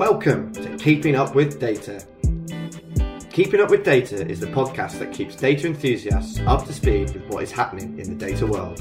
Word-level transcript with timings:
Welcome 0.00 0.50
to 0.54 0.78
Keeping 0.78 1.14
Up 1.14 1.34
with 1.34 1.60
Data. 1.60 2.02
Keeping 3.30 3.60
Up 3.60 3.68
with 3.68 3.84
Data 3.84 4.26
is 4.26 4.40
the 4.40 4.46
podcast 4.46 4.98
that 4.98 5.12
keeps 5.12 5.36
data 5.36 5.66
enthusiasts 5.66 6.40
up 6.46 6.64
to 6.64 6.72
speed 6.72 7.12
with 7.12 7.26
what 7.26 7.42
is 7.42 7.52
happening 7.52 7.98
in 7.98 8.08
the 8.08 8.14
data 8.14 8.46
world. 8.46 8.80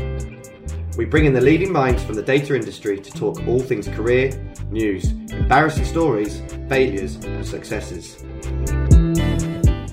We 0.95 1.03
bring 1.03 1.25
in 1.25 1.33
the 1.33 1.41
leading 1.41 1.73
minds 1.73 2.01
from 2.05 2.15
the 2.15 2.23
data 2.23 2.55
industry 2.55 3.01
to 3.01 3.11
talk 3.11 3.45
all 3.49 3.59
things 3.59 3.89
career, 3.89 4.31
news, 4.71 5.11
embarrassing 5.33 5.83
stories, 5.83 6.41
failures, 6.69 7.15
and 7.15 7.45
successes. 7.45 8.23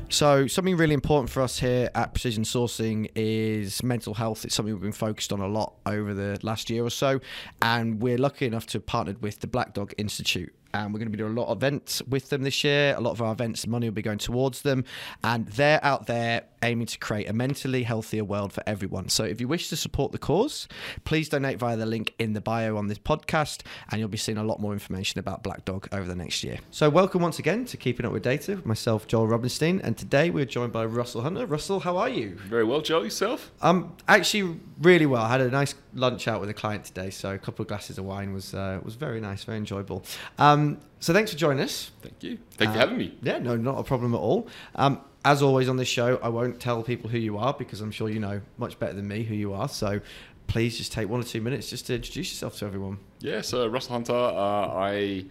So, 0.08 0.46
something 0.46 0.76
really 0.76 0.94
important 0.94 1.28
for 1.28 1.42
us 1.42 1.58
here 1.58 1.90
at 1.96 2.14
Precision 2.14 2.44
Sourcing 2.44 3.10
is 3.16 3.82
mental 3.82 4.14
health. 4.14 4.44
It's 4.44 4.54
something 4.54 4.72
we've 4.72 4.80
been 4.80 4.92
focused 4.92 5.32
on 5.32 5.40
a 5.40 5.48
lot 5.48 5.74
over 5.86 6.14
the 6.14 6.38
last 6.44 6.70
year 6.70 6.84
or 6.84 6.90
so. 6.90 7.18
And 7.60 8.00
we're 8.00 8.16
lucky 8.16 8.46
enough 8.46 8.66
to 8.66 8.78
have 8.78 8.86
partnered 8.86 9.22
with 9.22 9.40
the 9.40 9.48
Black 9.48 9.74
Dog 9.74 9.92
Institute 9.98 10.54
and 10.76 10.92
we're 10.92 10.98
going 10.98 11.10
to 11.10 11.16
be 11.16 11.18
doing 11.18 11.36
a 11.36 11.40
lot 11.40 11.48
of 11.48 11.58
events 11.58 12.02
with 12.02 12.28
them 12.28 12.42
this 12.42 12.62
year. 12.62 12.94
A 12.96 13.00
lot 13.00 13.12
of 13.12 13.22
our 13.22 13.32
events, 13.32 13.66
money 13.66 13.88
will 13.88 13.94
be 13.94 14.02
going 14.02 14.18
towards 14.18 14.62
them, 14.62 14.84
and 15.24 15.46
they're 15.48 15.82
out 15.82 16.06
there 16.06 16.44
aiming 16.62 16.86
to 16.86 16.98
create 16.98 17.28
a 17.28 17.32
mentally 17.32 17.82
healthier 17.82 18.24
world 18.24 18.52
for 18.52 18.62
everyone. 18.66 19.08
So 19.08 19.24
if 19.24 19.40
you 19.40 19.48
wish 19.48 19.68
to 19.68 19.76
support 19.76 20.12
the 20.12 20.18
cause, 20.18 20.68
please 21.04 21.28
donate 21.28 21.58
via 21.58 21.76
the 21.76 21.86
link 21.86 22.14
in 22.18 22.32
the 22.32 22.40
bio 22.40 22.76
on 22.76 22.88
this 22.88 22.98
podcast, 22.98 23.62
and 23.90 23.98
you'll 23.98 24.08
be 24.08 24.18
seeing 24.18 24.38
a 24.38 24.44
lot 24.44 24.60
more 24.60 24.72
information 24.72 25.18
about 25.18 25.42
Black 25.42 25.64
Dog 25.64 25.88
over 25.92 26.06
the 26.06 26.16
next 26.16 26.44
year. 26.44 26.58
So 26.70 26.90
welcome 26.90 27.22
once 27.22 27.38
again 27.38 27.64
to 27.66 27.76
Keeping 27.76 28.04
Up 28.04 28.12
with 28.12 28.22
Data, 28.22 28.60
myself, 28.64 29.06
Joel 29.06 29.28
Robinstein, 29.28 29.80
and 29.82 29.96
today 29.96 30.30
we're 30.30 30.44
joined 30.44 30.72
by 30.72 30.84
Russell 30.84 31.22
Hunter. 31.22 31.46
Russell, 31.46 31.80
how 31.80 31.96
are 31.96 32.08
you? 32.08 32.36
Very 32.48 32.64
well, 32.64 32.80
Joel. 32.80 33.04
Yourself? 33.04 33.52
Um, 33.62 33.94
actually, 34.08 34.58
really 34.80 35.06
well. 35.06 35.22
I 35.22 35.28
had 35.28 35.40
a 35.40 35.50
nice 35.50 35.74
lunch 35.94 36.28
out 36.28 36.40
with 36.40 36.50
a 36.50 36.54
client 36.54 36.84
today, 36.84 37.10
so 37.10 37.32
a 37.32 37.38
couple 37.38 37.62
of 37.62 37.68
glasses 37.68 37.98
of 37.98 38.04
wine 38.04 38.32
was 38.32 38.54
uh, 38.54 38.80
was 38.82 38.94
very 38.94 39.20
nice, 39.20 39.44
very 39.44 39.58
enjoyable. 39.58 40.04
Um, 40.38 40.65
so 41.00 41.12
thanks 41.12 41.30
for 41.32 41.36
joining 41.36 41.62
us. 41.62 41.90
Thank 42.02 42.22
you. 42.22 42.38
Thank 42.52 42.70
you 42.70 42.74
for 42.74 42.80
having 42.80 42.98
me. 42.98 43.16
Yeah, 43.22 43.38
no, 43.38 43.56
not 43.56 43.78
a 43.78 43.84
problem 43.84 44.14
at 44.14 44.18
all. 44.18 44.48
Um, 44.74 45.00
as 45.24 45.42
always 45.42 45.68
on 45.68 45.76
this 45.76 45.88
show, 45.88 46.18
I 46.22 46.28
won't 46.28 46.60
tell 46.60 46.82
people 46.82 47.10
who 47.10 47.18
you 47.18 47.36
are 47.38 47.52
because 47.52 47.80
I'm 47.80 47.90
sure 47.90 48.08
you 48.08 48.20
know 48.20 48.40
much 48.58 48.78
better 48.78 48.94
than 48.94 49.08
me 49.08 49.24
who 49.24 49.34
you 49.34 49.52
are. 49.52 49.68
So 49.68 50.00
please 50.46 50.76
just 50.78 50.92
take 50.92 51.08
one 51.08 51.20
or 51.20 51.24
two 51.24 51.40
minutes 51.40 51.70
just 51.70 51.86
to 51.86 51.94
introduce 51.94 52.30
yourself 52.32 52.58
to 52.58 52.66
everyone. 52.66 52.98
Yeah, 53.20 53.40
so 53.40 53.66
Russell 53.66 53.94
Hunter, 53.94 54.14
uh, 54.14 54.68
I 54.68 55.24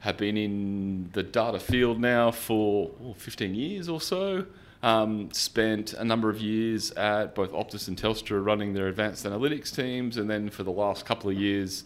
have 0.00 0.16
been 0.16 0.36
in 0.36 1.10
the 1.12 1.22
data 1.22 1.58
field 1.58 2.00
now 2.00 2.30
for 2.30 2.90
oh, 3.04 3.14
15 3.14 3.54
years 3.54 3.88
or 3.88 4.00
so. 4.00 4.46
Um, 4.82 5.30
spent 5.32 5.92
a 5.92 6.04
number 6.04 6.28
of 6.28 6.40
years 6.40 6.90
at 6.92 7.36
both 7.36 7.52
Optus 7.52 7.86
and 7.86 7.96
Telstra 7.96 8.44
running 8.44 8.74
their 8.74 8.88
advanced 8.88 9.24
analytics 9.24 9.74
teams, 9.74 10.16
and 10.16 10.28
then 10.28 10.50
for 10.50 10.64
the 10.64 10.72
last 10.72 11.06
couple 11.06 11.30
of 11.30 11.36
years, 11.36 11.84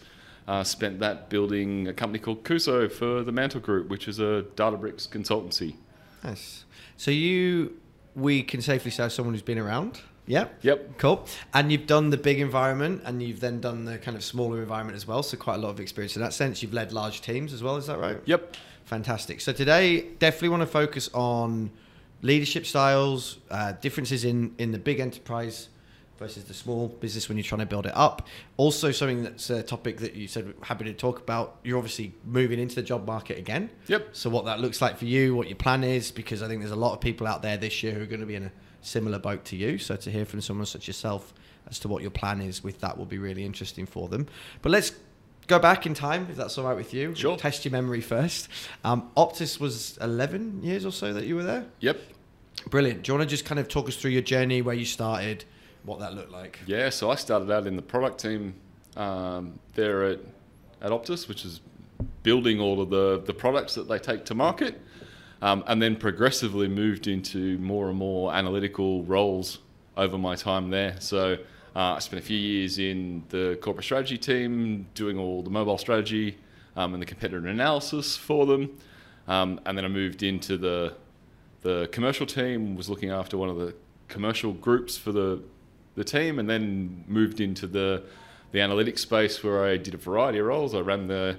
uh, 0.48 0.64
spent 0.64 1.00
that 1.00 1.28
building 1.28 1.88
a 1.88 1.92
company 1.92 2.18
called 2.18 2.44
Cuusoo 2.44 2.90
for 2.90 3.22
the 3.22 3.32
Mantel 3.32 3.60
Group, 3.60 3.88
which 3.88 4.08
is 4.08 4.18
a 4.18 4.44
Databricks 4.56 5.08
consultancy. 5.08 5.74
Nice. 6.22 6.64
So 6.96 7.10
you, 7.10 7.78
we 8.14 8.42
can 8.42 8.62
safely 8.62 8.90
say 8.90 9.08
someone 9.08 9.34
who's 9.34 9.42
been 9.42 9.58
around. 9.58 10.00
Yep. 10.26 10.58
Yep. 10.62 10.98
Cool. 10.98 11.26
And 11.54 11.70
you've 11.70 11.86
done 11.86 12.10
the 12.10 12.16
big 12.16 12.40
environment 12.40 13.02
and 13.04 13.22
you've 13.22 13.40
then 13.40 13.60
done 13.60 13.84
the 13.84 13.98
kind 13.98 14.16
of 14.16 14.24
smaller 14.24 14.60
environment 14.60 14.96
as 14.96 15.06
well. 15.06 15.22
So 15.22 15.36
quite 15.36 15.54
a 15.54 15.58
lot 15.58 15.70
of 15.70 15.80
experience 15.80 16.16
in 16.16 16.22
that 16.22 16.32
sense. 16.32 16.62
You've 16.62 16.72
led 16.72 16.92
large 16.92 17.20
teams 17.20 17.52
as 17.52 17.62
well. 17.62 17.76
Is 17.76 17.86
that 17.86 17.98
right? 17.98 18.18
Yep. 18.24 18.56
Fantastic. 18.84 19.40
So 19.40 19.52
today, 19.52 20.00
definitely 20.18 20.48
want 20.50 20.62
to 20.62 20.66
focus 20.66 21.10
on 21.12 21.70
leadership 22.22 22.66
styles, 22.66 23.38
uh, 23.50 23.72
differences 23.80 24.24
in, 24.24 24.54
in 24.58 24.72
the 24.72 24.78
big 24.78 25.00
enterprise 25.00 25.68
versus 26.18 26.44
the 26.44 26.54
small 26.54 26.88
business 26.88 27.28
when 27.28 27.36
you're 27.36 27.44
trying 27.44 27.60
to 27.60 27.66
build 27.66 27.86
it 27.86 27.92
up. 27.94 28.26
Also, 28.56 28.90
something 28.90 29.22
that's 29.22 29.50
a 29.50 29.62
topic 29.62 29.98
that 29.98 30.14
you 30.14 30.28
said 30.28 30.54
happy 30.62 30.84
to 30.84 30.92
talk 30.92 31.20
about. 31.20 31.58
You're 31.64 31.78
obviously 31.78 32.14
moving 32.24 32.58
into 32.58 32.74
the 32.74 32.82
job 32.82 33.06
market 33.06 33.38
again. 33.38 33.70
Yep. 33.88 34.08
So 34.12 34.30
what 34.30 34.44
that 34.46 34.60
looks 34.60 34.80
like 34.80 34.96
for 34.96 35.04
you, 35.04 35.34
what 35.34 35.48
your 35.48 35.56
plan 35.56 35.84
is, 35.84 36.10
because 36.10 36.42
I 36.42 36.48
think 36.48 36.60
there's 36.60 36.72
a 36.72 36.76
lot 36.76 36.92
of 36.92 37.00
people 37.00 37.26
out 37.26 37.42
there 37.42 37.56
this 37.56 37.82
year 37.82 37.92
who 37.92 38.02
are 38.02 38.06
going 38.06 38.20
to 38.20 38.26
be 38.26 38.36
in 38.36 38.44
a 38.44 38.52
similar 38.80 39.18
boat 39.18 39.44
to 39.46 39.56
you. 39.56 39.78
So 39.78 39.96
to 39.96 40.10
hear 40.10 40.24
from 40.24 40.40
someone 40.40 40.66
such 40.66 40.82
as 40.82 40.88
yourself 40.88 41.34
as 41.68 41.78
to 41.80 41.88
what 41.88 42.02
your 42.02 42.10
plan 42.10 42.40
is 42.40 42.62
with 42.62 42.80
that 42.80 42.96
will 42.96 43.06
be 43.06 43.18
really 43.18 43.44
interesting 43.44 43.86
for 43.86 44.08
them. 44.08 44.26
But 44.62 44.70
let's 44.70 44.92
go 45.46 45.58
back 45.58 45.86
in 45.86 45.94
time 45.94 46.26
if 46.30 46.36
that's 46.36 46.56
all 46.58 46.64
right 46.64 46.76
with 46.76 46.94
you. 46.94 47.14
Sure. 47.14 47.36
Test 47.36 47.64
your 47.64 47.72
memory 47.72 48.00
first. 48.00 48.48
Um, 48.84 49.10
Optus 49.16 49.60
was 49.60 49.98
11 50.00 50.62
years 50.62 50.84
or 50.84 50.92
so 50.92 51.12
that 51.12 51.24
you 51.24 51.36
were 51.36 51.44
there. 51.44 51.66
Yep. 51.80 52.00
Brilliant. 52.68 53.02
Do 53.02 53.12
you 53.12 53.18
want 53.18 53.28
to 53.28 53.32
just 53.32 53.44
kind 53.44 53.58
of 53.58 53.68
talk 53.68 53.88
us 53.88 53.96
through 53.96 54.12
your 54.12 54.22
journey, 54.22 54.62
where 54.62 54.74
you 54.74 54.84
started? 54.84 55.44
What 55.86 56.00
that 56.00 56.14
looked 56.14 56.32
like. 56.32 56.58
Yeah, 56.66 56.90
so 56.90 57.10
I 57.10 57.14
started 57.14 57.50
out 57.50 57.66
in 57.66 57.76
the 57.76 57.82
product 57.82 58.20
team 58.20 58.54
um, 58.96 59.58
there 59.74 60.04
at, 60.04 60.18
at 60.82 60.90
Optus, 60.90 61.28
which 61.28 61.44
is 61.44 61.60
building 62.22 62.60
all 62.60 62.80
of 62.80 62.90
the, 62.90 63.22
the 63.24 63.32
products 63.32 63.74
that 63.76 63.88
they 63.88 63.98
take 63.98 64.24
to 64.26 64.34
market, 64.34 64.80
um, 65.40 65.64
and 65.66 65.80
then 65.80 65.96
progressively 65.96 66.68
moved 66.68 67.06
into 67.06 67.56
more 67.58 67.88
and 67.88 67.96
more 67.96 68.34
analytical 68.34 69.04
roles 69.04 69.60
over 69.96 70.18
my 70.18 70.34
time 70.34 70.70
there. 70.70 70.96
So 70.98 71.34
uh, 71.74 71.94
I 71.94 71.98
spent 72.00 72.22
a 72.22 72.26
few 72.26 72.38
years 72.38 72.78
in 72.78 73.22
the 73.28 73.58
corporate 73.62 73.84
strategy 73.84 74.18
team, 74.18 74.86
doing 74.94 75.18
all 75.18 75.42
the 75.42 75.50
mobile 75.50 75.78
strategy 75.78 76.36
um, 76.74 76.94
and 76.94 77.00
the 77.00 77.06
competitor 77.06 77.46
analysis 77.46 78.16
for 78.16 78.44
them. 78.44 78.76
Um, 79.28 79.60
and 79.66 79.76
then 79.76 79.84
I 79.84 79.88
moved 79.88 80.22
into 80.22 80.56
the 80.56 80.94
the 81.62 81.88
commercial 81.90 82.26
team, 82.26 82.76
was 82.76 82.88
looking 82.88 83.10
after 83.10 83.36
one 83.36 83.48
of 83.48 83.56
the 83.56 83.74
commercial 84.06 84.52
groups 84.52 84.96
for 84.96 85.10
the 85.10 85.42
the 85.96 86.04
team, 86.04 86.38
and 86.38 86.48
then 86.48 87.04
moved 87.08 87.40
into 87.40 87.66
the 87.66 88.04
the 88.52 88.60
analytics 88.60 89.00
space 89.00 89.42
where 89.42 89.64
I 89.64 89.76
did 89.76 89.94
a 89.94 89.96
variety 89.96 90.38
of 90.38 90.46
roles. 90.46 90.74
I 90.74 90.80
ran 90.80 91.08
the 91.08 91.36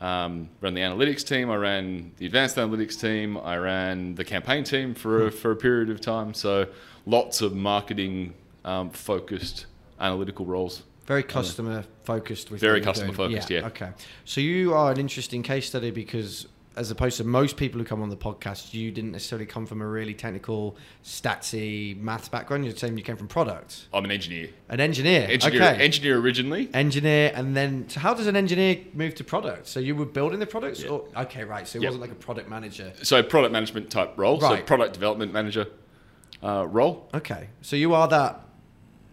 um, 0.00 0.48
ran 0.60 0.74
the 0.74 0.80
analytics 0.80 1.24
team. 1.24 1.50
I 1.50 1.56
ran 1.56 2.12
the 2.16 2.26
advanced 2.26 2.56
analytics 2.56 3.00
team. 3.00 3.36
I 3.38 3.56
ran 3.56 4.14
the 4.14 4.24
campaign 4.24 4.64
team 4.64 4.94
for 4.94 5.26
a, 5.26 5.30
for 5.30 5.50
a 5.50 5.56
period 5.56 5.90
of 5.90 6.00
time. 6.00 6.34
So 6.34 6.66
lots 7.06 7.40
of 7.40 7.54
marketing 7.54 8.34
um, 8.64 8.90
focused 8.90 9.66
analytical 10.00 10.44
roles. 10.44 10.82
Very 11.06 11.22
customer 11.22 11.84
focused. 12.02 12.50
With 12.50 12.60
very 12.60 12.80
customer 12.80 13.12
focused. 13.12 13.48
Yeah. 13.48 13.60
yeah. 13.60 13.66
Okay. 13.66 13.90
So 14.24 14.40
you 14.40 14.74
are 14.74 14.90
an 14.90 14.98
interesting 14.98 15.42
case 15.42 15.66
study 15.66 15.90
because 15.92 16.46
as 16.76 16.90
opposed 16.90 17.16
to 17.16 17.24
most 17.24 17.56
people 17.56 17.78
who 17.80 17.86
come 17.86 18.02
on 18.02 18.10
the 18.10 18.16
podcast, 18.16 18.74
you 18.74 18.90
didn't 18.90 19.12
necessarily 19.12 19.46
come 19.46 19.64
from 19.64 19.80
a 19.80 19.86
really 19.86 20.14
technical, 20.14 20.76
statsy, 21.02 21.98
maths 21.98 22.28
background. 22.28 22.64
You're 22.64 22.76
saying 22.76 22.96
you 22.98 23.02
came 23.02 23.16
from 23.16 23.28
product. 23.28 23.88
I'm 23.92 24.04
an 24.04 24.10
engineer. 24.10 24.50
An 24.68 24.80
engineer. 24.80 25.26
Engineer. 25.28 25.62
Okay. 25.62 25.84
Engineer 25.84 26.18
originally. 26.18 26.68
Engineer, 26.74 27.32
and 27.34 27.56
then 27.56 27.88
so 27.88 28.00
how 28.00 28.12
does 28.12 28.26
an 28.26 28.36
engineer 28.36 28.78
move 28.92 29.14
to 29.16 29.24
product? 29.24 29.66
So 29.66 29.80
you 29.80 29.96
were 29.96 30.04
building 30.04 30.38
the 30.38 30.46
products, 30.46 30.82
yeah. 30.82 30.90
or 30.90 31.04
okay, 31.16 31.44
right? 31.44 31.66
So 31.66 31.78
it 31.78 31.82
yep. 31.82 31.90
wasn't 31.90 32.02
like 32.02 32.12
a 32.12 32.22
product 32.22 32.48
manager. 32.48 32.92
So 33.02 33.22
product 33.22 33.52
management 33.52 33.90
type 33.90 34.12
role. 34.16 34.38
Right. 34.38 34.58
So 34.58 34.64
product 34.64 34.92
development 34.92 35.32
manager 35.32 35.66
uh, 36.42 36.66
role. 36.68 37.08
Okay. 37.14 37.48
So 37.62 37.76
you 37.76 37.94
are 37.94 38.06
that 38.08 38.42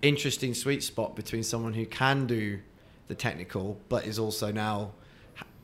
interesting 0.01 0.53
sweet 0.53 0.83
spot 0.83 1.15
between 1.15 1.43
someone 1.43 1.73
who 1.73 1.85
can 1.85 2.27
do 2.27 2.59
the 3.07 3.15
technical, 3.15 3.79
but 3.87 4.05
is 4.05 4.19
also 4.19 4.51
now 4.51 4.91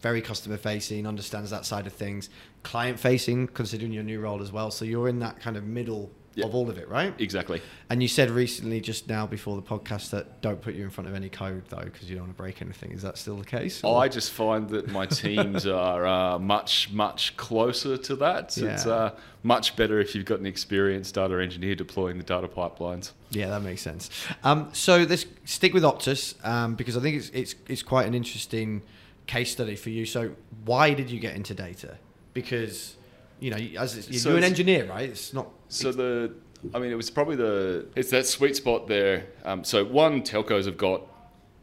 very 0.02 0.22
customer 0.22 0.58
facing, 0.58 1.06
understands 1.06 1.50
that 1.52 1.66
side 1.66 1.88
of 1.88 1.94
things, 1.94 2.30
client 2.64 3.00
facing, 3.00 3.48
considering 3.48 3.92
your 3.92 4.04
new 4.04 4.20
role 4.20 4.42
as 4.42 4.52
well. 4.52 4.72
So 4.72 4.86
you're 4.86 5.10
in 5.10 5.20
that 5.20 5.40
kind 5.40 5.58
of 5.58 5.66
middle 5.66 6.12
of 6.44 6.56
all 6.56 6.70
of 6.70 6.78
it, 6.78 6.88
right? 6.88 7.14
Exactly. 7.20 7.62
And 7.90 8.02
you 8.02 8.08
said 8.08 8.30
recently, 8.30 8.80
just 8.82 9.08
now 9.08 9.26
before 9.28 9.56
the 9.56 9.62
podcast, 9.62 10.12
that 10.12 10.42
don't 10.42 10.62
put 10.62 10.76
you 10.76 10.84
in 10.84 10.90
front 10.90 11.10
of 11.10 11.16
any 11.16 11.30
code 11.30 11.64
though, 11.70 11.84
because 11.84 12.10
you 12.10 12.16
don't 12.16 12.26
want 12.26 12.38
to 12.38 12.42
break 12.42 12.62
anything. 12.62 12.92
Is 12.92 13.02
that 13.02 13.18
still 13.18 13.38
the 13.38 13.46
case? 13.46 13.84
Or? 13.84 14.02
I 14.02 14.08
just 14.08 14.32
find 14.32 14.70
that 14.70 14.90
my 14.90 15.06
teams 15.06 15.68
are 15.68 16.06
uh, 16.06 16.40
much, 16.40 16.92
much 16.92 17.36
closer 17.38 17.98
to 17.98 18.16
that. 18.18 18.56
Yeah. 18.58 18.74
It's 18.74 18.86
uh, 18.86 19.16
much 19.44 19.76
better 19.76 20.00
if 20.00 20.16
you've 20.16 20.26
got 20.26 20.40
an 20.40 20.46
experienced 20.46 21.16
data 21.16 21.42
engineer 21.42 21.76
deploying 21.76 22.18
the 22.18 22.24
data 22.24 22.48
pipelines. 22.48 23.12
Yeah, 23.32 23.50
that 23.50 23.62
makes 23.62 23.82
sense. 23.82 24.10
Um, 24.44 24.70
so 24.74 25.04
let's 25.04 25.26
stick 25.46 25.74
with 25.74 25.84
Optus 25.84 26.44
um, 26.46 26.76
because 26.76 26.96
I 26.98 27.02
think 27.02 27.18
it's, 27.18 27.30
it's, 27.30 27.56
it's 27.68 27.84
quite 27.84 28.08
an 28.08 28.14
interesting 28.14 28.82
case 29.30 29.52
study 29.52 29.76
for 29.76 29.92
you. 29.92 30.06
So 30.06 30.32
why 30.66 30.94
did 30.94 31.10
you 31.12 31.20
get 31.20 31.36
into 31.36 31.54
data? 31.54 31.98
Because 32.34 32.96
you 33.40 33.52
know, 33.52 33.58
as 33.80 34.10
you're 34.10 34.20
so 34.20 34.36
an 34.36 34.44
engineer, 34.44 34.88
right? 34.88 35.10
It's 35.10 35.34
not. 35.34 35.48
So 35.70 35.92
the, 35.92 36.34
I 36.74 36.80
mean, 36.80 36.92
it 36.92 36.96
was 36.96 37.10
probably 37.10 37.36
the 37.36 37.88
it's 37.96 38.10
that 38.10 38.26
sweet 38.26 38.56
spot 38.56 38.88
there. 38.88 39.28
Um, 39.46 39.64
so 39.64 39.86
one, 39.86 40.24
telcos 40.24 40.66
have 40.66 40.78
got 40.78 41.04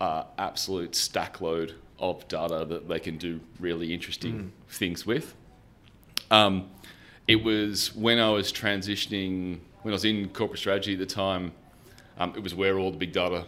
uh, 0.00 0.24
absolute 0.38 0.94
stack 0.94 1.40
load 1.40 1.74
of 1.98 2.26
data 2.28 2.64
that 2.66 2.88
they 2.88 3.00
can 3.00 3.18
do 3.18 3.40
really 3.58 3.92
interesting 3.92 4.34
mm. 4.34 4.50
things 4.72 5.04
with. 5.04 5.34
Um, 6.30 6.70
it 7.26 7.42
was 7.42 7.94
when 7.96 8.18
I 8.18 8.30
was 8.30 8.52
transitioning, 8.52 9.58
when 9.82 9.92
I 9.92 9.96
was 9.96 10.04
in 10.04 10.28
corporate 10.28 10.60
strategy 10.60 10.92
at 10.92 11.00
the 11.00 11.06
time, 11.06 11.52
um, 12.18 12.32
it 12.36 12.42
was 12.42 12.54
where 12.54 12.78
all 12.78 12.92
the 12.92 12.96
big 12.96 13.12
data 13.12 13.44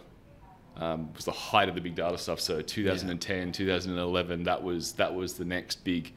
um, 0.78 1.12
was 1.14 1.25
the 1.25 1.32
height 1.32 1.69
of 1.69 1.75
the 1.75 1.80
big 1.80 1.94
data 1.94 2.16
stuff. 2.19 2.40
So 2.40 2.60
2010, 2.60 3.46
yeah. 3.46 3.52
2011, 3.52 4.44
that 4.44 4.62
was 4.62 4.92
that 4.92 5.14
was 5.14 5.34
the 5.34 5.44
next 5.44 5.84
big 5.84 6.12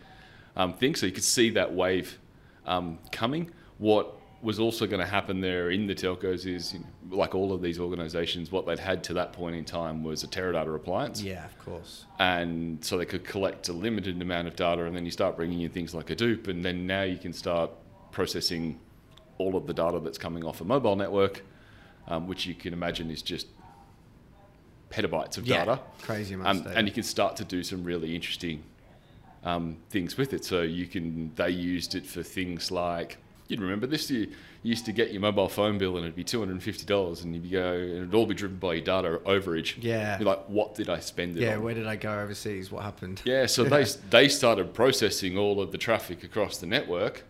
um, 0.56 0.74
thing. 0.74 0.96
So 0.96 1.06
you 1.06 1.12
could 1.12 1.24
see 1.24 1.50
that 1.52 1.74
wave 1.74 2.20
um, 2.66 3.00
coming. 3.12 3.52
What 3.78 4.16
was 4.42 4.60
also 4.60 4.88
going 4.88 5.00
to 5.00 5.06
happen 5.06 5.40
there 5.40 5.70
in 5.70 5.86
the 5.86 5.94
telcos 5.94 6.48
is, 6.48 6.74
you 6.74 6.80
know, 6.80 7.16
like 7.16 7.36
all 7.36 7.54
of 7.54 7.62
these 7.62 7.80
organisations, 7.80 8.52
what 8.52 8.66
they'd 8.66 8.80
had 8.80 9.04
to 9.04 9.14
that 9.14 9.34
point 9.34 9.56
in 9.56 9.64
time 9.64 10.04
was 10.04 10.24
a 10.24 10.28
Teradata 10.28 10.76
appliance. 10.76 11.22
Yeah, 11.22 11.46
of 11.46 11.58
course. 11.60 12.06
and 12.20 12.84
so 12.84 12.98
they 12.98 13.06
could 13.06 13.24
collect 13.24 13.70
a 13.70 13.74
limited 13.74 14.20
amount 14.22 14.48
of 14.48 14.56
data, 14.56 14.86
and 14.86 14.96
then 14.96 15.06
you 15.06 15.12
start 15.12 15.36
bringing 15.36 15.62
in 15.62 15.70
things 15.70 15.94
like 15.94 16.08
Hadoop, 16.08 16.48
and 16.48 16.66
then 16.66 16.88
now 16.88 17.04
you 17.04 17.18
can 17.18 17.34
start 17.34 17.70
processing 18.12 18.80
all 19.38 19.56
of 19.56 19.68
the 19.68 19.74
data 19.74 20.00
that's 20.00 20.18
coming 20.18 20.44
off 20.44 20.62
a 20.62 20.64
mobile 20.64 20.96
network, 20.96 21.44
um, 22.08 22.28
which 22.28 22.46
you 22.46 22.56
can 22.56 22.74
imagine 22.74 23.12
is 23.12 23.22
just 23.22 23.48
petabytes 24.92 25.38
of 25.38 25.48
Yeah, 25.48 25.66
data. 25.66 25.80
crazy 26.02 26.36
amounts 26.36 26.66
Um, 26.68 26.74
and 26.76 26.88
you 26.88 26.94
can 26.94 27.04
start 27.04 27.36
to 27.38 27.44
do 27.46 27.64
some 27.64 27.84
really 27.84 28.14
interesting 28.16 28.64
um, 29.44 29.78
things 29.90 30.18
with 30.18 30.34
it. 30.34 30.46
So 30.46 30.62
you 30.62 30.86
can 30.86 31.32
they 31.36 31.50
used 31.50 31.96
it 31.96 32.06
for 32.06 32.22
things 32.24 32.70
like 32.72 33.18
you'd 33.48 33.60
remember 33.62 33.88
this. 33.88 34.10
You 34.12 34.28
used 34.64 34.86
to 34.86 34.92
get 34.92 35.12
your 35.12 35.20
mobile 35.22 35.50
phone 35.50 35.78
bill 35.80 35.96
and 35.98 36.06
it'd 36.06 36.16
be 36.16 36.24
two 36.24 36.40
hundred 36.40 36.54
and 36.54 36.64
fifty 36.64 36.86
dollars, 36.86 37.24
and 37.24 37.34
you'd 37.34 37.52
go 37.52 37.74
and 37.74 37.92
it'd 37.98 38.14
all 38.14 38.26
be 38.28 38.36
driven 38.36 38.58
by 38.58 38.76
your 38.76 38.84
data 38.86 39.20
overage. 39.26 39.76
Yeah. 39.82 40.20
You're 40.20 40.28
like, 40.28 40.46
what 40.48 40.76
did 40.76 40.90
I 40.90 41.00
spend 41.00 41.38
it 41.38 41.42
Yeah, 41.42 41.56
on? 41.56 41.64
where 41.64 41.74
did 41.74 41.88
I 41.88 41.96
go 41.96 42.20
overseas? 42.20 42.72
What 42.72 42.84
happened? 42.84 43.22
Yeah, 43.26 43.48
so 43.48 43.64
they 43.64 43.84
they 44.12 44.28
started 44.30 44.74
processing 44.74 45.38
all 45.38 45.60
of 45.62 45.72
the 45.72 45.78
traffic 45.80 46.24
across 46.24 46.58
the 46.58 46.68
network, 46.68 47.24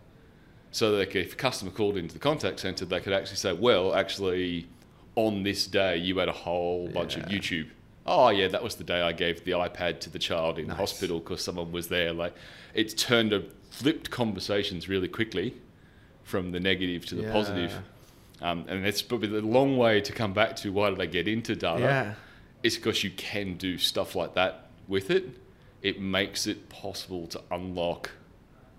so 0.70 0.92
that 0.96 1.16
if 1.16 1.32
a 1.32 1.36
customer 1.36 1.70
called 1.70 1.96
into 1.96 2.12
the 2.12 2.20
contact 2.20 2.60
center, 2.60 2.84
they 2.84 3.00
could 3.00 3.14
actually 3.14 3.36
say, 3.36 3.52
"Well, 3.54 3.94
actually, 3.94 4.68
on 5.14 5.42
this 5.42 5.66
day, 5.66 5.96
you 5.96 6.18
had 6.18 6.28
a 6.28 6.32
whole 6.32 6.88
bunch 6.88 7.16
of 7.16 7.24
YouTube." 7.24 7.68
Oh 8.04 8.30
yeah, 8.30 8.48
that 8.48 8.62
was 8.62 8.74
the 8.76 8.84
day 8.84 9.00
I 9.00 9.12
gave 9.12 9.44
the 9.44 9.52
iPad 9.52 10.00
to 10.00 10.10
the 10.10 10.18
child 10.18 10.58
in 10.58 10.66
Nice. 10.68 10.76
hospital 10.76 11.20
because 11.20 11.42
someone 11.42 11.70
was 11.70 11.88
there. 11.88 12.12
Like, 12.12 12.34
it's 12.74 12.94
turned 12.94 13.32
a 13.32 13.44
flipped 13.70 14.10
conversations 14.10 14.88
really 14.88 15.08
quickly 15.08 15.54
from 16.24 16.50
the 16.52 16.58
negative 16.60 17.06
to 17.06 17.14
the 17.14 17.22
Yeah. 17.22 17.32
positive. 17.32 17.78
Um, 18.40 18.64
and 18.68 18.84
it's 18.84 19.02
probably 19.02 19.28
the 19.28 19.40
long 19.40 19.76
way 19.76 20.00
to 20.00 20.12
come 20.12 20.32
back 20.32 20.56
to 20.56 20.72
why 20.72 20.90
did 20.90 21.00
I 21.00 21.06
get 21.06 21.28
into 21.28 21.54
data? 21.54 21.80
Yeah. 21.82 22.14
it's 22.64 22.76
because 22.76 23.02
you 23.02 23.10
can 23.10 23.54
do 23.56 23.76
stuff 23.76 24.14
like 24.14 24.34
that 24.34 24.68
with 24.88 25.10
it. 25.10 25.24
It 25.82 26.00
makes 26.00 26.46
it 26.46 26.68
possible 26.68 27.26
to 27.28 27.40
unlock 27.50 28.10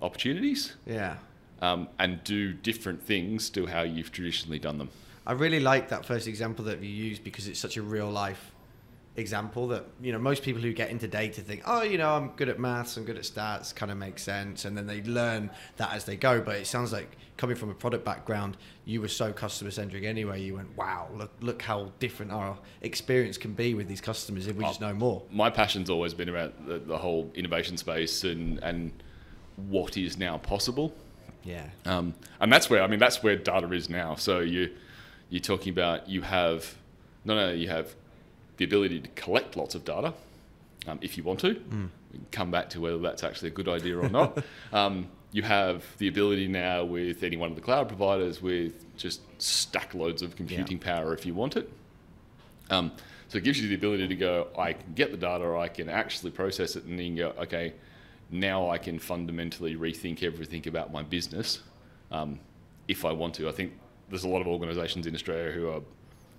opportunities 0.02 0.74
Yeah. 0.86 1.18
um, 1.62 1.88
and 2.00 2.24
do 2.24 2.54
different 2.54 3.02
things 3.04 3.50
to 3.52 3.66
how 3.68 3.82
you've 3.84 4.12
traditionally 4.12 4.60
done 4.60 4.78
them. 4.78 4.90
I 5.26 5.34
really 5.34 5.60
like 5.60 5.90
that 5.90 6.06
first 6.06 6.28
example 6.28 6.66
that 6.66 6.82
you 6.82 6.90
used 6.90 7.24
because 7.24 7.48
it's 7.48 7.60
such 7.60 7.78
a 7.78 7.82
real 7.82 8.10
life 8.10 8.52
example 9.16 9.68
that 9.68 9.86
you 10.02 10.12
know 10.12 10.18
most 10.18 10.42
people 10.42 10.60
who 10.60 10.74
get 10.74 10.90
into 10.90 11.08
data 11.08 11.40
think 11.40 11.62
oh 11.68 11.84
you 11.84 12.00
know 12.00 12.16
i'm 12.16 12.30
good 12.30 12.50
at 12.50 12.58
maths 12.58 12.98
i'm 12.98 13.04
good 13.06 13.16
at 13.16 13.22
stats 13.22 13.74
kind 13.74 13.92
of 13.92 13.98
makes 14.00 14.24
sense 14.24 14.66
and 14.66 14.76
then 14.76 14.88
they 14.88 15.04
learn 15.04 15.52
that 15.78 15.94
as 15.94 16.04
they 16.04 16.16
go 16.16 16.42
but 16.42 16.56
it 16.56 16.66
sounds 16.66 16.92
like 16.92 17.16
coming 17.38 17.56
from 17.56 17.70
a 17.70 17.76
product 17.76 18.04
background 18.04 18.58
you 18.86 19.00
were 19.00 19.08
so 19.08 19.32
customer 19.32 19.70
centric 19.70 20.04
anyway 20.04 20.42
you 20.42 20.56
went 20.56 20.76
wow 20.76 21.08
look 21.16 21.30
look 21.42 21.62
how 21.62 21.92
different 22.00 22.32
our 22.32 22.58
experience 22.82 23.38
can 23.38 23.54
be 23.54 23.76
with 23.76 23.88
these 23.88 24.02
customers 24.02 24.48
if 24.48 24.56
we 24.56 24.64
just 24.66 24.82
Oh. 24.82 24.88
know 24.88 24.96
more 24.96 25.22
My 25.30 25.52
passion's 25.52 25.92
always 25.92 26.16
been 26.16 26.30
about 26.30 26.66
the, 26.68 26.80
the 26.80 26.98
whole 26.98 27.32
innovation 27.36 27.78
space 27.78 28.24
and, 28.24 28.58
and 28.64 28.92
what 29.58 29.96
is 29.96 30.18
now 30.18 30.40
possible. 30.40 30.92
yeah 31.44 31.68
Um, 31.86 32.16
and 32.42 32.52
that's 32.52 32.68
where 32.68 32.82
I 32.82 32.88
mean 32.88 32.98
that's 33.00 33.22
where 33.22 33.36
data 33.36 33.72
is 33.74 33.92
now. 33.92 34.16
So 34.16 34.40
you 34.40 34.72
you're 35.34 35.42
talking 35.42 35.72
about 35.72 36.08
you 36.08 36.22
have 36.22 36.76
not 37.26 37.38
only 37.38 37.58
you 37.58 37.68
have 37.68 37.96
the 38.58 38.66
ability 38.66 39.00
to 39.00 39.08
collect 39.16 39.58
lots 39.58 39.74
of 39.74 39.84
data 39.84 40.14
um, 40.86 41.00
if 41.02 41.18
you 41.18 41.24
want 41.24 41.40
to. 41.40 41.56
We 42.12 42.20
can 42.20 42.28
come 42.30 42.52
back 42.52 42.70
to 42.70 42.80
whether 42.80 43.00
that's 43.00 43.24
actually 43.24 43.48
a 43.48 43.52
good 43.52 43.68
idea 43.68 43.98
or 43.98 44.10
not. 44.10 44.44
um, 44.74 45.08
you 45.32 45.42
have 45.42 45.84
the 45.98 46.08
ability 46.08 46.48
now 46.48 46.84
with 46.84 47.24
any 47.24 47.36
one 47.36 47.50
of 47.50 47.56
the 47.56 47.64
cloud 47.64 47.88
providers 47.88 48.44
with 48.44 48.96
just 48.96 49.22
stack 49.42 49.96
loads 49.96 50.22
of 50.22 50.36
computing 50.36 50.78
power 50.78 51.16
if 51.16 51.26
you 51.26 51.34
want 51.34 51.58
it. 51.58 51.68
Um, 52.70 52.92
so 53.28 53.40
it 53.40 53.44
gives 53.44 53.60
you 53.60 53.68
the 53.68 53.74
ability 53.74 54.08
to 54.08 54.16
go, 54.16 54.50
I 54.56 54.74
can 54.74 54.94
get 54.94 55.10
the 55.10 55.18
data, 55.18 55.44
or 55.44 55.58
I 55.58 55.68
can 55.68 55.90
actually 55.90 56.30
process 56.30 56.76
it, 56.76 56.84
and 56.84 57.00
then 57.00 57.16
go, 57.16 57.34
okay, 57.40 57.74
now 58.30 58.70
I 58.70 58.78
can 58.78 59.00
fundamentally 59.00 59.76
rethink 59.76 60.22
everything 60.22 60.68
about 60.68 60.92
my 60.92 61.02
business 61.02 61.64
um, 62.12 62.40
if 62.88 63.04
I 63.04 63.12
want 63.12 63.34
to. 63.36 63.50
I 63.50 63.52
think 63.52 63.74
there's 64.14 64.24
a 64.24 64.30
lot 64.30 64.42
of 64.42 64.48
organisations 64.48 65.08
in 65.08 65.16
Australia 65.16 65.52
who 65.52 65.70
are 65.70 65.82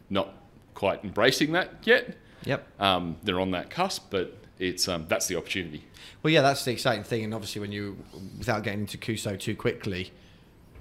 not 0.08 0.32
quite 0.74 1.02
embracing 1.04 1.52
that 1.52 1.70
yet. 1.82 2.16
yep 2.44 2.66
Um, 2.78 3.16
they're 3.24 3.40
on 3.40 3.50
that 3.50 3.68
cusp, 3.68 4.10
but 4.10 4.36
it's 4.58 4.86
um, 4.86 5.06
that's 5.08 5.26
the 5.26 5.36
opportunity. 5.36 5.84
Well, 6.22 6.32
yeah, 6.32 6.42
that's 6.42 6.64
the 6.64 6.70
exciting 6.70 7.02
thing, 7.02 7.24
and 7.24 7.34
obviously, 7.34 7.60
when 7.60 7.72
you, 7.72 7.98
without 8.38 8.62
getting 8.62 8.80
into 8.80 8.96
Cuusoo 8.96 9.36
too 9.38 9.56
quickly, 9.56 10.12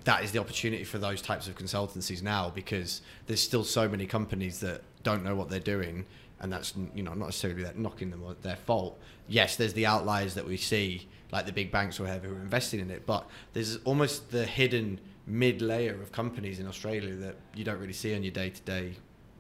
that 0.03 0.23
is 0.23 0.31
the 0.31 0.39
opportunity 0.39 0.83
for 0.83 0.99
those 0.99 1.21
types 1.21 1.47
of 1.47 1.55
consultancies 1.55 2.21
now 2.21 2.51
because 2.53 3.01
there's 3.25 3.41
still 3.41 3.63
so 3.63 3.87
many 3.87 4.05
companies 4.05 4.59
that 4.59 4.81
don't 5.01 5.23
know 5.23 5.35
what 5.35 5.49
they're 5.49 5.59
doing, 5.59 6.05
and 6.41 6.53
that's 6.53 6.73
you 6.93 7.01
know 7.01 7.13
not 7.13 7.25
necessarily 7.25 7.63
that 7.63 7.77
knocking 7.77 8.11
them 8.11 8.21
or 8.23 8.35
their 8.43 8.57
fault. 8.57 8.99
Yes, 9.27 9.55
there's 9.55 9.73
the 9.73 9.87
outliers 9.87 10.35
that 10.35 10.45
we 10.45 10.57
see, 10.57 11.07
like 11.31 11.47
the 11.47 11.53
big 11.53 11.71
banks 11.71 11.99
or 11.99 12.03
whatever, 12.03 12.27
who 12.27 12.35
are 12.35 12.41
investing 12.41 12.79
in 12.81 12.91
it, 12.91 13.07
but 13.07 13.27
there's 13.53 13.77
almost 13.77 14.29
the 14.29 14.45
hidden 14.45 14.99
mid 15.25 15.61
layer 15.61 16.01
of 16.01 16.11
companies 16.11 16.59
in 16.59 16.67
Australia 16.67 17.15
that 17.15 17.35
you 17.55 17.63
don't 17.63 17.79
really 17.79 17.93
see 17.93 18.15
on 18.15 18.23
your 18.23 18.31
day 18.33 18.49
to 18.49 18.61
day 18.61 18.93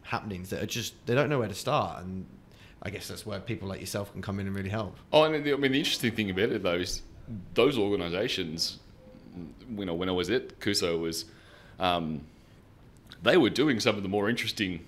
happenings 0.03 0.49
that 0.49 0.61
are 0.61 0.65
just 0.67 0.93
they 1.05 1.15
don't 1.15 1.29
know 1.29 1.39
where 1.39 1.47
to 1.47 1.53
start, 1.55 2.03
and 2.03 2.25
I 2.81 2.89
guess 2.89 3.07
that's 3.07 3.25
where 3.25 3.39
people 3.39 3.67
like 3.67 3.79
yourself 3.79 4.11
can 4.11 4.21
come 4.21 4.39
in 4.39 4.47
and 4.47 4.55
really 4.55 4.69
help. 4.69 4.95
Oh, 5.11 5.23
and 5.23 5.43
the, 5.45 5.53
I 5.53 5.55
mean, 5.57 5.71
the 5.71 5.79
interesting 5.79 6.11
thing 6.13 6.29
about 6.29 6.49
it 6.49 6.63
though 6.63 6.75
is 6.75 7.01
those 7.53 7.77
organisations, 7.77 8.79
you 9.77 9.85
know, 9.85 9.93
when 9.93 10.09
I 10.09 10.11
was 10.11 10.29
at 10.29 10.59
Cuusoo, 10.59 10.99
was 10.99 11.25
um, 11.79 12.21
they 13.23 13.37
were 13.37 13.49
doing 13.49 13.79
some 13.79 13.95
of 13.95 14.03
the 14.03 14.09
more 14.09 14.29
interesting 14.29 14.85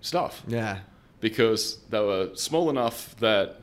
stuff 0.00 0.42
Yeah. 0.46 0.78
because 1.20 1.78
they 1.90 1.98
were 2.00 2.30
small 2.34 2.70
enough 2.70 3.14
that 3.16 3.60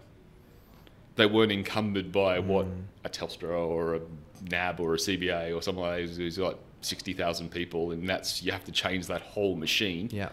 they 1.15 1.25
weren't 1.25 1.51
encumbered 1.51 2.11
by 2.11 2.37
what 2.39 2.65
Mm. 2.67 2.83
a 3.05 3.09
Telstra 3.09 3.49
or 3.57 3.95
a 3.95 4.01
NAB 4.49 4.79
or 4.79 4.93
a 4.93 4.97
CBA 4.97 5.55
or 5.55 5.61
something 5.61 5.83
like 5.83 6.07
that 6.07 6.19
is 6.21 6.37
like 6.37 6.57
sixty 6.81 7.13
thousand 7.13 7.49
people, 7.51 7.91
and 7.91 8.07
that's 8.07 8.43
you 8.43 8.51
have 8.51 8.63
to 8.65 8.71
change 8.71 9.07
that 9.07 9.21
whole 9.21 9.55
machine. 9.55 10.09
Yeah. 10.11 10.29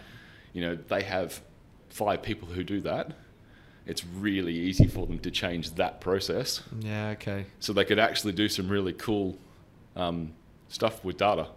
You 0.52 0.60
know, 0.62 0.74
they 0.88 1.02
have 1.02 1.40
five 1.88 2.22
people 2.22 2.48
who 2.48 2.62
do 2.64 2.80
that. 2.82 3.12
It's 3.86 4.04
really 4.06 4.54
easy 4.54 4.86
for 4.86 5.06
them 5.06 5.18
to 5.20 5.30
change 5.30 5.72
that 5.74 6.00
process, 6.00 6.62
Yeah. 6.80 7.10
Okay. 7.10 7.44
so 7.60 7.72
they 7.74 7.84
could 7.84 7.98
actually 7.98 8.32
do 8.32 8.48
some 8.48 8.68
really 8.68 8.94
cool 8.94 9.36
um, 9.94 10.32
stuff 10.68 11.04
with 11.04 11.18
data. 11.18 11.48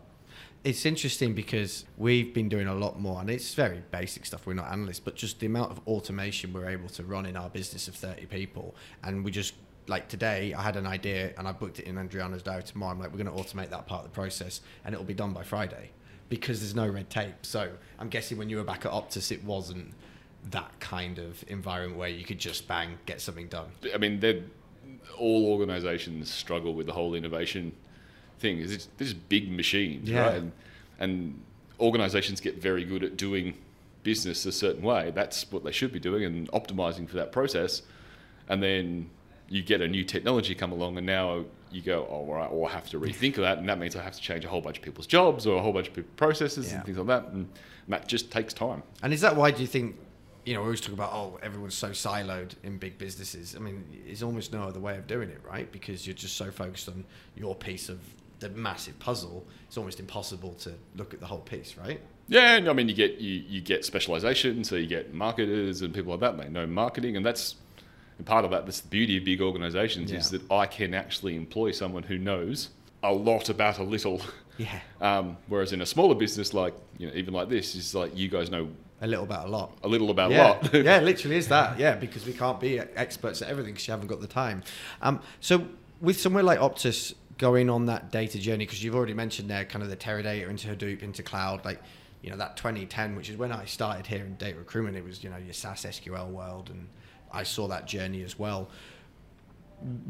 It's 0.64 0.86
interesting 0.86 1.34
because 1.34 1.86
we've 1.98 2.34
been 2.34 2.50
doing 2.50 2.68
a 2.68 2.74
lot 2.76 3.00
more, 3.00 3.22
and 3.22 3.30
it's 3.30 3.54
very 3.54 3.82
basic 3.92 4.26
stuff. 4.26 4.46
We're 4.46 4.56
not 4.56 4.70
analysts, 4.72 5.00
but 5.00 5.16
just 5.16 5.40
the 5.40 5.46
amount 5.46 5.72
of 5.72 5.80
automation 5.88 6.52
we're 6.52 6.68
able 6.68 6.90
to 6.90 7.04
run 7.04 7.26
in 7.26 7.38
our 7.38 7.50
business 7.50 7.88
of 7.88 7.96
30 7.96 8.26
people. 8.26 8.76
And 9.04 9.24
we 9.24 9.32
just, 9.32 9.54
like 9.88 10.08
today, 10.10 10.54
I 10.54 10.62
had 10.62 10.76
an 10.76 10.86
idea 10.86 11.34
and 11.38 11.48
I 11.48 11.52
booked 11.52 11.80
it 11.80 11.86
in 11.86 11.96
Andriana's 11.96 12.44
diary 12.44 12.64
tomorrow. 12.64 12.92
I'm 12.94 13.00
like, 13.00 13.12
we're 13.12 13.24
going 13.24 13.36
to 13.36 13.44
automate 13.44 13.70
that 13.70 13.86
part 13.88 14.04
of 14.06 14.12
the 14.12 14.16
process, 14.16 14.62
and 14.86 14.94
it'll 14.94 15.06
be 15.06 15.14
done 15.14 15.34
by 15.34 15.44
Friday 15.44 15.92
because 16.30 16.60
there's 16.60 16.76
no 16.76 16.88
red 16.88 17.10
tape. 17.10 17.46
So 17.46 17.70
I'm 18.00 18.10
guessing 18.10 18.38
when 18.38 18.50
you 18.50 18.58
were 18.58 18.64
back 18.64 18.86
at 18.86 18.92
Optus, 18.92 19.32
it 19.32 19.44
wasn't 19.44 19.94
that 20.52 20.78
kind 20.80 21.20
of 21.20 21.44
environment 21.48 21.98
where 21.98 22.10
you 22.10 22.26
could 22.26 22.40
just 22.40 22.68
bang, 22.68 22.98
get 23.06 23.22
something 23.22 23.48
done. 23.48 23.68
I 23.94 23.98
mean, 23.98 24.20
they're, 24.20 24.42
all 25.18 25.46
organisations 25.48 26.30
struggle 26.30 26.74
with 26.74 26.86
the 26.86 26.94
whole 26.94 27.16
innovation 27.16 27.72
thing. 28.40 28.60
It's 28.60 28.88
this 28.98 29.14
big 29.14 29.50
machines, 29.52 30.10
Yeah. 30.10 30.22
right? 30.26 30.36
And, 30.36 30.52
and 31.00 31.42
organisations 31.80 32.42
get 32.42 32.62
very 32.62 32.84
good 32.84 33.04
at 33.04 33.18
doing 33.18 33.56
business 34.04 34.46
a 34.46 34.52
certain 34.52 34.84
way. 34.84 35.12
That's 35.16 35.50
what 35.52 35.64
they 35.64 35.72
should 35.72 35.92
be 35.92 36.00
doing 36.00 36.24
and 36.24 36.50
optimising 36.52 37.10
for 37.10 37.16
that 37.16 37.32
process. 37.32 37.82
And 38.50 38.62
then 38.62 39.10
you 39.50 39.64
get 39.64 39.82
a 39.82 39.88
new 39.88 40.04
technology 40.04 40.54
come 40.56 40.72
along, 40.72 40.98
and 40.98 41.06
now 41.06 41.46
you 41.72 41.82
go, 41.82 42.08
oh, 42.10 42.14
all 42.28 42.34
right, 42.34 42.52
well, 42.52 42.68
I 42.68 42.72
have 42.72 42.90
to 42.92 43.00
rethink 43.00 43.36
that, 43.48 43.58
and 43.58 43.68
that 43.70 43.80
means 43.80 43.96
I 43.96 44.02
have 44.02 44.14
to 44.14 44.22
change 44.22 44.46
a 44.46 44.48
whole 44.50 44.62
bunch 44.62 44.78
of 44.78 44.84
people's 44.84 45.08
jobs 45.08 45.46
or 45.48 45.58
a 45.58 45.62
whole 45.62 45.74
bunch 45.74 45.88
of 45.90 45.94
people's 45.94 46.14
processes 46.16 46.68
Yeah. 46.70 46.76
and 46.78 46.86
things 46.86 46.98
like 46.98 47.08
that, 47.08 47.32
and, 47.32 47.48
that 47.90 48.06
just 48.10 48.30
takes 48.32 48.54
time. 48.54 48.84
And 49.02 49.14
is 49.14 49.22
that 49.22 49.38
why 49.38 49.52
do 49.52 49.62
you 49.62 49.68
think, 49.68 49.96
you 50.46 50.54
know, 50.54 50.60
we 50.60 50.66
always 50.66 50.82
talk 50.82 50.92
about, 50.94 51.14
oh, 51.14 51.40
everyone's 51.42 51.74
so 51.74 51.92
siloed 51.92 52.52
in 52.64 52.78
big 52.78 52.98
businesses. 52.98 53.56
I 53.56 53.60
mean, 53.60 53.86
there's 54.06 54.22
almost 54.24 54.52
no 54.52 54.64
other 54.64 54.82
way 54.82 54.98
of 54.98 55.08
doing 55.08 55.30
it, 55.30 55.40
right? 55.50 55.72
Because 55.72 56.06
you're 56.06 56.14
just 56.14 56.36
so 56.36 56.52
focused 56.52 56.90
on 56.90 57.06
your 57.38 57.56
piece 57.56 57.88
of 57.88 58.00
the 58.40 58.50
massive 58.50 59.00
puzzle. 59.00 59.48
It's 59.68 59.78
almost 59.78 60.02
impossible 60.02 60.54
to 60.56 60.74
look 60.98 61.14
at 61.14 61.22
the 61.22 61.26
whole 61.26 61.40
piece, 61.40 61.78
right? 61.78 62.02
Yeah, 62.28 62.56
and 62.58 62.68
I 62.68 62.74
mean, 62.74 62.90
you 62.90 62.94
get 62.94 63.20
you, 63.20 63.42
you 63.48 63.62
get 63.62 63.86
specialization, 63.86 64.66
so 64.66 64.76
you 64.76 64.88
get 64.88 65.14
marketers 65.14 65.82
and 65.82 65.94
people 65.94 66.12
like 66.12 66.20
that. 66.20 66.38
They 66.38 66.50
know 66.50 66.68
marketing, 66.68 67.16
and 67.16 67.26
that's 67.26 67.56
and 68.18 68.26
part 68.26 68.46
of 68.46 68.52
that. 68.52 68.66
That's 68.66 68.82
the 68.82 68.88
beauty 68.90 69.18
of 69.18 69.26
big 69.26 69.42
organizations 69.42 70.12
is 70.12 70.30
that 70.32 70.50
I 70.52 70.66
can 70.66 70.94
actually 70.94 71.36
employ 71.36 71.72
someone 71.72 72.04
who 72.04 72.18
knows 72.18 72.70
a 73.04 73.14
lot 73.14 73.50
about 73.50 73.80
a 73.80 73.84
little. 73.84 74.22
Yeah. 74.60 74.80
Um, 75.02 75.38
whereas 75.46 75.72
in 75.72 75.82
a 75.82 75.86
smaller 75.86 76.16
business, 76.16 76.52
like 76.52 76.74
you 76.98 77.06
know, 77.06 77.14
even 77.14 77.32
like 77.32 77.48
this, 77.48 77.76
is 77.76 77.94
like 77.94 78.18
you 78.18 78.28
guys 78.28 78.50
know 78.50 78.70
A 79.02 79.06
little 79.06 79.24
about 79.24 79.46
a 79.46 79.50
lot. 79.52 79.78
a 79.84 79.88
little 79.88 80.10
about 80.10 80.32
a 80.32 80.34
yeah, 80.34 80.44
lot. 80.48 80.74
yeah, 80.74 81.00
literally 81.00 81.38
is 81.38 81.48
that. 81.50 81.78
Yeah, 81.78 81.94
because 81.94 82.26
we 82.26 82.34
can't 82.34 82.60
be 82.60 82.80
experts 82.80 83.44
at 83.44 83.50
everything 83.50 83.74
because 83.74 83.88
you 83.88 83.92
haven't 83.92 84.08
got 84.08 84.20
the 84.20 84.26
time. 84.26 84.64
Um, 85.04 85.22
so 85.42 85.68
with 86.02 86.20
somewhere 86.20 86.42
like 86.42 86.58
Optus, 86.58 87.14
going 87.38 87.70
on 87.70 87.86
that 87.86 88.12
data 88.12 88.40
journey 88.40 88.66
because 88.66 88.84
you've 88.84 88.96
already 88.96 89.14
mentioned 89.14 89.48
there 89.48 89.64
kind 89.64 89.84
of 89.84 89.90
the 89.90 89.96
Teradata 89.96 90.50
into 90.50 90.68
Hadoop 90.70 91.04
into 91.04 91.22
cloud, 91.24 91.64
like 91.64 91.80
you 92.22 92.32
know 92.32 92.38
that 92.38 92.58
2010, 92.58 93.16
which 93.16 93.30
is 93.30 93.38
when 93.38 93.52
I 93.52 93.66
started 93.66 94.08
here 94.08 94.26
in 94.26 94.36
data 94.38 94.58
recruitment. 94.58 94.98
It 94.98 95.04
was 95.04 95.24
you 95.24 95.30
know 95.30 95.38
your 95.38 95.54
SAS 95.54 95.86
SQL 95.86 96.30
world, 96.30 96.70
and 96.72 96.88
I 97.32 97.44
saw 97.44 97.68
that 97.68 97.86
journey 97.88 98.24
as 98.24 98.38
well. 98.38 98.70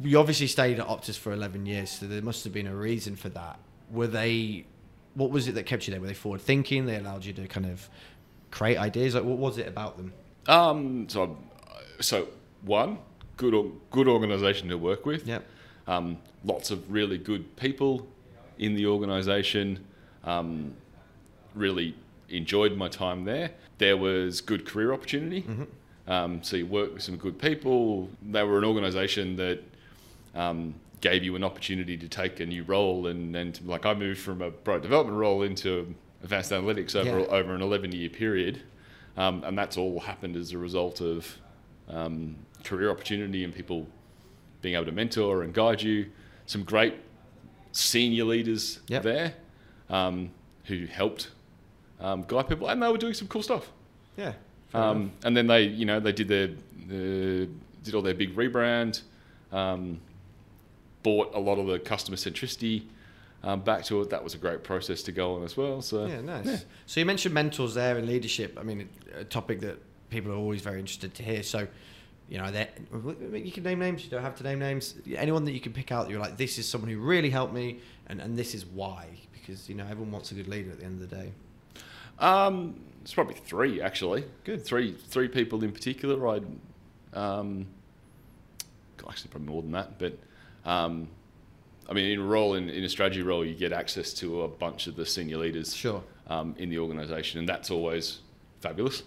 You 0.02 0.20
obviously 0.20 0.48
stayed 0.48 0.80
at 0.80 0.88
Optus 0.88 1.18
for 1.18 1.34
11 1.34 1.66
years, 1.66 1.90
so 1.90 2.06
there 2.08 2.22
must 2.22 2.44
have 2.44 2.54
been 2.54 2.68
a 2.68 2.76
reason 2.76 3.16
for 3.16 3.30
that. 3.30 3.60
Were 3.92 4.08
they? 4.08 4.66
What 5.16 5.32
was 5.32 5.48
it 5.48 5.56
that 5.56 5.66
kept 5.66 5.88
you 5.88 5.92
there? 5.92 6.00
Were 6.00 6.08
they 6.08 6.14
forward 6.14 6.42
thinking? 6.42 6.86
They 6.86 6.96
allowed 6.96 7.26
you 7.26 7.34
to 7.34 7.48
kind 7.48 7.66
of 7.66 7.90
create 8.52 8.78
ideas. 8.78 9.16
Like 9.16 9.24
what 9.24 9.38
was 9.38 9.58
it 9.58 9.68
about 9.68 9.98
them? 9.98 10.14
Um, 10.48 11.10
so, 11.10 11.38
so 12.00 12.30
one 12.62 13.00
good 13.38 13.72
good 13.92 14.08
organisation 14.08 14.70
to 14.70 14.78
work 14.78 15.06
with. 15.06 15.26
Yep. 15.28 15.46
Um, 15.88 16.18
lots 16.44 16.72
of 16.72 16.92
really 16.92 17.18
good 17.18 17.56
people 17.56 18.08
in 18.58 18.76
the 18.76 18.88
organisation. 18.88 19.86
Um, 20.24 20.74
really 21.56 21.96
enjoyed 22.30 22.76
my 22.76 22.90
time 22.90 23.24
there. 23.24 23.52
There 23.78 23.98
was 23.98 24.42
good 24.42 24.66
career 24.66 24.94
opportunity. 24.94 25.46
Um, 26.08 26.42
so 26.42 26.56
you 26.58 26.66
work 26.66 26.94
with 26.94 27.04
some 27.04 27.18
good 27.18 27.38
people. 27.40 28.10
They 28.22 28.44
were 28.44 28.58
an 28.58 28.64
organisation 28.64 29.36
that 29.38 29.60
um, 30.36 30.74
gave 31.02 31.24
you 31.24 31.36
an 31.36 31.44
opportunity 31.44 31.98
to 31.98 32.08
take 32.08 32.40
a 32.40 32.46
new 32.46 32.64
role, 32.64 33.08
and, 33.08 33.36
and 33.36 33.60
like 33.66 33.86
I 33.86 33.94
moved 33.94 34.20
from 34.22 34.42
a 34.42 34.50
product 34.52 34.84
development 34.84 35.18
role 35.18 35.42
into 35.44 35.94
advanced 36.24 36.52
analytics 36.52 36.96
over 36.96 37.20
Yeah. 37.20 37.26
over 37.26 37.54
an 37.54 37.62
11 37.62 37.92
year 37.92 38.10
period, 38.10 38.62
um, 39.18 39.44
and 39.44 39.58
that's 39.58 39.78
all 39.78 40.00
happened 40.00 40.36
as 40.36 40.52
a 40.54 40.58
result 40.58 41.02
of 41.02 41.38
um, 41.90 42.36
career 42.64 42.90
opportunity 42.90 43.44
and 43.44 43.54
people 43.54 43.88
being 44.62 44.76
able 44.76 44.86
to 44.86 44.92
mentor 44.92 45.44
and 45.44 45.54
guide 45.54 45.82
you. 45.82 46.08
Some 46.46 46.64
great 46.64 46.96
senior 47.74 48.24
leaders 48.24 48.80
Yep. 48.88 49.04
there 49.04 49.34
um, 49.90 50.32
who 50.66 50.86
helped 50.86 51.32
um, 52.00 52.24
guide 52.28 52.48
people, 52.48 52.68
and 52.70 52.82
they 52.82 52.88
were 52.90 52.98
doing 52.98 53.14
some 53.14 53.28
cool 53.28 53.44
stuff. 53.44 53.72
Yeah. 54.16 54.34
Um, 54.74 55.12
and 55.24 55.36
then 55.36 55.48
they, 55.48 55.64
you 55.64 55.86
know, 55.86 56.00
they 56.00 56.12
did 56.12 56.28
their, 56.28 56.50
the 56.88 57.48
did 57.84 57.96
all 57.96 58.02
their 58.02 58.14
big 58.14 58.36
rebrand, 58.36 59.02
um, 59.52 60.00
bought 61.04 61.34
a 61.34 61.40
lot 61.40 61.58
of 61.58 61.68
the 61.68 61.80
customer 61.80 62.18
centricity 62.18 62.84
um, 63.44 63.62
back 63.62 63.84
to 63.86 64.02
it. 64.02 64.10
That 64.10 64.24
was 64.24 64.34
a 64.34 64.38
great 64.38 64.64
process 64.64 65.02
to 65.04 65.12
go 65.12 65.36
on 65.36 65.44
as 65.44 65.56
well. 65.56 65.82
So 65.82 66.06
Yeah, 66.06 66.22
nice. 66.22 66.66
So 66.86 67.00
you 67.00 67.06
mentioned 67.06 67.34
mentors 67.34 67.74
there 67.74 67.98
and 67.98 68.08
leadership. 68.08 68.58
I 68.60 68.64
mean, 68.64 68.90
a 69.16 69.24
topic 69.24 69.62
that 69.62 69.80
people 70.10 70.32
are 70.32 70.36
always 70.36 70.62
very 70.62 70.80
interested 70.80 71.14
to 71.16 71.24
hear. 71.24 71.44
So, 71.44 71.68
you 72.30 72.38
know, 72.38 72.52
that 72.52 72.78
you 73.34 73.52
can 73.52 73.64
name 73.64 73.80
names. 73.80 74.04
You 74.04 74.10
don't 74.10 74.22
have 74.22 74.36
to 74.38 74.44
name 74.44 74.60
names. 74.60 74.96
Anyone 75.16 75.46
that 75.46 75.54
you 75.54 75.62
can 75.62 75.74
pick 75.74 75.92
out, 75.92 76.10
you're 76.10 76.20
like, 76.20 76.38
this 76.38 76.58
is 76.58 76.68
someone 76.68 76.90
who 76.90 77.00
really 77.00 77.30
helped 77.30 77.54
me, 77.54 77.80
and, 78.08 78.20
and 78.20 78.38
this 78.38 78.54
is 78.54 78.66
why. 78.66 79.08
Because 79.32 79.70
you 79.70 79.76
know, 79.76 79.86
everyone 79.86 80.12
wants 80.12 80.32
a 80.32 80.36
good 80.36 80.48
leader 80.48 80.72
at 80.72 80.80
the 80.80 80.86
end 80.86 81.02
of 81.02 81.10
the 81.10 81.16
day. 81.16 81.32
Um, 82.20 82.80
it's 83.02 83.14
probably 83.14 83.36
three 83.36 83.82
actually. 83.82 84.26
Good. 84.44 84.66
Three 84.66 84.94
three 84.94 85.28
people 85.28 85.64
in 85.64 85.72
particular. 85.72 86.28
I, 86.28 86.42
um, 87.14 87.68
actually 89.10 89.30
probably 89.30 89.48
more 89.48 89.62
than 89.62 89.72
that, 89.72 89.98
but 89.98 90.18
um, 90.66 91.08
I 91.90 91.94
mean, 91.94 92.12
in 92.12 92.20
a 92.20 92.24
role 92.24 92.56
in, 92.56 92.70
in 92.70 92.84
a 92.84 92.90
strategy 92.90 93.22
role, 93.22 93.46
you 93.46 93.56
get 93.56 93.72
access 93.72 94.14
to 94.16 94.42
a 94.42 94.48
bunch 94.48 94.88
of 94.88 94.96
the 94.96 95.06
senior 95.06 95.38
leaders 95.38 95.74
Sure. 95.74 96.04
um, 96.28 96.54
in 96.58 96.70
the 96.70 96.80
organisation, 96.80 97.40
and 97.40 97.48
that's 97.48 97.72
always 97.72 98.20
fabulous 98.60 99.04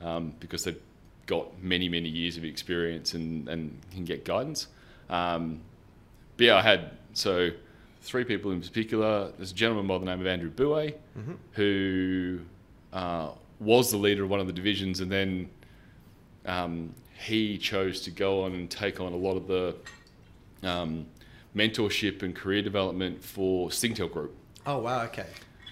um, 0.00 0.34
because 0.40 0.64
they've 0.64 0.80
got 1.26 1.46
many 1.62 1.88
many 1.88 2.08
years 2.08 2.36
of 2.36 2.44
experience 2.44 3.14
and, 3.14 3.48
and 3.48 3.78
can 3.92 4.04
get 4.04 4.24
guidance. 4.24 4.66
Um, 5.08 5.60
but 6.36 6.46
yeah, 6.46 6.56
I 6.56 6.62
had 6.62 6.90
so 7.12 7.50
three 8.06 8.24
people 8.24 8.52
in 8.52 8.60
particular. 8.60 9.32
There's 9.36 9.50
a 9.50 9.54
gentleman 9.54 9.86
by 9.86 9.98
the 9.98 10.04
name 10.06 10.20
of 10.20 10.26
Andrew 10.26 10.50
Bouet, 10.50 10.98
who 11.52 12.40
uh, 12.92 13.30
was 13.60 13.90
the 13.90 13.96
leader 13.96 14.24
of 14.24 14.30
one 14.30 14.40
of 14.40 14.46
the 14.46 14.52
divisions, 14.52 15.00
and 15.00 15.10
then 15.10 15.50
um, 16.46 16.94
he 17.18 17.58
chose 17.58 18.00
to 18.02 18.10
go 18.10 18.44
on 18.44 18.52
and 18.52 18.70
take 18.70 19.00
on 19.00 19.12
a 19.12 19.16
lot 19.16 19.36
of 19.36 19.46
the 19.46 19.74
um, 20.62 21.06
mentorship 21.54 22.22
and 22.22 22.34
career 22.34 22.62
development 22.62 23.22
for 23.22 23.68
Singtel 23.70 24.10
Group. 24.10 24.34
Oh 24.66 24.78
wow. 24.78 25.02
Okay. 25.04 25.26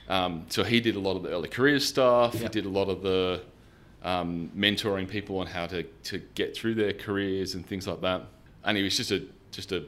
Um, 0.09 0.45
so 0.49 0.65
he 0.65 0.81
did 0.81 0.97
a 0.97 1.01
lot 1.01 1.17
of 1.17 1.23
the 1.23 1.31
early 1.31 1.49
career 1.49 1.81
stuff. 1.81 2.35
He 2.35 2.49
did 2.49 2.67
a 2.67 2.69
lot 2.69 2.89
of 2.89 3.03
the 3.03 3.43
um, 4.03 4.51
mentoring 4.57 5.09
people 5.09 5.39
on 5.39 5.47
how 5.47 5.67
to, 5.67 5.83
to 5.83 6.19
get 6.35 6.55
through 6.55 6.75
their 6.75 6.93
careers 6.93 7.55
and 7.55 7.67
things 7.67 7.87
like 7.87 8.01
that. 8.03 8.27
And 8.65 8.77
he 8.77 8.83
was 8.83 8.97
just 8.97 9.11
a 9.11 9.23
just 9.51 9.73
a 9.73 9.85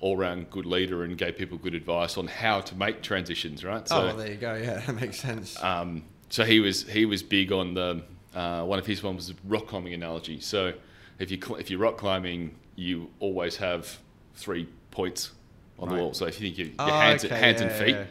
all 0.00 0.16
round 0.16 0.48
good 0.50 0.66
leader 0.66 1.02
and 1.04 1.18
gave 1.18 1.36
people 1.36 1.58
good 1.58 1.74
advice 1.74 2.16
on 2.16 2.26
how 2.28 2.60
to 2.60 2.74
make 2.76 3.02
transitions. 3.02 3.64
Right. 3.64 3.86
oh, 3.90 4.06
well, 4.06 4.16
there 4.16 4.30
you 4.30 4.36
go. 4.36 4.54
Yeah, 4.54 4.80
that 4.86 4.94
makes 5.00 5.18
sense. 5.18 5.60
Um, 5.62 6.04
so 6.30 6.44
he 6.44 6.60
was 6.60 6.84
he 6.88 7.04
was 7.04 7.22
big 7.22 7.52
on 7.52 7.74
the 7.74 8.02
uh, 8.34 8.64
one 8.64 8.78
of 8.78 8.86
his 8.86 9.02
ones 9.02 9.28
was 9.28 9.34
rock 9.44 9.66
climbing 9.66 9.94
analogy. 9.94 10.40
So 10.40 10.72
if 11.18 11.30
you 11.30 11.38
if 11.56 11.70
you're 11.70 11.80
rock 11.80 11.96
climbing, 11.96 12.54
you 12.76 13.10
always 13.18 13.56
have 13.56 13.98
three 14.34 14.68
points 14.90 15.32
on 15.78 15.88
Right. 15.88 15.96
the 15.96 16.02
wall. 16.02 16.14
So 16.14 16.26
if 16.26 16.40
you 16.40 16.46
think 16.48 16.58
your, 16.58 16.66
your 16.68 16.76
Oh, 16.80 16.98
hands, 17.00 17.24
okay, 17.24 17.36
hands 17.38 17.60
yeah, 17.60 17.66
and 17.68 17.76
feet 17.76 17.94
yeah. 17.96 18.04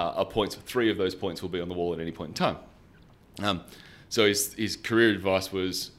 uh, 0.00 0.12
are 0.16 0.24
points, 0.26 0.54
three 0.56 0.90
of 0.90 0.96
those 0.98 1.14
points 1.14 1.40
will 1.42 1.48
be 1.48 1.60
on 1.60 1.68
the 1.68 1.74
wall 1.74 1.92
at 1.94 2.00
any 2.00 2.12
point 2.12 2.30
in 2.30 2.34
time. 2.34 2.56
Um, 3.42 3.62
so 4.08 4.26
his 4.26 4.54
his 4.54 4.76
career 4.76 5.10
advice 5.10 5.52
was 5.52 5.90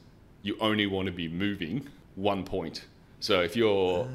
you 0.42 0.56
only 0.60 0.86
want 0.86 1.06
to 1.06 1.12
be 1.12 1.28
moving 1.28 1.86
one 2.14 2.44
point. 2.44 2.84
So 3.20 3.42
if 3.42 3.54
you're 3.56 4.08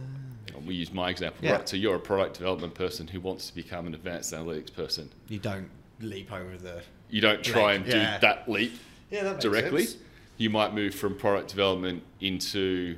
we 0.66 0.76
use 0.76 0.92
my 0.94 1.10
example, 1.10 1.44
Yeah. 1.46 1.54
right? 1.54 1.70
So 1.70 1.78
you're 1.78 1.96
a 1.96 2.00
product 2.00 2.38
development 2.38 2.74
person 2.76 3.08
who 3.08 3.20
wants 3.20 3.48
to 3.48 3.56
become 3.56 3.88
an 3.88 3.94
advanced 3.96 4.34
analytics 4.34 4.74
person 4.74 5.10
You 5.28 5.40
don't 5.40 5.70
leap 6.00 6.32
over 6.32 6.58
the. 6.58 6.82
you 7.10 7.22
don't 7.22 7.44
try 7.44 7.74
and 7.74 7.86
do 7.86 7.92
Yeah. 7.98 8.18
that 8.20 8.50
leap 8.50 8.74
Yeah, 9.10 9.24
that 9.24 9.40
directly. 9.40 9.86
sense. 9.86 10.02
You 10.38 10.50
might 10.50 10.74
move 10.74 10.96
from 10.96 11.16
product 11.16 11.50
development 11.50 12.04
into 12.20 12.98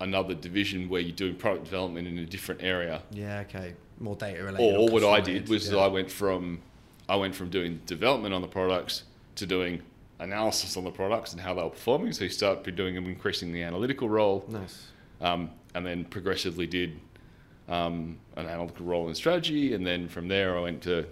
another 0.00 0.34
division 0.34 0.88
where 0.88 1.00
you're 1.00 1.14
doing 1.16 1.34
product 1.34 1.64
development 1.64 2.06
in 2.06 2.18
a 2.18 2.26
different 2.26 2.62
area. 2.62 3.02
Yeah. 3.10 3.40
Okay. 3.48 3.74
More 3.98 4.14
data 4.16 4.44
related. 4.44 4.76
Or 4.76 4.88
what 4.90 5.04
I 5.04 5.20
did 5.20 5.48
was 5.48 5.70
yeah. 5.70 5.78
I 5.78 5.88
went 5.88 6.10
from 6.10 6.60
I 7.08 7.16
went 7.16 7.34
from 7.34 7.50
doing 7.50 7.80
development 7.86 8.34
on 8.34 8.42
the 8.42 8.48
products 8.48 9.04
to 9.36 9.46
doing 9.46 9.80
analysis 10.18 10.76
on 10.76 10.84
the 10.84 10.90
products 10.90 11.32
and 11.32 11.40
how 11.40 11.54
they 11.54 11.62
were 11.62 11.70
performing. 11.70 12.12
So 12.12 12.24
you 12.24 12.30
start 12.30 12.64
doing 12.74 12.96
an 12.96 13.06
increasingly 13.06 13.62
analytical 13.62 14.08
role, 14.08 14.44
Nice. 14.48 14.88
Um, 15.20 15.50
and 15.74 15.84
then 15.86 16.04
progressively 16.04 16.66
did 16.66 16.98
um, 17.68 18.18
an 18.36 18.46
analytical 18.46 18.86
role 18.86 19.08
in 19.08 19.14
strategy, 19.14 19.74
and 19.74 19.86
then 19.86 20.08
from 20.08 20.28
there 20.28 20.56
I 20.56 20.60
went 20.60 20.82
to, 20.82 21.06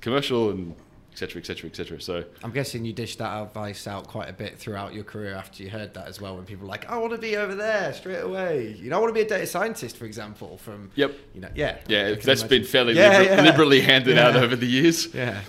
commercial 0.00 0.50
and 0.50 0.74
et 1.12 1.18
cetera, 1.18 1.40
et 1.40 1.46
cetera, 1.46 1.70
et 1.70 1.74
cetera. 1.76 2.00
So 2.00 2.24
I'm 2.44 2.50
guessing 2.50 2.84
you 2.84 2.92
dished 2.92 3.18
that 3.18 3.42
advice 3.42 3.86
out 3.86 4.06
quite 4.06 4.28
a 4.28 4.32
bit 4.32 4.58
throughout 4.58 4.92
your 4.94 5.04
career 5.04 5.34
after 5.34 5.62
you 5.62 5.70
heard 5.70 5.94
that 5.94 6.06
as 6.06 6.20
well. 6.20 6.36
When 6.36 6.44
people 6.44 6.64
were 6.66 6.70
like, 6.70 6.90
"I 6.90 6.98
want 6.98 7.12
to 7.12 7.18
be 7.18 7.36
over 7.36 7.54
there 7.54 7.92
straight 7.94 8.20
away," 8.22 8.76
you 8.78 8.90
know, 8.90 8.98
I 8.98 9.00
want 9.00 9.10
to 9.10 9.14
be 9.14 9.24
a 9.24 9.28
data 9.28 9.46
scientist, 9.46 9.96
for 9.96 10.04
example. 10.04 10.58
From 10.58 10.90
Yep. 10.96 11.14
you 11.34 11.40
know, 11.40 11.48
yeah, 11.54 11.78
Yeah, 11.88 12.14
that's 12.14 12.42
been 12.42 12.64
fairly 12.64 12.94
Yeah, 12.94 13.08
liber- 13.18 13.24
yeah. 13.24 13.42
liberally 13.42 13.80
handed 13.80 14.18
out 14.18 14.36
over 14.36 14.54
the 14.56 14.66
years. 14.66 15.12
Yeah, 15.14 15.40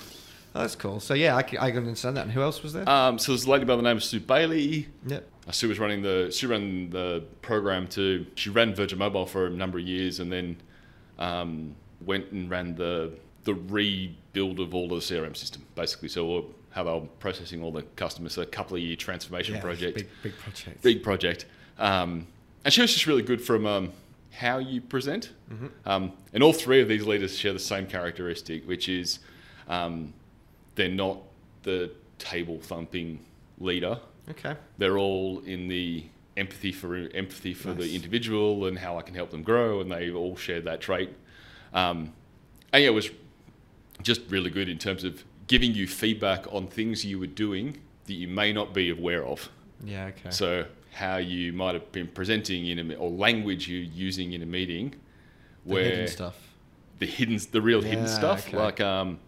Oh, 0.58 0.62
that's 0.62 0.76
cool. 0.76 1.00
So 1.00 1.14
yeah, 1.14 1.36
I 1.36 1.44
can, 1.44 1.60
I 1.60 1.70
can 1.70 1.80
understand 1.80 2.18
that. 2.18 2.24
And 2.24 2.32
who 2.32 2.42
else 2.42 2.64
was 2.64 2.74
there? 2.74 2.90
Um, 2.90 3.20
so 3.20 3.32
there's 3.32 3.46
a 3.46 3.50
lady 3.52 3.64
by 3.66 3.76
the 3.76 3.84
name 3.84 3.98
of 3.98 4.04
Sue 4.04 4.20
Bailey. 4.20 4.88
yep. 5.06 5.30
Uh, 5.48 5.52
Sue 5.52 5.68
was 5.70 5.78
running 5.78 6.02
the 6.02 6.32
Sue 6.32 6.48
ran 6.48 6.90
the 6.90 7.24
program 7.44 7.88
to. 7.90 8.26
She 8.34 8.50
ran 8.50 8.74
Virgin 8.74 8.98
Mobile 8.98 9.28
for 9.28 9.46
a 9.46 9.50
number 9.52 9.78
of 9.78 9.86
years, 9.86 10.20
and 10.20 10.32
then 10.32 10.58
um, 11.20 11.76
went 12.04 12.32
and 12.32 12.50
ran 12.50 12.74
the 12.74 13.14
the 13.44 13.54
rebuild 13.54 14.60
of 14.60 14.74
all 14.74 14.88
the 14.88 14.96
CRM 14.96 15.38
system, 15.38 15.64
basically. 15.76 16.10
So 16.10 16.48
how 16.72 16.84
they 16.84 16.92
were 16.92 17.02
processing 17.20 17.64
all 17.64 17.72
the 17.72 17.84
customers. 17.96 18.34
So 18.34 18.42
a 18.42 18.46
couple 18.48 18.78
of 18.78 18.82
year 18.82 18.96
transformation 18.96 19.56
Yeah, 19.56 19.62
project. 19.62 19.96
Big 19.98 20.08
big 20.24 20.38
project. 20.38 20.82
big 20.82 21.04
project. 21.04 21.46
Um, 21.78 22.26
and 22.66 22.74
she 22.74 22.82
was 22.82 22.92
just 22.94 23.06
really 23.06 23.22
good 23.22 23.44
from 23.44 23.68
um, 23.68 23.94
how 24.32 24.58
you 24.58 24.82
present. 24.82 25.34
Mm-hmm. 25.54 25.68
Um, 25.86 26.14
and 26.34 26.42
all 26.42 26.52
three 26.52 26.82
of 26.82 26.88
these 26.88 27.06
leaders 27.06 27.38
share 27.38 27.54
the 27.54 27.60
same 27.60 27.86
characteristic, 27.86 28.68
which 28.68 28.90
is 28.90 29.20
um, 29.70 30.14
they're 30.78 30.88
not 30.88 31.18
the 31.64 31.92
table 32.20 32.60
thumping 32.62 33.20
leader. 33.60 34.00
Okay. 34.30 34.56
They're 34.78 34.98
all 34.98 35.40
in 35.40 35.68
the 35.68 36.06
empathy 36.38 36.72
for 36.72 36.96
empathy 36.96 37.54
for 37.54 37.70
Nice. 37.70 37.78
the 37.80 37.96
individual 37.96 38.66
and 38.68 38.78
how 38.78 38.98
I 38.98 39.02
can 39.02 39.16
help 39.16 39.32
them 39.32 39.44
grow, 39.44 39.82
and 39.82 39.92
they 39.92 40.12
all 40.12 40.38
share 40.38 40.62
that 40.62 40.80
trait. 40.80 41.10
Um, 41.74 42.14
and 42.72 42.84
yeah, 42.84 42.90
it 42.90 42.94
was 42.94 43.10
just 44.02 44.22
really 44.30 44.50
good 44.50 44.70
in 44.70 44.78
terms 44.78 45.04
of 45.04 45.24
giving 45.48 45.74
you 45.74 45.88
feedback 45.88 46.46
on 46.54 46.68
things 46.68 47.04
you 47.04 47.20
were 47.20 47.28
doing 47.28 47.78
that 48.06 48.14
you 48.14 48.28
may 48.28 48.54
not 48.54 48.74
be 48.74 48.90
aware 48.90 49.26
of. 49.26 49.50
Yeah. 49.84 50.06
Okay. 50.08 50.30
So 50.30 50.66
how 50.94 51.18
you 51.18 51.54
might 51.54 51.74
have 51.74 51.92
been 51.92 52.08
presenting 52.08 52.68
in 52.68 52.92
a 52.92 52.96
or 52.96 53.10
language 53.10 53.68
you're 53.68 53.82
using 53.82 54.34
in 54.34 54.42
a 54.42 54.46
meeting, 54.46 54.92
the 55.66 55.74
where 55.74 55.84
hidden 55.84 56.08
stuff. 56.08 56.36
the 57.00 57.06
hidden, 57.06 57.40
the 57.52 57.62
real 57.62 57.82
hidden 57.82 58.08
stuff, 58.08 58.48
okay. 58.48 58.58
like 58.58 58.82
um, 58.82 59.20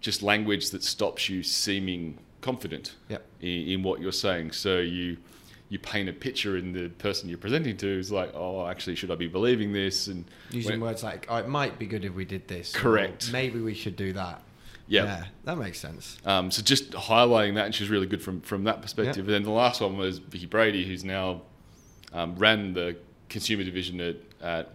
just 0.00 0.22
language 0.22 0.70
that 0.70 0.82
stops 0.84 1.28
you 1.28 1.42
seeming 1.42 2.18
confident 2.40 2.94
Yep. 3.08 3.24
in, 3.40 3.68
in 3.68 3.82
what 3.82 4.00
you're 4.00 4.12
saying. 4.12 4.52
So 4.52 4.78
you 4.78 5.16
you 5.70 5.78
paint 5.78 6.08
a 6.08 6.12
picture 6.14 6.56
in 6.56 6.72
the 6.72 6.88
person 6.88 7.28
you're 7.28 7.36
presenting 7.36 7.76
to 7.76 7.86
is 7.86 8.10
like, 8.10 8.30
oh, 8.34 8.66
actually, 8.66 8.94
should 8.96 9.10
I 9.10 9.16
be 9.16 9.26
believing 9.28 9.70
this? 9.72 10.06
And 10.06 10.24
Using 10.50 10.72
when- 10.72 10.80
words 10.80 11.02
like, 11.02 11.26
oh, 11.28 11.36
it 11.36 11.46
might 11.48 11.78
be 11.78 11.84
good 11.86 12.06
if 12.06 12.14
we 12.14 12.24
did 12.24 12.48
this. 12.48 12.74
or 12.74 12.78
Correct. 12.78 13.30
maybe 13.32 13.60
we 13.60 13.74
should 13.74 13.94
do 13.96 14.14
that. 14.14 14.40
Yeah. 14.86 15.24
that 15.44 15.58
makes 15.58 15.78
sense. 15.78 16.16
Um, 16.24 16.50
so 16.50 16.62
just 16.62 16.92
highlighting 16.92 17.56
that, 17.56 17.66
and 17.66 17.74
she's 17.74 17.90
really 17.90 18.06
good 18.06 18.22
from 18.22 18.40
from 18.40 18.64
that 18.64 18.80
perspective. 18.80 19.26
And 19.26 19.34
then 19.34 19.42
the 19.42 19.50
last 19.50 19.82
one 19.82 19.98
was 19.98 20.16
Vicki 20.18 20.46
Brady, 20.46 20.86
who's 20.86 21.04
now 21.04 21.42
um, 22.14 22.34
ran 22.36 22.72
the 22.72 22.96
consumer 23.28 23.64
division 23.64 24.00
at, 24.00 24.16
at 24.40 24.70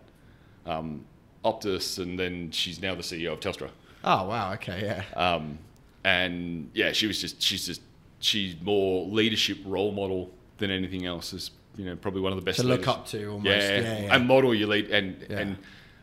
um, 0.68 1.04
Optus, 1.44 1.98
and 1.98 2.20
then 2.20 2.52
she's 2.52 2.80
now 2.80 2.94
the 2.94 3.02
CEO 3.02 3.34
of 3.34 3.40
Telstra. 3.40 3.72
Oh, 4.04 4.28
wow. 4.28 4.54
Okay, 4.54 4.82
yeah. 4.84 5.20
Um, 5.20 5.58
and 6.04 6.70
yeah, 6.74 6.92
she 6.92 7.08
was 7.08 7.20
just 7.20 7.42
she's 7.42 7.66
just 7.66 7.82
she's 8.20 8.56
more 8.62 9.06
leadership 9.08 9.58
role 9.66 9.92
model 9.92 10.32
than 10.58 10.70
anything 10.72 11.06
else. 11.06 11.34
Is 11.34 11.52
you 11.78 11.86
know 11.86 11.96
probably 11.96 12.22
one 12.22 12.34
of 12.34 12.38
the 12.40 12.44
best 12.46 12.60
To 12.60 12.66
look 12.68 12.88
up 12.88 13.08
to 13.08 13.26
almost. 13.32 13.46
Yeah, 13.46 13.80
Yeah, 13.80 14.02
yeah. 14.04 14.16
and 14.16 14.28
model 14.28 14.54
your 14.54 14.68
lead 14.68 14.90
and 14.92 15.22
and 15.24 15.58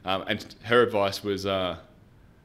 um, 0.04 0.24
and 0.26 0.54
her 0.62 0.82
advice 0.82 1.22
was 1.22 1.44
uh, 1.44 1.76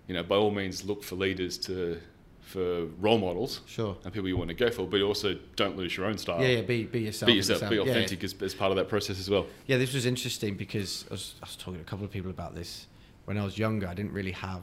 you 0.07 0.13
know 0.13 0.23
by 0.23 0.35
all 0.35 0.51
means 0.51 0.83
look 0.83 1.03
for 1.03 1.15
leaders 1.15 1.57
to 1.59 1.99
for 2.41 2.85
role 2.99 3.17
models 3.17 3.61
Sure. 3.65 3.97
and 4.03 4.13
people 4.13 4.27
you 4.29 4.37
want 4.37 4.49
to 4.49 4.53
go 4.53 4.69
for, 4.69 4.85
but 4.85 5.01
also 5.01 5.35
don't 5.55 5.75
lose 5.75 5.97
your 5.97 6.05
own 6.05 6.17
style. 6.17 6.39
Yeah, 6.41 6.49
yeah, 6.57 6.61
be, 6.61 6.83
be 6.83 6.99
yourself. 6.99 7.25
Be 7.27 7.33
yourself, 7.33 7.67
be 7.69 7.79
authentic 7.79 8.23
As, 8.23 8.35
as 8.39 8.53
part 8.53 8.69
of 8.69 8.77
that 8.77 8.87
process 8.87 9.19
as 9.19 9.29
well. 9.31 9.47
Yeah, 9.65 9.77
this 9.77 9.95
was 9.95 10.05
interesting 10.05 10.55
because 10.55 11.05
I 11.09 11.13
was, 11.15 11.33
I 11.41 11.45
was 11.47 11.55
talking 11.55 11.75
to 11.75 11.81
a 11.81 11.83
couple 11.83 12.05
of 12.05 12.11
people 12.11 12.29
about 12.29 12.53
this. 12.53 12.85
When 13.25 13.39
I 13.39 13.43
was 13.43 13.57
younger, 13.57 13.87
I 13.87 13.95
didn't 13.95 14.13
really 14.13 14.31
have 14.33 14.61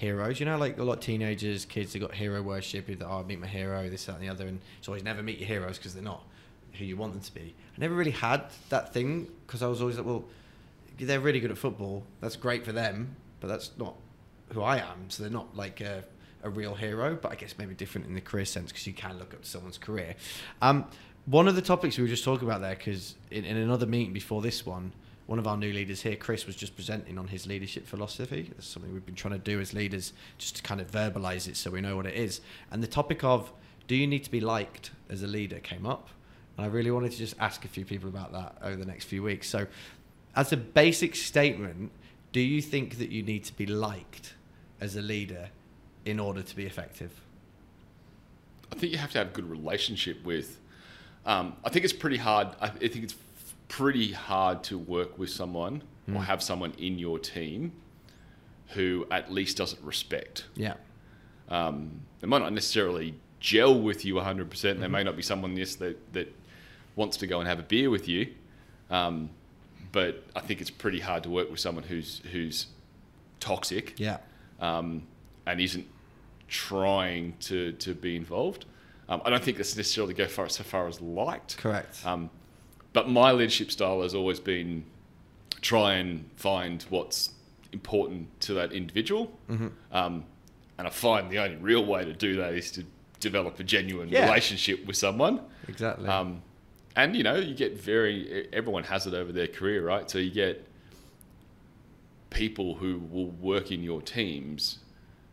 heroes. 0.00 0.40
You 0.40 0.46
know, 0.46 0.56
like 0.56 0.78
a 0.78 0.82
lot 0.82 0.94
of 0.94 1.00
teenagers, 1.00 1.66
kids, 1.66 1.92
they 1.92 1.98
got 1.98 2.14
hero 2.14 2.42
worship. 2.42 2.86
That 2.86 3.06
oh, 3.06 3.22
meet 3.22 3.38
my 3.38 3.46
hero, 3.46 3.88
this, 3.90 4.06
that, 4.06 4.14
and 4.14 4.22
the 4.22 4.30
other. 4.30 4.46
And 4.46 4.60
it's 4.78 4.88
always 4.88 5.04
never 5.04 5.22
meet 5.22 5.38
your 5.38 5.46
heroes 5.46 5.76
because 5.76 5.94
they're 5.94 6.02
not 6.02 6.22
who 6.72 6.84
you 6.84 6.96
want 6.96 7.12
them 7.12 7.20
to 7.20 7.34
be. 7.34 7.54
I 7.76 7.80
never 7.80 7.94
really 7.94 8.10
had 8.10 8.44
that 8.70 8.94
thing 8.94 9.28
because 9.46 9.62
I 9.62 9.66
was 9.66 9.80
always 9.80 9.98
like, 9.98 10.06
well, 10.06 10.24
they're 10.98 11.20
really 11.20 11.38
good 11.38 11.50
at 11.50 11.58
football. 11.58 12.02
That's 12.20 12.36
great 12.36 12.64
for 12.64 12.72
them, 12.72 13.14
but 13.40 13.48
that's 13.48 13.72
not 13.76 13.94
who 14.52 14.62
I 14.62 14.78
am. 14.78 15.10
So 15.10 15.22
they're 15.22 15.30
not 15.30 15.54
like 15.54 15.82
a, 15.82 16.02
a 16.42 16.48
real 16.48 16.74
hero. 16.74 17.18
But 17.20 17.32
I 17.32 17.34
guess 17.34 17.54
maybe 17.58 17.74
different 17.74 18.06
in 18.06 18.14
the 18.14 18.22
career 18.22 18.46
sense 18.46 18.72
because 18.72 18.86
you 18.86 18.94
can 18.94 19.18
look 19.18 19.34
up 19.34 19.42
to 19.42 19.48
someone's 19.48 19.78
career. 19.78 20.16
Um, 20.62 20.86
one 21.26 21.46
of 21.46 21.56
the 21.56 21.62
topics 21.62 21.98
we 21.98 22.04
were 22.04 22.08
just 22.08 22.24
talking 22.24 22.48
about 22.48 22.62
there, 22.62 22.74
because 22.74 23.16
in, 23.30 23.44
in 23.44 23.58
another 23.58 23.84
meeting 23.84 24.14
before 24.14 24.40
this 24.40 24.64
one, 24.64 24.92
one 25.30 25.38
of 25.38 25.46
our 25.46 25.56
new 25.56 25.72
leaders 25.72 26.02
here, 26.02 26.16
Chris, 26.16 26.44
was 26.44 26.56
just 26.56 26.74
presenting 26.74 27.16
on 27.16 27.28
his 27.28 27.46
leadership 27.46 27.86
philosophy. 27.86 28.50
That's 28.52 28.66
something 28.66 28.92
we've 28.92 29.06
been 29.06 29.14
trying 29.14 29.34
to 29.34 29.38
do 29.38 29.60
as 29.60 29.72
leaders, 29.72 30.12
just 30.38 30.56
to 30.56 30.62
kind 30.62 30.80
of 30.80 30.90
verbalize 30.90 31.46
it 31.46 31.56
so 31.56 31.70
we 31.70 31.80
know 31.80 31.94
what 31.94 32.04
it 32.04 32.16
is. 32.16 32.40
And 32.72 32.82
the 32.82 32.88
topic 32.88 33.22
of 33.22 33.52
do 33.86 33.94
you 33.94 34.08
need 34.08 34.24
to 34.24 34.30
be 34.32 34.40
liked 34.40 34.90
as 35.08 35.22
a 35.22 35.28
leader 35.28 35.60
came 35.60 35.86
up. 35.86 36.08
And 36.56 36.66
I 36.66 36.68
really 36.68 36.90
wanted 36.90 37.12
to 37.12 37.16
just 37.16 37.36
ask 37.38 37.64
a 37.64 37.68
few 37.68 37.84
people 37.84 38.08
about 38.08 38.32
that 38.32 38.56
over 38.60 38.74
the 38.74 38.84
next 38.84 39.04
few 39.04 39.22
weeks. 39.22 39.48
So, 39.48 39.68
as 40.34 40.52
a 40.52 40.56
basic 40.56 41.14
statement, 41.14 41.92
do 42.32 42.40
you 42.40 42.60
think 42.60 42.98
that 42.98 43.10
you 43.10 43.22
need 43.22 43.44
to 43.44 43.56
be 43.56 43.66
liked 43.66 44.34
as 44.80 44.96
a 44.96 45.00
leader 45.00 45.50
in 46.04 46.18
order 46.18 46.42
to 46.42 46.56
be 46.56 46.66
effective? 46.66 47.12
I 48.72 48.74
think 48.74 48.90
you 48.90 48.98
have 48.98 49.12
to 49.12 49.18
have 49.18 49.28
a 49.28 49.32
good 49.32 49.48
relationship 49.48 50.24
with. 50.24 50.58
Um, 51.24 51.54
I 51.64 51.68
think 51.68 51.84
it's 51.84 51.94
pretty 51.94 52.16
hard. 52.16 52.48
I, 52.60 52.66
I 52.66 52.88
think 52.88 53.04
it's 53.04 53.14
pretty 53.70 54.10
hard 54.12 54.64
to 54.64 54.76
work 54.76 55.16
with 55.18 55.30
someone 55.30 55.82
or 56.12 56.20
have 56.24 56.42
someone 56.42 56.72
in 56.76 56.98
your 56.98 57.20
team 57.20 57.70
who 58.70 59.06
at 59.12 59.30
least 59.32 59.56
doesn't 59.56 59.80
respect. 59.84 60.46
Yeah. 60.56 60.74
Um, 61.48 62.00
they 62.18 62.26
might 62.26 62.40
not 62.40 62.52
necessarily 62.52 63.14
gel 63.38 63.80
with 63.80 64.04
you 64.04 64.14
100%. 64.16 64.80
There 64.80 64.88
may 64.88 65.04
not 65.04 65.14
be 65.14 65.22
someone 65.22 65.56
yes, 65.56 65.76
that, 65.76 66.12
that 66.14 66.34
wants 66.96 67.16
to 67.18 67.28
go 67.28 67.38
and 67.38 67.48
have 67.48 67.60
a 67.60 67.62
beer 67.62 67.90
with 67.90 68.08
you. 68.08 68.34
Um, 68.90 69.30
but 69.92 70.24
I 70.34 70.40
think 70.40 70.60
it's 70.60 70.70
pretty 70.70 70.98
hard 70.98 71.22
to 71.22 71.30
work 71.30 71.48
with 71.48 71.60
someone 71.60 71.84
who's 71.84 72.20
who's 72.32 72.66
toxic 73.38 73.94
Yeah. 73.98 74.18
um, 74.60 75.04
and 75.46 75.60
isn't 75.60 75.86
trying 76.48 77.34
to, 77.40 77.72
to 77.72 77.94
be 77.94 78.16
involved. 78.16 78.64
Um, 79.08 79.22
I 79.24 79.30
don't 79.30 79.42
think 79.42 79.56
that's 79.58 79.76
necessarily 79.76 80.14
go 80.14 80.26
far 80.26 80.48
so 80.48 80.64
far 80.64 80.88
as 80.88 81.00
liked. 81.00 81.56
Correct. 81.56 82.04
Um, 82.04 82.30
but 82.92 83.08
my 83.08 83.32
leadership 83.32 83.70
style 83.70 84.02
has 84.02 84.14
always 84.14 84.40
been 84.40 84.84
try 85.60 85.94
and 85.94 86.28
find 86.36 86.82
what's 86.90 87.30
important 87.72 88.40
to 88.40 88.54
that 88.54 88.72
individual. 88.72 89.30
Mm-hmm. 89.48 89.68
Um, 89.92 90.24
and 90.78 90.86
I 90.86 90.90
find 90.90 91.30
the 91.30 91.38
only 91.38 91.56
real 91.56 91.84
way 91.84 92.04
to 92.04 92.12
do 92.14 92.36
that 92.36 92.54
is 92.54 92.70
to 92.72 92.84
develop 93.20 93.60
a 93.60 93.62
genuine 93.64 94.08
Yeah. 94.08 94.24
relationship 94.24 94.86
with 94.86 94.96
someone. 94.96 95.40
exactly. 95.68 96.08
Um, 96.08 96.42
and 96.96 97.14
you 97.14 97.22
know, 97.22 97.36
you 97.36 97.54
get 97.54 97.80
very 97.80 98.48
everyone 98.52 98.84
has 98.84 99.06
it 99.06 99.14
over 99.14 99.30
their 99.30 99.46
career, 99.46 99.84
right? 99.84 100.10
So 100.10 100.18
you 100.18 100.30
get 100.30 100.66
people 102.30 102.76
who 102.76 102.98
will 103.10 103.30
work 103.30 103.70
in 103.72 103.82
your 103.82 104.00
teams 104.02 104.78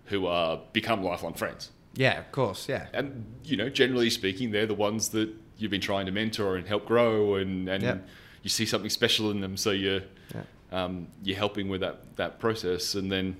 who 0.05 0.25
are 0.25 0.59
become 0.73 1.03
lifelong 1.03 1.33
friends. 1.33 1.71
yeah, 1.95 2.19
of 2.19 2.31
course. 2.31 2.67
Yeah. 2.69 2.87
And 2.93 3.25
you 3.43 3.57
know, 3.57 3.69
generally 3.69 4.09
speaking, 4.09 4.51
they're 4.51 4.65
the 4.67 4.73
ones 4.75 5.09
that 5.09 5.29
you've 5.57 5.71
been 5.71 5.81
trying 5.81 6.05
to 6.05 6.11
mentor 6.11 6.55
and 6.55 6.67
help 6.67 6.85
grow, 6.85 7.35
and 7.35 7.67
and 7.69 7.83
Yep. 7.83 8.07
you 8.43 8.49
see 8.49 8.65
something 8.65 8.89
special 8.89 9.31
in 9.31 9.41
them, 9.41 9.57
so 9.57 9.71
you're 9.71 10.01
Yeah. 10.33 10.43
um, 10.71 11.07
you're 11.23 11.37
helping 11.37 11.69
with 11.69 11.81
that 11.81 12.15
that 12.17 12.39
process. 12.39 12.95
And 12.95 13.11
then 13.11 13.37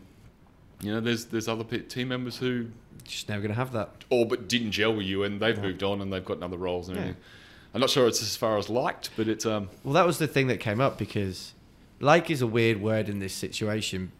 you 0.82 0.92
know, 0.94 1.00
there's 1.00 1.26
there's 1.26 1.48
other 1.48 1.64
team 1.64 2.10
members 2.10 2.38
who 2.38 2.68
Just 3.04 3.30
never 3.30 3.42
going 3.42 3.50
to 3.52 3.56
have 3.56 3.72
that. 3.74 3.90
or 4.10 4.26
but 4.26 4.48
didn't 4.48 4.72
gel 4.72 4.96
with 4.96 5.06
you, 5.06 5.24
and 5.24 5.40
they've 5.42 5.56
Yeah. 5.58 5.62
moved 5.64 5.84
on 5.84 6.02
and 6.02 6.12
they've 6.12 6.26
got 6.26 6.42
other 6.44 6.58
roles 6.58 6.88
and 6.88 6.98
Yeah. 6.98 7.02
everything. 7.04 7.22
I'm 7.74 7.82
not 7.82 7.90
sure 7.90 8.08
it's 8.08 8.22
as 8.22 8.36
far 8.36 8.58
as 8.58 8.70
liked, 8.70 9.10
but 9.18 9.28
it's 9.28 9.46
um 9.46 9.70
Well, 9.84 9.94
that 9.94 10.06
was 10.06 10.18
the 10.18 10.28
thing 10.28 10.48
that 10.48 10.60
came 10.60 10.80
up 10.82 10.98
because 10.98 11.54
like 12.00 12.30
is 12.30 12.42
a 12.42 12.48
weird 12.48 12.80
word 12.82 13.10
in 13.10 13.20
this 13.20 13.34
situation, 13.34 14.12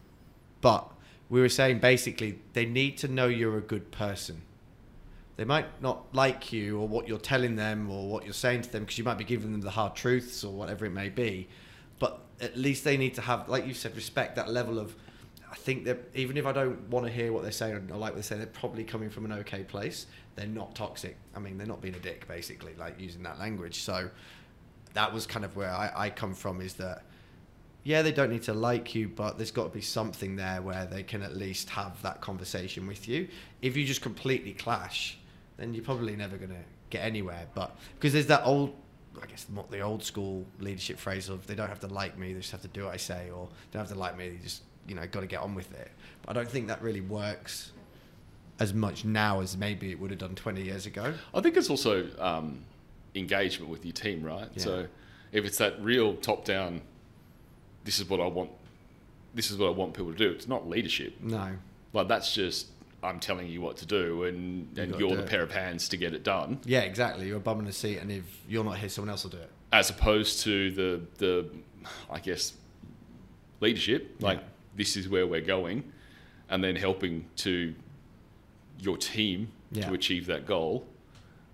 but 0.60 0.90
we 1.28 1.40
were 1.40 1.48
saying 1.48 1.78
basically 1.78 2.38
they 2.54 2.64
need 2.66 2.96
to 2.98 3.08
know 3.08 3.26
you're 3.28 3.56
a 3.58 3.62
good 3.62 3.90
person. 3.90 4.42
They 5.38 5.44
might 5.44 5.80
not 5.80 6.04
like 6.12 6.52
you 6.52 6.80
or 6.80 6.88
what 6.88 7.06
you're 7.06 7.16
telling 7.16 7.54
them 7.54 7.88
or 7.92 8.08
what 8.08 8.24
you're 8.24 8.34
saying 8.34 8.62
to 8.62 8.72
them 8.72 8.82
because 8.82 8.98
you 8.98 9.04
might 9.04 9.18
be 9.18 9.24
giving 9.24 9.52
them 9.52 9.60
the 9.60 9.70
hard 9.70 9.94
truths 9.94 10.42
or 10.42 10.52
whatever 10.52 10.84
it 10.84 10.90
may 10.90 11.10
be, 11.10 11.48
but 12.00 12.22
at 12.40 12.56
least 12.56 12.82
they 12.82 12.96
need 12.96 13.14
to 13.14 13.20
have, 13.20 13.48
like 13.48 13.64
you 13.64 13.72
said, 13.72 13.94
respect 13.94 14.34
that 14.34 14.50
level 14.50 14.80
of. 14.80 14.96
I 15.48 15.54
think 15.54 15.84
that 15.84 16.00
even 16.14 16.36
if 16.36 16.44
I 16.44 16.50
don't 16.50 16.90
want 16.90 17.06
to 17.06 17.12
hear 17.12 17.32
what 17.32 17.42
they're 17.42 17.52
saying 17.52 17.76
or 17.76 17.96
like 17.96 18.00
what 18.00 18.14
they're 18.14 18.22
saying, 18.24 18.40
they're 18.40 18.50
probably 18.50 18.82
coming 18.82 19.10
from 19.10 19.24
an 19.26 19.32
okay 19.32 19.62
place. 19.62 20.06
They're 20.34 20.46
not 20.46 20.74
toxic. 20.74 21.16
I 21.36 21.38
mean, 21.38 21.56
they're 21.56 21.68
not 21.68 21.80
being 21.80 21.94
a 21.94 22.00
dick, 22.00 22.26
basically, 22.26 22.74
like 22.76 23.00
using 23.00 23.22
that 23.22 23.38
language. 23.38 23.80
So 23.80 24.10
that 24.94 25.14
was 25.14 25.24
kind 25.24 25.44
of 25.44 25.54
where 25.54 25.70
I, 25.70 25.92
I 25.94 26.10
come 26.10 26.34
from 26.34 26.60
is 26.60 26.74
that 26.74 27.04
yeah 27.84 28.02
they 28.02 28.10
don't 28.10 28.30
need 28.30 28.42
to 28.42 28.52
like 28.52 28.94
you 28.94 29.08
but 29.08 29.38
there's 29.38 29.52
got 29.52 29.64
to 29.64 29.70
be 29.70 29.80
something 29.80 30.34
there 30.34 30.60
where 30.60 30.86
they 30.86 31.04
can 31.04 31.22
at 31.22 31.36
least 31.36 31.70
have 31.70 32.02
that 32.02 32.20
conversation 32.20 32.86
with 32.86 33.06
you 33.08 33.28
if 33.62 33.76
you 33.76 33.84
just 33.84 34.02
completely 34.02 34.52
clash 34.52 35.18
then 35.58 35.74
you're 35.74 35.84
probably 35.84 36.16
never 36.16 36.36
going 36.36 36.50
to 36.50 36.64
get 36.90 37.00
anywhere 37.04 37.46
but 37.54 37.76
because 37.94 38.12
there's 38.12 38.26
that 38.26 38.42
old 38.44 38.74
i 39.22 39.26
guess 39.26 39.46
not 39.54 39.70
the 39.70 39.80
old 39.80 40.02
school 40.02 40.46
leadership 40.60 40.98
phrase 40.98 41.28
of 41.28 41.46
they 41.46 41.54
don't 41.54 41.68
have 41.68 41.80
to 41.80 41.88
like 41.88 42.16
me 42.16 42.32
they 42.32 42.40
just 42.40 42.52
have 42.52 42.62
to 42.62 42.68
do 42.68 42.84
what 42.84 42.94
i 42.94 42.96
say 42.96 43.28
or 43.30 43.46
they 43.70 43.78
don't 43.78 43.86
have 43.86 43.92
to 43.94 43.98
like 43.98 44.16
me 44.16 44.30
they 44.30 44.36
just 44.36 44.62
you 44.86 44.94
know 44.94 45.06
got 45.08 45.20
to 45.20 45.26
get 45.26 45.40
on 45.40 45.54
with 45.54 45.70
it 45.74 45.90
but 46.22 46.30
i 46.36 46.40
don't 46.40 46.48
think 46.50 46.68
that 46.68 46.80
really 46.80 47.02
works 47.02 47.72
as 48.60 48.72
much 48.72 49.04
now 49.04 49.40
as 49.40 49.56
maybe 49.56 49.90
it 49.90 50.00
would 50.00 50.10
have 50.10 50.18
done 50.18 50.34
20 50.34 50.62
years 50.62 50.86
ago 50.86 51.12
I 51.34 51.40
think 51.40 51.56
it's 51.56 51.70
also 51.70 52.06
um, 52.18 52.64
engagement 53.14 53.70
with 53.70 53.84
your 53.84 53.92
team, 53.92 54.22
right? 54.22 54.48
Yeah. 54.54 54.62
So 54.62 54.86
if 55.32 55.44
it's 55.44 55.58
that 55.58 55.80
real 55.82 56.16
top 56.16 56.44
down, 56.44 56.80
this 57.84 57.98
is 57.98 58.08
what 58.08 58.20
I 58.20 58.26
want. 58.26 58.50
This 59.34 59.50
is 59.50 59.58
what 59.58 59.68
I 59.68 59.70
want 59.70 59.94
people 59.94 60.12
to 60.12 60.18
do. 60.18 60.30
It's 60.30 60.48
not 60.48 60.68
leadership. 60.68 61.14
no 61.20 61.52
Like 61.92 62.08
that's 62.08 62.34
just 62.34 62.68
I'm 63.02 63.20
telling 63.20 63.46
you 63.48 63.60
what 63.60 63.76
to 63.78 63.86
do, 63.86 64.24
and 64.24 64.68
you 64.76 64.82
and 64.82 64.94
you're 64.98 65.14
the 65.16 65.22
pair 65.22 65.42
of 65.42 65.52
hands 65.52 65.88
to 65.90 65.96
get 65.96 66.14
it 66.14 66.24
done. 66.24 66.60
yeah 66.64 66.80
exactly 66.80 67.26
you're 67.28 67.36
a 67.36 67.40
bum 67.40 67.60
in 67.60 67.66
a 67.66 67.72
seat 67.72 67.98
and 67.98 68.10
if 68.10 68.24
you're 68.48 68.64
not 68.64 68.78
here 68.78 68.88
someone 68.88 69.10
else 69.10 69.22
will 69.24 69.30
do 69.30 69.38
it 69.38 69.50
As 69.72 69.90
opposed 69.90 70.40
to 70.44 70.70
the 70.72 71.00
the, 71.18 71.48
I 72.10 72.18
guess, 72.20 72.54
leadership. 73.60 74.16
Like 74.20 74.38
Yeah. 74.38 74.44
this 74.76 74.96
is 74.96 75.08
where 75.08 75.26
we're 75.26 75.40
going, 75.56 75.84
and 76.48 76.62
then 76.64 76.76
helping 76.76 77.26
to 77.36 77.74
your 78.80 78.96
team 78.96 79.48
Yeah. 79.72 79.86
to 79.88 79.94
achieve 79.94 80.26
that 80.26 80.46
goal. 80.46 80.86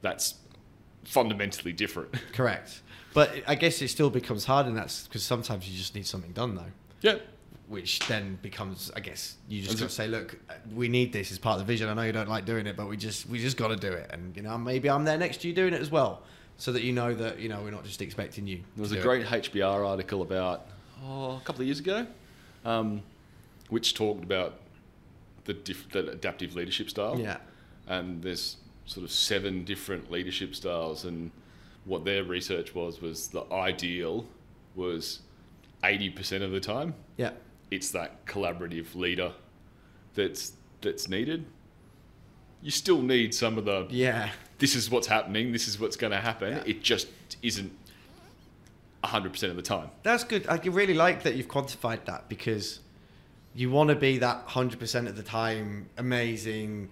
That's 0.03 0.35
fundamentally 1.05 1.73
different. 1.73 2.15
Correct. 2.33 2.83
But 3.13 3.31
I 3.47 3.55
guess 3.55 3.81
it 3.83 3.89
still 3.89 4.11
becomes 4.11 4.45
hard, 4.47 4.67
and 4.67 4.77
that's 4.77 5.07
because 5.07 5.23
sometimes 5.23 5.69
you 5.69 5.77
just 5.77 5.95
need 5.95 6.07
something 6.07 6.33
done, 6.33 6.55
though. 6.57 6.73
yeah. 7.01 7.19
Which 7.67 7.99
then 8.01 8.39
becomes, 8.43 8.91
I 8.95 9.01
guess, 9.01 9.37
you 9.49 9.63
just 9.63 9.79
got 9.79 9.89
to 9.89 9.95
say, 9.95 10.07
look, 10.07 10.39
we 10.75 10.89
need 10.89 11.15
this 11.15 11.33
as 11.33 11.39
part 11.39 11.59
of 11.59 11.67
the 11.67 11.73
vision. 11.73 11.89
I 11.89 11.95
know 11.95 12.03
you 12.03 12.13
don't 12.13 12.29
like 12.29 12.45
doing 12.45 12.67
it, 12.67 12.77
but 12.77 12.89
we 12.89 12.97
just 12.99 13.27
we 13.29 13.39
just 13.39 13.57
got 13.57 13.69
to 13.69 13.77
do 13.77 13.91
it. 13.91 14.11
And 14.13 14.37
you 14.37 14.43
know, 14.43 14.59
maybe 14.59 14.91
I'm 14.91 15.05
there 15.05 15.17
next 15.17 15.41
to 15.43 15.49
you 15.49 15.55
doing 15.55 15.73
it 15.73 15.81
as 15.81 15.91
well, 15.91 16.23
so 16.59 16.73
that 16.73 16.83
you 16.83 16.93
know 16.93 17.15
that 17.15 17.39
you 17.39 17.49
know 17.49 17.63
we're 17.63 17.71
not 17.71 17.85
just 17.85 18.03
expecting 18.03 18.47
you. 18.47 18.61
There 18.77 18.83
was 18.83 18.93
a 18.93 19.01
great 19.01 19.25
HBR 19.25 19.87
article 19.87 20.21
about 20.21 20.67
oh, 21.03 21.37
a 21.37 21.41
couple 21.45 21.63
of 21.63 21.67
years 21.67 21.81
ago, 21.81 22.07
um, 22.67 23.03
which 23.71 23.95
talked 23.95 24.23
about 24.23 24.61
the, 25.45 25.55
diff- 25.55 25.89
the 25.91 26.11
adaptive 26.11 26.55
leadership 26.55 26.91
style. 26.91 27.19
Yeah. 27.19 27.39
And 27.87 28.23
there's 28.23 28.57
sort 28.87 29.05
of 29.05 29.11
seven 29.11 29.65
different 29.65 30.11
leadership 30.11 30.55
styles, 30.55 31.05
and 31.05 31.31
what 31.87 32.05
their 32.05 32.25
research 32.25 32.75
was 32.75 33.01
was 33.01 33.29
the 33.29 33.45
ideal 33.53 34.27
was 34.75 35.21
80% 35.83 36.43
of 36.43 36.51
the 36.51 36.61
time 36.61 36.95
Yeah. 37.17 37.33
It's 37.75 37.91
that 37.91 38.25
collaborative 38.27 38.95
leader 38.95 39.33
that's 40.15 40.53
that's 40.81 41.09
needed. 41.09 41.45
You 42.63 42.71
still 42.71 43.03
need 43.03 43.35
some 43.35 43.59
of 43.59 43.65
the 43.65 43.87
Yeah. 43.91 44.31
this 44.59 44.75
is 44.75 44.91
what's 44.91 45.07
happening, 45.07 45.53
this 45.53 45.67
is 45.69 45.79
what's 45.81 45.97
going 45.97 46.13
to 46.13 46.21
happen. 46.21 46.53
Yeah. 46.53 46.63
It 46.67 46.83
just 46.83 47.09
isn't 47.43 47.73
100% 49.03 49.51
of 49.51 49.57
the 49.57 49.63
time. 49.63 49.91
That's 50.03 50.25
good. 50.25 50.47
I 50.49 50.57
really 50.57 50.95
like 50.95 51.25
that 51.25 51.35
you've 51.35 51.49
quantified 51.49 52.05
that 52.07 52.29
because 52.29 52.81
you 53.55 53.71
want 53.71 53.91
to 53.91 53.97
be 53.97 54.19
that 54.19 54.47
100% 54.49 55.09
of 55.09 55.17
the 55.17 55.23
time 55.23 55.89
amazing, 55.99 56.89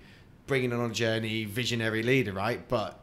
bringing 0.46 0.72
on 0.72 0.90
a 0.90 0.94
journey, 0.94 1.44
visionary 1.44 2.02
leader, 2.02 2.32
right? 2.32 2.66
But 2.68 2.98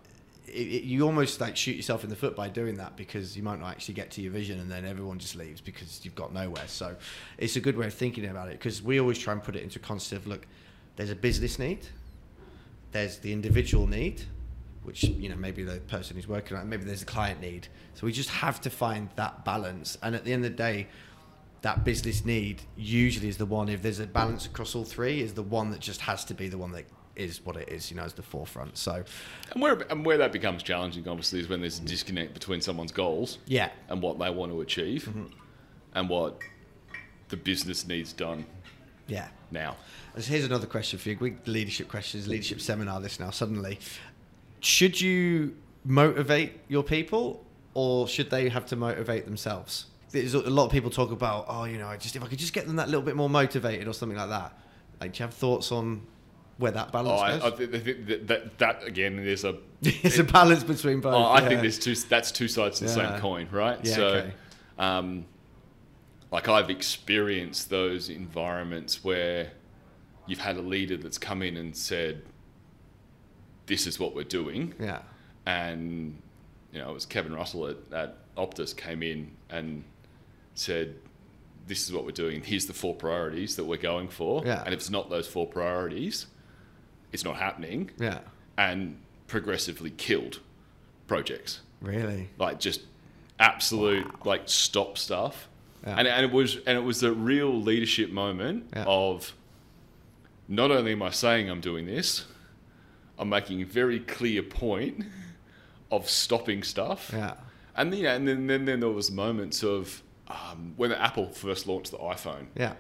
it, 0.54 0.68
it, 0.68 0.84
you 0.84 1.06
almost 1.06 1.40
like 1.42 1.56
shoot 1.56 1.76
yourself 1.76 2.04
in 2.04 2.10
the 2.10 2.16
foot 2.16 2.36
by 2.36 2.50
doing 2.50 2.76
that 2.76 2.96
because 2.96 3.36
you 3.38 3.44
might 3.44 3.60
not 3.60 3.70
actually 3.70 3.94
get 3.94 4.12
to 4.12 4.22
your 4.22 4.32
vision 4.32 4.60
and 4.60 4.72
then 4.72 4.86
everyone 4.86 5.20
just 5.20 5.36
leaves 5.36 5.62
because 5.62 6.02
you've 6.04 6.16
got 6.16 6.34
nowhere. 6.34 6.68
So 6.68 6.96
it's 7.38 7.56
a 7.56 7.60
good 7.60 7.78
way 7.78 7.88
of 7.88 7.94
thinking 7.94 8.26
about 8.26 8.50
it 8.50 8.54
because 8.54 8.82
we 8.82 9.00
always 9.00 9.18
try 9.18 9.34
and 9.34 9.44
put 9.44 9.56
it 9.56 9.64
into 9.64 9.80
a 9.80 9.82
concept 9.82 10.22
of 10.22 10.28
look, 10.28 10.48
there's 10.96 11.12
a 11.12 11.16
business 11.16 11.60
need, 11.60 11.86
there's 12.92 13.20
the 13.20 13.32
individual 13.32 13.88
need, 13.88 14.24
which 14.84 15.04
you 15.04 15.30
know 15.30 15.36
maybe 15.36 15.64
the 15.64 15.80
person 15.82 16.16
who's 16.16 16.28
working 16.28 16.58
on 16.58 16.68
maybe 16.68 16.84
there's 16.84 17.02
a 17.02 17.06
client 17.06 17.42
need. 17.42 17.68
So 17.94 18.06
we 18.06 18.12
just 18.12 18.30
have 18.30 18.62
to 18.62 18.70
find 18.70 19.10
that 19.16 19.46
balance. 19.46 19.98
And 20.02 20.16
at 20.16 20.26
the 20.26 20.34
end 20.34 20.46
of 20.46 20.52
the 20.52 20.58
day, 20.58 20.88
that 21.62 21.84
business 21.84 22.26
need 22.26 22.62
usually 22.78 23.28
is 23.28 23.38
the 23.38 23.46
one. 23.46 23.70
If 23.70 23.82
there's 23.82 24.00
a 24.00 24.08
balance 24.08 24.46
across 24.46 24.76
all 24.76 24.86
three, 24.86 25.22
is 25.22 25.34
the 25.34 25.44
one 25.44 25.72
that 25.72 25.80
just 25.80 26.02
has 26.02 26.24
to 26.26 26.34
be 26.34 26.48
the 26.48 26.58
one 26.58 26.72
that 26.72 26.86
is 27.20 27.46
what 27.46 27.56
it 27.58 27.70
is. 27.70 27.92
You 27.92 27.98
know, 27.98 28.04
as 28.04 28.14
the 28.14 28.22
forefront. 28.24 28.78
So 28.78 29.04
And 29.52 29.62
where 29.62 29.74
and 29.92 30.06
where 30.06 30.18
that 30.18 30.32
becomes 30.32 30.64
challenging 30.64 31.08
obviously 31.08 31.40
is 31.40 31.48
when 31.50 31.62
there's 31.62 31.80
a 31.80 31.84
disconnect 31.84 32.34
between 32.34 32.62
someone's 32.62 32.92
goals 32.92 33.38
yeah, 33.46 33.70
and 33.90 34.02
what 34.02 34.18
they 34.20 34.30
want 34.30 34.52
to 34.52 34.62
achieve 34.62 35.06
Mm-hmm. 35.06 35.26
and 35.96 36.10
what 36.10 36.40
the 37.30 37.38
business 37.38 37.88
needs 37.88 38.12
done 38.14 38.46
yeah. 39.08 39.28
now. 39.52 39.76
So 40.18 40.32
here's 40.32 40.46
another 40.46 40.68
question 40.68 40.98
for 41.00 41.10
you. 41.10 41.16
Big 41.18 41.48
leadership 41.48 41.88
questions, 41.88 42.28
leadership 42.28 42.60
seminar. 42.62 43.00
This 43.02 43.20
now 43.20 43.30
suddenly, 43.30 43.80
should 44.60 45.00
you 45.00 45.56
motivate 45.86 46.60
your 46.68 46.84
people, 46.84 47.46
or 47.74 48.08
should 48.08 48.30
they 48.30 48.50
have 48.50 48.66
to 48.68 48.76
motivate 48.76 49.26
themselves? 49.26 49.86
There's 50.12 50.34
a 50.34 50.40
lot 50.50 50.66
of 50.66 50.72
people 50.72 50.90
talk 50.90 51.12
about, 51.12 51.46
oh, 51.48 51.66
you 51.66 51.78
know, 51.78 51.88
I 51.88 51.98
just 51.98 52.16
if 52.16 52.24
I 52.24 52.28
could 52.28 52.40
just 52.40 52.54
get 52.54 52.66
them 52.66 52.78
that 52.78 52.88
little 52.88 53.04
bit 53.04 53.16
more 53.16 53.30
motivated 53.30 53.88
or 53.88 53.94
something 53.94 54.18
like 54.18 54.30
that. 54.30 54.58
Like, 55.00 55.14
do 55.14 55.20
you 55.20 55.26
have 55.28 55.34
thoughts 55.36 55.72
on 55.72 56.02
where 56.60 56.72
that 56.72 56.90
Oh, 56.90 56.92
balance 56.92 57.22
I, 57.22 57.48
I 57.48 57.50
goes? 57.50 57.58
think 57.58 57.72
that, 58.08 58.28
that, 58.28 58.58
that, 58.60 58.84
again 58.84 59.16
there's 59.18 59.44
a 59.46 59.58
it's 59.82 60.20
a 60.20 60.24
balance 60.24 60.64
between 60.64 61.00
both. 61.02 61.14
Oh, 61.16 61.24
I 61.24 61.42
yeah. 61.42 61.48
think 61.48 61.62
there's 61.62 61.80
two. 61.80 61.96
That's 61.96 62.32
two 62.32 62.48
sides 62.48 62.80
to 62.80 62.86
the 62.86 62.92
Yeah. 63.02 63.12
same 63.14 63.22
coin, 63.22 63.48
right? 63.52 63.80
Yeah, 63.84 63.96
so, 63.96 64.08
okay. 64.08 64.34
um, 64.78 65.26
like 66.32 66.48
I've 66.50 66.70
experienced 66.70 67.70
those 67.70 68.10
environments 68.10 69.04
where 69.04 69.52
you've 70.28 70.40
had 70.42 70.58
a 70.58 70.62
leader 70.62 70.98
that's 70.98 71.18
come 71.18 71.42
in 71.42 71.56
and 71.58 71.76
said, 71.76 72.22
"This 73.66 73.88
is 73.88 74.00
what 74.00 74.14
we're 74.16 74.24
doing," 74.26 74.74
Yeah, 74.80 75.00
and 75.46 76.22
you 76.74 76.80
know, 76.80 76.90
it 76.92 76.94
was 76.94 77.06
Kevin 77.06 77.34
Russell 77.34 77.68
at, 77.68 77.78
at 77.94 78.36
Optus 78.36 78.76
came 78.76 79.02
in 79.02 79.32
and 79.50 79.84
said, 80.56 80.96
"This 81.68 81.86
is 81.88 81.94
what 81.94 82.04
we're 82.06 82.12
doing. 82.12 82.44
Here's 82.44 82.66
the 82.66 82.74
four 82.74 82.96
priorities 82.96 83.56
that 83.56 83.64
we're 83.64 83.78
going 83.78 84.10
for, 84.10 84.44
Yeah. 84.46 84.62
and 84.66 84.74
if 84.74 84.82
it's 84.82 84.90
not 84.90 85.10
those 85.10 85.26
four 85.28 85.48
priorities, 85.48 86.28
it's 87.12 87.24
not 87.24 87.36
happening." 87.38 87.92
yeah, 88.00 88.20
And 88.58 88.98
progressively 89.28 89.92
killed 89.92 90.40
projects 91.08 91.62
really. 91.82 92.30
like 92.40 92.60
just 92.60 92.82
absolute 93.40 94.26
like 94.26 94.44
stop 94.46 94.98
stuff 94.98 95.48
Yeah. 95.86 95.96
and, 95.98 96.08
and 96.08 96.26
it 96.26 96.32
was 96.32 96.56
and 96.68 96.78
it 96.78 96.84
was 96.84 97.04
a 97.04 97.12
real 97.12 97.62
leadership 97.62 98.12
moment 98.12 98.70
Yeah. 98.76 98.84
of 98.88 99.34
not 100.48 100.72
only 100.72 100.92
am 100.94 101.02
i 101.04 101.10
saying 101.12 101.50
i'm 101.50 101.62
doing 101.62 101.86
this 101.86 102.26
i'm 103.18 103.30
making 103.30 103.62
a 103.62 103.66
very 103.66 104.00
clear 104.00 104.42
point 104.44 105.06
of 105.92 106.10
stopping 106.10 106.64
stuff 106.64 107.12
Yeah, 107.14 107.36
and 107.76 107.94
then, 107.94 108.06
and 108.06 108.28
then, 108.28 108.48
then, 108.48 108.66
then 108.66 108.80
there 108.82 108.90
was 108.90 109.10
moments 109.12 109.64
of 109.64 110.02
um, 110.28 110.74
when 110.76 110.92
apple 110.92 111.28
first 111.30 111.66
launched 111.68 111.92
the 111.92 111.98
iphone 112.00 112.48
yeah, 112.56 112.74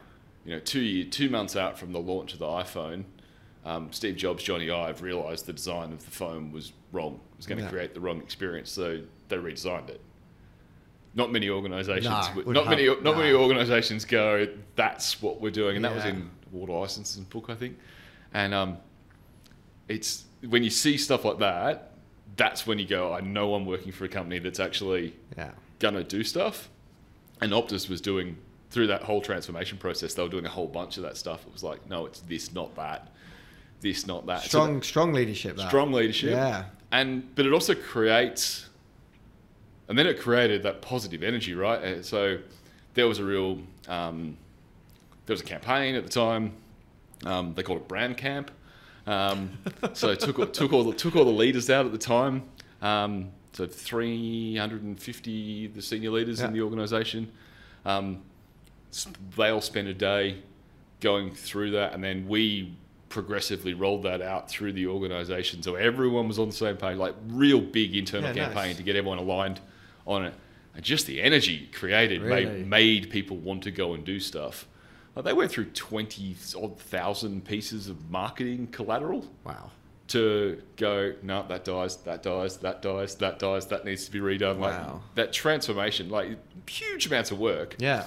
you 0.46 0.52
know, 0.54 0.60
two 0.60 0.82
year, 0.82 1.06
two 1.06 1.30
months 1.30 1.56
out 1.56 1.78
from 1.80 1.92
the 1.94 2.00
launch 2.00 2.34
of 2.34 2.39
the 2.39 2.46
iPhone, 2.48 3.04
um, 3.65 3.91
Steve 3.91 4.15
Jobs, 4.15 4.43
Jony 4.43 4.74
Ive 4.74 5.02
realised 5.02 5.45
the 5.45 5.54
design 5.54 5.91
of 5.91 6.04
the 6.04 6.12
phone 6.12 6.52
was 6.52 6.74
wrong. 6.91 7.15
It 7.34 7.38
was 7.38 7.45
going 7.45 7.58
to 7.60 7.65
Yeah. 7.65 7.69
create 7.69 7.93
the 7.93 8.00
wrong 8.00 8.19
experience, 8.22 8.72
so 8.72 9.02
they 9.28 9.38
redesigned 9.38 9.89
it. 9.89 10.02
Not 11.15 11.32
many 11.32 11.50
organisations, 11.50 12.36
would 12.36 12.48
not 12.48 12.67
many, 12.67 12.86
not 12.86 13.17
many 13.17 13.34
organisations 13.34 14.06
go. 14.06 14.48
That's 14.76 15.22
what 15.22 15.41
we're 15.41 15.50
doing, 15.52 15.76
and 15.76 15.86
that 15.86 15.93
was 15.95 16.04
Yeah. 16.06 16.12
in 16.12 16.30
Walter 16.52 16.74
Isaacson's 16.74 17.26
book, 17.26 17.45
I 17.50 17.56
think. 17.56 17.78
And 18.34 18.54
um, 18.54 18.78
it's 19.88 20.26
when 20.48 20.63
you 20.63 20.69
see 20.69 20.98
stuff 20.98 21.26
like 21.26 21.39
that, 21.39 21.93
that's 22.38 22.65
when 22.65 22.80
you 22.80 22.86
go, 22.86 23.12
I 23.13 23.22
know 23.22 23.56
I'm 23.56 23.65
working 23.65 23.91
for 23.91 24.06
a 24.06 24.10
company 24.10 24.39
that's 24.39 24.60
actually 24.60 25.13
yeah, 25.38 25.52
gonna 25.80 26.04
do 26.04 26.24
stuff. 26.24 26.69
And 27.41 27.52
Optus 27.52 27.89
was 27.89 28.00
doing 28.02 28.38
through 28.69 28.88
that 28.88 29.02
whole 29.04 29.19
transformation 29.22 29.78
process, 29.78 30.13
they 30.13 30.22
were 30.22 30.30
doing 30.30 30.45
a 30.45 30.50
whole 30.50 30.67
bunch 30.67 30.98
of 30.98 31.04
that 31.04 31.17
stuff. 31.17 31.45
It 31.48 31.52
was 31.52 31.63
like, 31.63 31.89
no, 31.89 32.06
it's 32.06 32.19
this, 32.22 32.54
not 32.54 32.76
that, 32.76 33.10
this, 33.82 34.08
not 34.08 34.26
that. 34.28 34.42
So 34.44 34.48
strong, 34.50 34.82
strong 34.82 35.13
leadership. 35.13 35.56
that- 35.56 35.63
That. 35.63 35.68
strong 35.70 35.92
leadership. 35.94 36.32
Yeah, 36.32 36.65
And 36.92 37.34
but 37.36 37.46
it 37.46 37.54
also 37.54 37.76
creates, 37.76 38.68
and 39.88 39.98
then 39.98 40.08
it 40.08 40.20
created 40.20 40.63
that 40.63 40.82
positive 40.82 41.24
energy, 41.24 41.54
right? 41.54 41.82
And 41.84 42.06
so 42.06 42.39
there 42.94 43.08
was 43.08 43.20
a 43.20 43.24
real, 43.24 43.60
um, 43.88 44.38
there 45.26 45.34
was 45.34 45.42
a 45.42 45.46
campaign 45.46 45.96
at 45.96 46.04
the 46.04 46.10
time. 46.10 46.54
Um, 47.26 47.54
they 47.54 47.63
called 47.63 47.82
it 47.82 47.88
Brand 47.88 48.18
Camp. 48.18 48.52
Um, 49.08 49.58
so 49.94 50.10
it 50.10 50.20
took 50.20 50.54
took 50.60 50.74
all 50.74 50.84
the 50.84 50.94
took 50.94 51.15
all 51.15 51.26
the 51.26 51.32
leaders 51.32 51.70
out 51.70 51.86
at 51.86 51.92
the 51.92 51.98
time. 51.98 52.44
Um, 52.82 53.32
so 53.54 53.65
350 53.65 55.68
the 55.68 55.82
senior 55.82 56.12
leaders 56.12 56.39
in 56.42 56.54
the 56.54 56.62
organisation. 56.62 57.32
Um, 57.86 58.22
they 59.38 59.50
all 59.50 59.62
spent 59.62 59.88
a 59.88 59.94
day 59.94 60.38
going 61.02 61.32
through 61.34 61.72
that, 61.72 61.94
and 61.94 62.04
then 62.04 62.28
we 62.28 62.74
progressively 63.10 63.74
rolled 63.74 64.04
that 64.04 64.22
out 64.22 64.50
through 64.50 64.74
the 64.74 64.88
organisation, 64.88 65.62
so 65.63 65.76
everyone 65.76 66.28
was 66.28 66.39
on 66.39 66.48
the 66.50 66.56
same 66.56 66.78
page. 66.78 66.98
Like 66.98 67.15
real 67.28 67.60
big 67.62 67.95
internal 67.95 68.30
Yeah, 68.36 68.45
campaign 68.45 68.67
nice. 68.67 68.78
to 68.78 68.84
get 68.84 68.95
everyone 68.95 69.17
aligned 69.17 69.60
on 70.08 70.26
it, 70.26 70.34
and 70.76 70.84
just 70.84 71.08
the 71.08 71.22
energy 71.22 71.67
created 71.74 72.22
Really? 72.22 72.45
made 72.45 72.67
made 72.67 73.10
people 73.10 73.38
want 73.38 73.63
to 73.63 73.72
go 73.72 73.93
and 73.93 74.06
do 74.06 74.19
stuff. 74.19 74.67
Like 75.15 75.26
they 75.26 75.34
went 75.34 75.52
through 75.52 75.65
twenty 75.72 76.36
odd 76.56 76.80
thousand 76.80 77.45
pieces 77.45 77.88
of 77.89 78.10
marketing 78.12 78.67
collateral 78.72 79.26
wow. 79.43 79.72
to 80.10 80.62
go, 80.78 81.13
no, 81.24 81.45
that 81.50 81.65
dies, 81.65 81.98
that 81.98 82.22
dies, 82.24 82.58
that 82.58 82.82
dies, 82.82 83.15
that 83.15 83.39
dies, 83.39 83.65
that 83.67 83.86
needs 83.86 84.06
to 84.06 84.12
be 84.12 84.19
redone. 84.19 84.58
Wow. 84.60 85.02
That 85.15 85.34
transformation, 85.34 86.10
like 86.10 86.38
huge 86.69 87.08
amounts 87.08 87.32
of 87.32 87.39
work, 87.39 87.76
Yeah, 87.80 88.06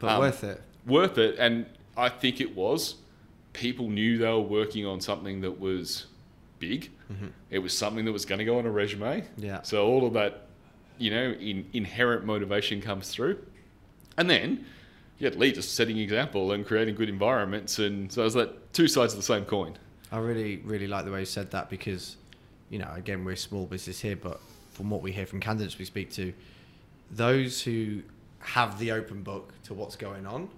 but 0.00 0.10
Um, 0.10 0.18
worth 0.20 0.42
it. 0.44 0.60
worth 0.86 1.18
it. 1.18 1.36
And 1.38 1.66
I 1.96 2.08
think 2.08 2.40
it 2.40 2.54
was. 2.56 2.96
People 3.52 3.88
knew 3.88 4.18
they 4.18 4.26
were 4.26 4.40
working 4.40 4.86
on 4.86 5.00
something 5.00 5.40
that 5.40 5.58
was 5.58 6.06
big. 6.58 6.90
It 7.50 7.58
was 7.58 7.76
something 7.76 8.04
that 8.04 8.12
was 8.12 8.24
going 8.24 8.38
to 8.38 8.44
go 8.44 8.58
on 8.58 8.66
a 8.66 8.70
resume. 8.70 9.22
Mm-hmm. 9.22 9.44
Yeah. 9.44 9.62
So 9.62 9.86
all 9.86 10.06
of 10.06 10.12
that, 10.12 10.46
you 10.98 11.10
know, 11.10 11.32
in, 11.32 11.66
inherent 11.72 12.24
motivation 12.24 12.80
comes 12.80 13.10
through, 13.10 13.38
and 14.16 14.30
then 14.30 14.64
you 15.18 15.26
had 15.26 15.34
leaders 15.34 15.68
setting 15.68 15.98
example 15.98 16.52
and 16.52 16.64
creating 16.64 16.94
good 16.94 17.08
environments, 17.08 17.78
and 17.80 18.12
so 18.12 18.22
it 18.22 18.24
was 18.24 18.36
like 18.36 18.72
two 18.72 18.86
sides 18.86 19.12
of 19.12 19.18
the 19.18 19.24
same 19.24 19.44
coin. 19.44 19.76
I 20.12 20.18
really, 20.18 20.58
really 20.58 20.86
like 20.86 21.04
the 21.04 21.10
way 21.10 21.20
you 21.20 21.26
said 21.26 21.50
that 21.50 21.68
because, 21.68 22.16
you 22.68 22.78
know, 22.78 22.90
again, 22.94 23.24
we're 23.24 23.32
a 23.32 23.36
small 23.36 23.66
business 23.66 24.00
here, 24.00 24.16
but 24.16 24.40
from 24.72 24.90
what 24.90 25.02
we 25.02 25.10
hear 25.10 25.26
from 25.26 25.40
candidates 25.40 25.78
we 25.78 25.84
speak 25.84 26.10
to, 26.12 26.32
those 27.10 27.62
who 27.62 28.02
have 28.38 28.78
the 28.78 28.92
open 28.92 29.22
book 29.22 29.52
to 29.64 29.74
what's 29.74 29.96
going 29.96 30.26
on 30.26 30.48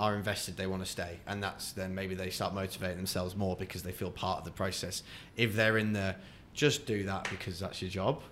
are 0.00 0.16
invested, 0.16 0.56
they 0.56 0.66
want 0.66 0.82
to 0.82 0.90
stay. 0.90 1.20
And 1.26 1.42
that's 1.42 1.72
then 1.72 1.94
maybe 1.94 2.14
they 2.14 2.30
start 2.30 2.54
motivating 2.54 2.96
themselves 2.96 3.36
more 3.36 3.54
because 3.54 3.82
they 3.82 3.92
feel 3.92 4.10
part 4.10 4.38
of 4.38 4.44
the 4.46 4.50
process. 4.50 5.02
If 5.36 5.54
they're 5.54 5.76
in 5.76 5.92
the 5.92 6.16
just 6.54 6.86
do 6.86 7.04
that 7.04 7.28
because 7.30 7.60
that's 7.60 7.82
your 7.82 7.90
job 7.90 8.22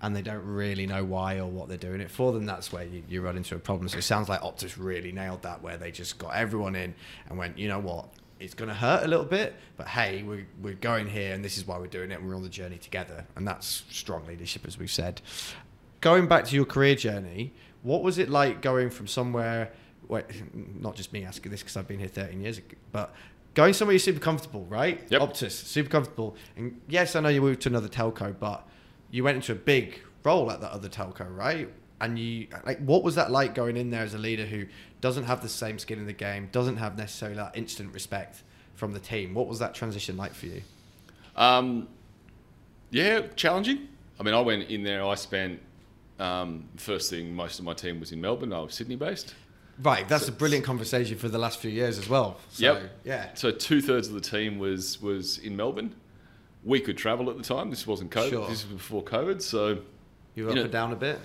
and 0.00 0.14
they 0.14 0.22
don't 0.22 0.44
really 0.44 0.86
know 0.86 1.04
why 1.04 1.38
or 1.38 1.46
what 1.46 1.68
they're 1.68 1.76
doing 1.76 2.00
it 2.00 2.12
for, 2.12 2.32
then 2.32 2.46
that's 2.46 2.72
where 2.72 2.84
you, 2.84 3.02
you 3.08 3.22
run 3.22 3.36
into 3.36 3.56
a 3.56 3.58
problem. 3.58 3.88
So 3.88 3.98
it 3.98 4.02
sounds 4.02 4.28
like 4.28 4.40
Optus 4.40 4.76
really 4.78 5.10
nailed 5.10 5.42
that, 5.42 5.60
where 5.62 5.76
they 5.76 5.90
just 5.90 6.16
got 6.16 6.34
everyone 6.36 6.76
in 6.76 6.94
and 7.28 7.36
went, 7.36 7.58
you 7.58 7.66
know 7.66 7.80
what, 7.80 8.08
it's 8.38 8.54
going 8.54 8.68
to 8.68 8.74
hurt 8.74 9.02
a 9.02 9.08
little 9.08 9.26
bit, 9.26 9.56
but 9.76 9.88
hey, 9.88 10.22
we're, 10.22 10.46
we're 10.62 10.74
going 10.74 11.08
here 11.08 11.34
and 11.34 11.44
this 11.44 11.58
is 11.58 11.66
why 11.66 11.76
we're 11.76 11.88
doing 11.88 12.12
it 12.12 12.22
we're 12.22 12.36
on 12.36 12.42
the 12.42 12.48
journey 12.48 12.78
together. 12.78 13.26
And 13.34 13.46
that's 13.46 13.84
strong 13.90 14.26
leadership, 14.26 14.64
as 14.64 14.78
we've 14.78 14.90
said. 14.90 15.20
Going 16.00 16.28
back 16.28 16.44
to 16.46 16.54
your 16.54 16.64
career 16.64 16.94
journey, 16.94 17.52
what 17.82 18.02
was 18.02 18.16
it 18.16 18.30
like 18.30 18.62
going 18.62 18.90
from 18.90 19.08
somewhere, 19.08 19.72
where, 20.10 20.26
not 20.54 20.94
just 20.96 21.12
me 21.12 21.24
asking 21.24 21.52
this 21.52 21.62
because 21.62 21.76
I've 21.76 21.88
been 21.88 21.98
here 21.98 22.08
13 22.08 22.40
years, 22.40 22.60
but 22.92 23.14
going 23.54 23.72
somewhere 23.72 23.92
you're 23.92 23.98
super 23.98 24.20
comfortable, 24.20 24.64
right? 24.66 25.02
Yep. 25.08 25.20
Optus, 25.20 25.52
super 25.52 25.88
comfortable. 25.88 26.36
And 26.56 26.80
yes, 26.88 27.16
I 27.16 27.20
know 27.20 27.28
you 27.28 27.40
moved 27.40 27.62
to 27.62 27.68
another 27.68 27.88
telco, 27.88 28.34
but 28.38 28.66
you 29.10 29.24
went 29.24 29.36
into 29.36 29.52
a 29.52 29.56
big 29.56 30.00
role 30.24 30.50
at 30.50 30.60
that 30.60 30.72
other 30.72 30.88
telco, 30.88 31.26
right? 31.34 31.68
And 32.00 32.18
you 32.18 32.48
like, 32.64 32.78
what 32.78 33.02
was 33.02 33.14
that 33.16 33.30
like 33.30 33.54
going 33.54 33.76
in 33.76 33.90
there 33.90 34.02
as 34.02 34.14
a 34.14 34.18
leader 34.18 34.46
who 34.46 34.66
doesn't 35.00 35.24
have 35.24 35.42
the 35.42 35.48
same 35.48 35.78
skin 35.78 35.98
in 35.98 36.06
the 36.06 36.12
game, 36.12 36.48
doesn't 36.52 36.76
have 36.76 36.96
necessarily 36.96 37.36
that 37.36 37.56
instant 37.56 37.92
respect 37.92 38.42
from 38.74 38.92
the 38.92 39.00
team? 39.00 39.34
What 39.34 39.48
was 39.48 39.58
that 39.58 39.74
transition 39.74 40.16
like 40.16 40.32
for 40.32 40.46
you? 40.46 40.62
Um, 41.36 41.88
yeah, 42.90 43.26
challenging. 43.36 43.88
I 44.18 44.22
mean, 44.22 44.34
I 44.34 44.40
went 44.40 44.70
in 44.70 44.82
there. 44.82 45.04
I 45.04 45.14
spent 45.14 45.60
um, 46.18 46.68
first 46.76 47.10
thing. 47.10 47.34
Most 47.34 47.58
of 47.58 47.64
my 47.64 47.74
team 47.74 48.00
was 48.00 48.12
in 48.12 48.20
Melbourne. 48.20 48.52
I 48.52 48.60
was 48.60 48.74
Sydney 48.74 48.96
based. 48.96 49.34
Right, 49.82 50.06
that's 50.08 50.28
a 50.28 50.32
brilliant 50.32 50.64
conversation 50.64 51.16
for 51.16 51.28
the 51.28 51.38
last 51.38 51.58
few 51.58 51.70
years 51.70 51.98
as 51.98 52.08
well. 52.08 52.38
So, 52.50 52.62
Yep. 52.74 52.90
Yeah. 53.04 53.34
So 53.34 53.50
two 53.50 53.80
thirds 53.80 54.08
of 54.08 54.14
the 54.14 54.20
team 54.20 54.58
was 54.58 55.00
was 55.00 55.38
in 55.38 55.56
Melbourne. 55.56 55.94
We 56.64 56.80
could 56.80 56.98
travel 56.98 57.30
at 57.30 57.36
the 57.38 57.42
time. 57.42 57.70
This 57.70 57.86
wasn't 57.86 58.10
COVID. 58.10 58.30
Sure. 58.30 58.48
This 58.48 58.64
was 58.64 58.74
before 58.74 59.02
COVID. 59.02 59.40
So 59.40 59.78
You 60.34 60.44
were 60.44 60.50
up 60.50 60.56
You 60.56 60.60
know- 60.60 60.64
and 60.64 60.72
down 60.72 60.92
a 60.92 60.96
bit. 60.96 61.18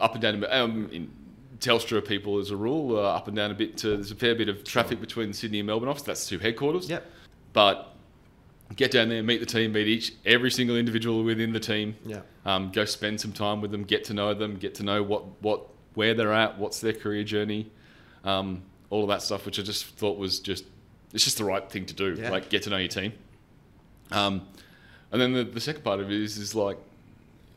up 0.00 0.12
and 0.14 0.22
down. 0.22 0.34
a 0.36 0.38
bit. 0.38 0.50
Um, 0.52 0.88
in 0.92 1.10
Telstra, 1.60 2.06
people 2.06 2.38
as 2.38 2.50
a 2.50 2.56
rule 2.56 2.96
uh, 2.96 3.02
up 3.16 3.26
and 3.28 3.36
down 3.36 3.50
a 3.50 3.54
bit. 3.54 3.76
To, 3.78 3.88
there's 3.88 4.10
a 4.12 4.14
fair 4.14 4.34
bit 4.34 4.48
of 4.48 4.64
traffic 4.64 5.00
between 5.00 5.32
Sydney 5.32 5.58
and 5.60 5.66
Melbourne 5.66 5.88
office. 5.88 6.02
That's 6.02 6.26
two 6.26 6.38
headquarters. 6.38 6.88
Yep. 6.88 7.04
But 7.52 7.94
get 8.76 8.90
down 8.92 9.08
there, 9.08 9.22
meet 9.22 9.40
the 9.40 9.46
team, 9.46 9.72
meet 9.72 9.88
each 9.88 10.12
every 10.24 10.50
single 10.50 10.76
individual 10.76 11.24
within 11.24 11.52
the 11.52 11.60
team. 11.60 11.96
Yeah. 12.06 12.20
Um, 12.46 12.70
go 12.72 12.84
spend 12.84 13.20
some 13.20 13.32
time 13.32 13.60
with 13.60 13.70
them, 13.72 13.82
get 13.84 14.04
to 14.04 14.14
know 14.14 14.32
them, 14.34 14.56
get 14.56 14.74
to 14.76 14.82
know 14.82 15.02
what 15.02 15.24
what 15.42 15.66
where 15.94 16.14
they're 16.14 16.32
at, 16.32 16.58
what's 16.58 16.80
their 16.80 16.92
career 16.92 17.24
journey, 17.24 17.70
um, 18.28 18.62
all 18.90 19.02
of 19.02 19.08
that 19.08 19.22
stuff, 19.22 19.46
which 19.46 19.58
I 19.58 19.62
just 19.62 19.86
thought 19.86 20.18
was 20.18 20.38
just 20.40 20.64
it's 21.14 21.24
just 21.24 21.38
the 21.38 21.44
right 21.44 21.68
thing 21.70 21.86
to 21.86 21.94
do. 21.94 22.14
Yeah. 22.18 22.30
Like 22.30 22.48
get 22.50 22.62
to 22.64 22.70
know 22.70 22.76
your 22.76 22.88
team. 22.88 23.12
Um, 24.10 24.46
and 25.10 25.20
then 25.20 25.32
the, 25.32 25.44
the 25.44 25.60
second 25.60 25.82
part 25.82 26.00
of 26.00 26.10
it 26.10 26.20
is 26.20 26.36
is 26.38 26.54
like 26.54 26.78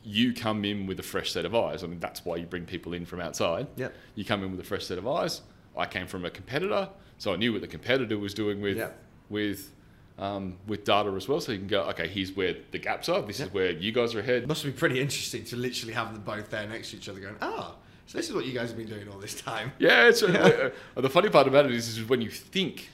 you 0.04 0.34
come 0.34 0.66
in 0.66 0.88
with 0.88 1.00
a 1.00 1.04
fresh 1.04 1.32
set 1.32 1.46
of 1.46 1.54
eyes. 1.54 1.84
I 1.84 1.88
mean 1.88 2.00
that's 2.00 2.24
why 2.26 2.38
you 2.38 2.46
bring 2.46 2.66
people 2.66 2.94
in 2.94 3.06
from 3.06 3.20
outside. 3.20 3.68
Yep. 3.76 3.94
You 4.16 4.26
come 4.26 4.44
in 4.44 4.52
with 4.52 4.60
a 4.60 4.64
fresh 4.64 4.86
set 4.86 4.98
of 4.98 5.08
eyes. 5.08 5.42
I 5.78 5.86
came 5.86 6.08
from 6.08 6.26
a 6.26 6.30
competitor, 6.30 6.90
so 7.18 7.34
I 7.34 7.36
knew 7.38 7.52
what 7.54 7.62
the 7.62 7.68
competitor 7.68 8.18
was 8.18 8.34
doing 8.34 8.62
with 8.62 8.78
Yep. 8.78 8.98
with 9.30 9.72
um, 10.20 10.58
with 10.68 10.84
data 10.84 11.10
as 11.12 11.28
well. 11.28 11.40
So 11.42 11.52
you 11.52 11.58
can 11.58 11.68
go, 11.68 11.82
okay, 11.92 12.08
here's 12.08 12.32
where 12.34 12.56
the 12.72 12.78
gaps 12.78 13.10
are. 13.10 13.22
This 13.22 13.40
Yep. 13.40 13.48
is 13.48 13.54
where 13.54 13.72
you 13.72 13.92
guys 13.92 14.14
are 14.14 14.20
ahead. 14.20 14.48
Must 14.48 14.64
be 14.64 14.72
pretty 14.72 15.00
interesting 15.00 15.44
to 15.46 15.56
literally 15.56 15.94
have 15.94 16.14
them 16.14 16.22
both 16.24 16.50
there 16.52 16.68
next 16.68 16.92
to 16.92 16.98
each 16.98 17.10
other 17.10 17.20
going, 17.20 17.38
ah, 17.42 17.74
so 18.12 18.18
this 18.18 18.28
is 18.30 18.36
what 18.36 18.46
you 18.46 18.52
guys 18.54 18.70
have 18.70 18.78
been 18.78 18.88
doing 18.90 19.08
all 19.08 19.18
this 19.20 19.36
time. 19.42 19.72
Yeah, 19.80 20.08
it's 20.10 20.22
uh, 20.22 20.72
uh, 20.98 21.02
the 21.02 21.10
funny 21.10 21.30
part 21.30 21.48
about 21.48 21.66
it 21.66 21.72
is, 21.72 21.88
is 21.98 22.04
when 22.10 22.22
you 22.22 22.30
think 22.30 22.90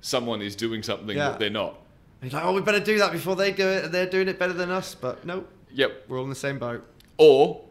someone 0.00 0.40
is 0.42 0.54
doing 0.54 0.82
something 0.82 1.16
Yeah. 1.16 1.30
that 1.30 1.38
they're 1.40 1.50
not. 1.50 1.78
And 2.22 2.30
you're 2.30 2.40
like, 2.40 2.48
oh, 2.48 2.54
we 2.54 2.60
better 2.60 2.80
do 2.80 2.98
that 2.98 3.10
before 3.12 3.34
they 3.36 3.50
do 3.52 3.66
it. 3.66 3.84
and 3.86 3.94
They're 3.94 4.08
doing 4.08 4.28
it 4.28 4.38
better 4.38 4.52
than 4.52 4.70
us. 4.70 4.94
But 4.94 5.24
nope, 5.24 5.48
Yep. 5.72 6.04
we're 6.08 6.18
all 6.18 6.24
in 6.24 6.30
the 6.30 6.36
same 6.36 6.58
boat. 6.58 6.84
Or 7.16 7.64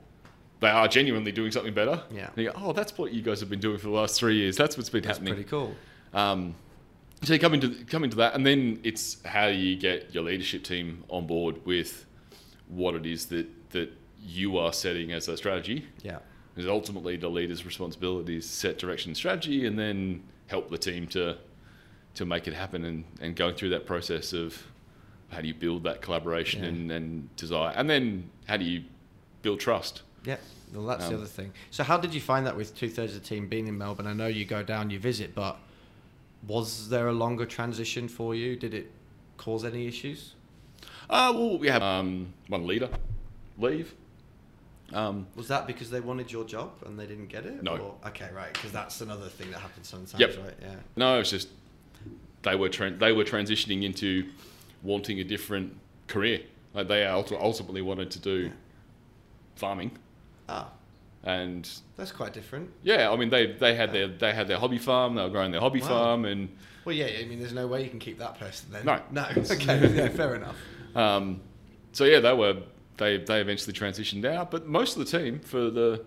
they 0.60 0.70
are 0.70 0.88
genuinely 0.90 1.32
doing 1.32 1.52
something 1.52 1.74
better. 1.74 2.02
Yeah. 2.12 2.28
And 2.36 2.38
you 2.46 2.52
go, 2.52 2.58
oh, 2.58 2.74
that's 2.74 2.98
what 2.98 3.14
you 3.14 3.22
guys 3.22 3.40
have 3.40 3.50
been 3.50 3.60
doing 3.62 3.78
for 3.78 3.86
the 3.88 3.94
last 3.94 4.20
three 4.20 4.36
years. 4.36 4.58
That's 4.58 4.76
what's 4.76 4.90
been 4.90 5.04
That's 5.04 5.20
happening. 5.20 5.36
pretty 5.36 5.50
cool. 5.50 5.74
Um, 6.14 6.56
so 7.24 7.34
you 7.34 7.40
come 7.40 7.54
into 7.54 7.70
come 7.86 8.04
into 8.04 8.18
that, 8.18 8.36
and 8.36 8.46
then 8.46 8.80
it's 8.84 9.24
how 9.26 9.48
you 9.48 9.76
get 9.76 10.14
your 10.14 10.24
leadership 10.24 10.64
team 10.64 11.04
on 11.10 11.26
board 11.26 11.66
with 11.66 12.06
what 12.68 12.94
it 12.94 13.06
is 13.08 13.26
that 13.28 13.48
that 13.72 13.90
you 14.24 14.58
are 14.60 14.72
setting 14.72 15.12
as 15.14 15.28
a 15.28 15.36
strategy. 15.38 15.88
Yeah. 16.04 16.20
Because 16.58 16.72
ultimately, 16.72 17.18
the 17.18 17.30
leader's 17.30 17.68
responsibility 17.68 18.38
is 18.38 18.50
set 18.50 18.80
direction 18.80 19.12
and 19.12 19.18
strategy, 19.18 19.68
and 19.68 19.78
then 19.78 20.24
help 20.48 20.72
the 20.72 20.78
team 20.80 21.06
to 21.10 21.38
to 22.16 22.26
make 22.26 22.48
it 22.48 22.56
happen, 22.56 22.84
and, 22.84 23.04
and 23.22 23.36
going 23.36 23.54
through 23.54 23.70
that 23.70 23.86
process 23.86 24.34
of 24.34 24.60
how 25.30 25.40
do 25.40 25.48
you 25.48 25.54
build 25.54 25.84
that 25.84 26.02
collaboration 26.02 26.64
Yeah. 26.64 26.70
and, 26.70 26.92
and 26.92 27.36
desire, 27.36 27.72
and 27.76 27.88
then 27.88 28.32
how 28.48 28.58
do 28.58 28.66
you 28.66 28.86
build 29.44 29.60
trust. 29.60 30.02
Yeah. 30.26 30.38
Well, 30.74 30.88
that's 30.88 31.04
the 31.08 31.14
Um, 31.14 31.18
other 31.22 31.28
thing. 31.28 31.54
So, 31.70 31.84
how 31.84 31.98
did 32.00 32.16
you 32.16 32.22
find 32.22 32.44
that 32.48 32.58
with 32.58 32.76
two 32.76 32.90
thirds 32.90 33.16
of 33.16 33.22
the 33.22 33.28
team 33.28 33.48
being 33.48 33.68
in 33.68 33.78
Melbourne? 33.78 34.08
I 34.08 34.14
know 34.14 34.26
you 34.26 34.44
go 34.44 34.64
down, 34.64 34.90
you 34.90 34.98
visit, 34.98 35.36
but 35.36 35.60
was 36.48 36.90
there 36.90 37.08
a 37.08 37.14
longer 37.14 37.46
transition 37.46 38.08
for 38.08 38.34
you? 38.34 38.56
Did 38.56 38.74
it 38.74 38.90
cause 39.38 39.64
any 39.64 39.86
issues? 39.86 40.34
Uh, 41.08 41.32
well, 41.36 41.60
we 41.60 41.68
have 41.68 41.84
um, 41.84 42.34
one 42.48 42.66
leader 42.66 42.90
leave. 43.60 43.94
Um, 44.94 45.28
Was 45.36 45.48
that 45.50 45.68
because 45.68 45.90
they 45.90 46.00
wanted 46.00 46.32
your 46.32 46.46
job 46.46 46.72
and 46.86 46.98
they 46.98 47.06
didn't 47.06 47.28
get 47.28 47.46
it? 47.46 47.62
No. 47.62 47.74
Or, 47.78 47.96
okay, 48.10 48.30
right. 48.34 48.54
Because 48.54 48.72
that's 48.72 49.02
another 49.02 49.28
thing 49.28 49.52
that 49.52 49.60
happens 49.60 49.88
sometimes, 49.90 50.18
Yep. 50.20 50.38
right? 50.38 50.54
Yeah. 50.62 50.76
No, 50.96 51.20
it's 51.20 51.30
just 51.30 51.50
they 52.44 52.56
were 52.56 52.70
tran 52.70 52.98
they 53.00 53.12
were 53.12 53.26
transitioning 53.26 53.84
into 53.84 54.30
wanting 54.84 55.20
a 55.20 55.24
different 55.24 55.76
career. 56.08 56.42
Like 56.74 56.88
they 56.88 57.02
ulti- 57.02 57.38
ultimately 57.42 57.82
wanted 57.82 58.12
to 58.12 58.20
do 58.20 58.52
farming, 59.56 59.92
Ah, 60.48 60.70
and 61.24 61.70
that's 61.98 62.12
quite 62.12 62.34
different. 62.34 62.70
yeah, 62.84 63.10
I 63.10 63.16
mean 63.18 63.30
they 63.30 63.48
they 63.54 63.76
had 63.76 63.92
their 63.92 64.08
they 64.08 64.34
had 64.34 64.48
their 64.48 64.60
hobby 64.60 64.78
farm. 64.78 65.16
They 65.16 65.24
were 65.24 65.30
growing 65.30 65.52
their 65.52 65.62
hobby 65.62 65.82
Wow. 65.82 65.88
farm, 65.88 66.26
and 66.26 66.50
Well, 66.86 66.96
yeah. 66.96 67.08
I 67.08 67.26
mean, 67.26 67.40
there's 67.40 67.54
no 67.54 67.68
way 67.68 67.84
you 67.84 67.90
can 67.90 68.00
keep 68.00 68.20
that 68.20 68.40
person 68.40 68.72
then. 68.72 68.86
No. 68.86 69.02
No. 69.12 69.26
Okay. 69.36 69.94
yeah. 69.96 70.08
Fair 70.10 70.36
enough. 70.36 70.56
um, 70.96 71.42
so 71.92 72.06
yeah, 72.06 72.20
they 72.22 72.34
were 72.34 72.58
they 72.98 73.18
they 73.18 73.42
eventually 73.42 73.74
transitioned 73.74 74.26
out. 74.26 74.52
But 74.52 74.68
most 74.68 74.98
of 74.98 75.06
the 75.10 75.18
team 75.20 75.40
for 75.40 75.70
the 75.70 76.04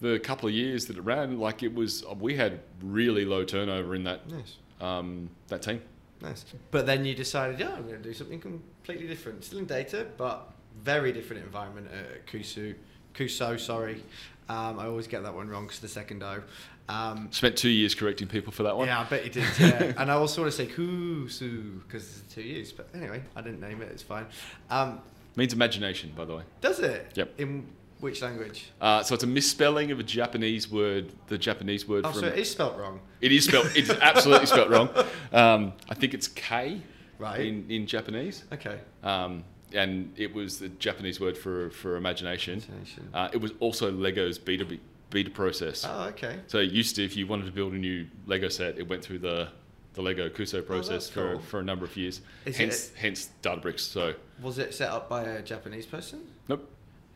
the 0.00 0.18
couple 0.20 0.48
of 0.48 0.54
years 0.54 0.86
that 0.86 0.96
it 0.96 1.00
ran, 1.02 1.40
like 1.40 1.62
it 1.64 1.74
was, 1.74 2.04
we 2.20 2.36
had 2.36 2.60
really 2.82 3.24
low 3.24 3.42
turnover 3.44 3.96
in 3.96 4.04
that 4.04 4.30
Nice. 4.30 4.56
um, 4.80 5.28
that 5.48 5.62
team. 5.62 5.82
Nice. 6.22 6.44
But 6.70 6.86
then 6.86 7.04
you 7.04 7.14
decided, 7.16 7.58
yeah, 7.58 7.72
I'm 7.74 7.82
going 7.82 8.00
to 8.00 8.08
do 8.08 8.14
something 8.14 8.38
completely 8.40 9.08
different. 9.08 9.44
Still 9.44 9.58
in 9.58 9.66
data, 9.66 10.06
but 10.16 10.52
very 10.82 11.10
different 11.12 11.42
environment 11.44 11.88
at 11.92 12.26
Kusu. 12.28 12.74
Cuusoo, 13.14 13.58
sorry. 13.58 14.02
Um, 14.48 14.78
I 14.78 14.86
always 14.86 15.08
get 15.08 15.24
that 15.24 15.34
one 15.34 15.48
wrong 15.48 15.64
because 15.66 15.80
the 15.80 15.88
second 15.88 16.22
O. 16.22 16.42
Um, 16.88 17.28
Spent 17.32 17.56
two 17.56 17.68
years 17.68 17.94
correcting 17.96 18.28
people 18.28 18.52
for 18.52 18.62
that 18.62 18.76
one. 18.76 18.86
yeah, 18.86 19.00
I 19.00 19.04
bet 19.04 19.24
you 19.24 19.30
did. 19.30 19.44
Yeah, 19.58 19.92
and 19.98 20.10
I 20.12 20.14
also 20.14 20.42
want 20.42 20.52
to 20.54 20.56
say 20.56 20.66
Kusu 20.68 21.80
because 21.86 22.20
it's 22.20 22.34
two 22.34 22.42
years. 22.42 22.70
But 22.72 22.88
anyway, 22.94 23.20
I 23.34 23.40
didn't 23.42 23.60
name 23.60 23.82
it. 23.82 23.90
It's 23.90 24.02
fine. 24.04 24.26
Um, 24.70 25.00
Means 25.38 25.52
imagination, 25.52 26.12
by 26.16 26.24
the 26.24 26.34
way. 26.34 26.42
does 26.60 26.80
it? 26.80 27.12
Yep. 27.14 27.38
In 27.38 27.64
which 28.00 28.22
language? 28.22 28.70
Uh, 28.80 29.04
so 29.04 29.14
it's 29.14 29.22
a 29.22 29.26
misspelling 29.28 29.92
of 29.92 30.00
a 30.00 30.02
Japanese 30.02 30.68
word. 30.68 31.12
The 31.28 31.38
Japanese 31.38 31.86
word 31.86 32.04
Oh, 32.04 32.10
from 32.10 32.20
so 32.22 32.26
it 32.26 32.38
is 32.40 32.50
spelt 32.50 32.76
wrong. 32.76 32.98
it 33.20 33.30
is 33.30 33.44
spelled. 33.44 33.70
It's 33.76 33.88
absolutely 33.90 34.46
spelled 34.46 34.70
wrong. 34.70 34.88
Um, 35.32 35.74
I 35.88 35.94
think 35.94 36.12
it's 36.14 36.26
K 36.26 36.82
Right. 37.20 37.40
in, 37.46 37.70
in 37.70 37.86
Japanese, 37.86 38.44
Okay. 38.52 38.78
um, 39.04 39.44
and 39.72 40.12
it 40.16 40.32
was 40.34 40.58
the 40.58 40.70
Japanese 40.70 41.20
word 41.20 41.36
for 41.38 41.70
for 41.70 41.94
imagination. 41.96 42.54
Imagination. 42.54 43.08
Uh, 43.14 43.28
it 43.32 43.40
was 43.40 43.52
also 43.60 43.92
Lego's 43.92 44.38
beta 44.38 44.66
beta 45.10 45.30
process. 45.30 45.84
Oh, 45.86 46.08
okay. 46.08 46.40
So 46.48 46.58
it 46.58 46.70
used 46.72 46.96
to, 46.96 47.04
if 47.04 47.16
you 47.16 47.26
wanted 47.28 47.46
to 47.46 47.52
build 47.52 47.74
a 47.74 47.76
new 47.78 48.06
Lego 48.26 48.48
set, 48.48 48.76
it 48.78 48.88
went 48.88 49.04
through 49.04 49.20
the 49.20 49.48
the 49.94 50.02
Lego 50.02 50.28
Cuusoo 50.28 50.62
process 50.66 51.08
Oh, 51.10 51.12
for, 51.14 51.32
cool. 51.34 51.40
for 51.42 51.60
a 51.60 51.64
number 51.64 51.84
of 51.84 51.96
years. 51.96 52.22
Is 52.44 52.56
hence 52.56 52.90
hence 52.96 53.30
Databricks. 53.42 53.80
So 53.80 54.14
Was 54.42 54.58
it 54.58 54.74
set 54.74 54.90
up 54.90 55.08
by 55.08 55.22
a 55.22 55.42
Japanese 55.42 55.86
person? 55.86 56.20
nope. 56.48 56.68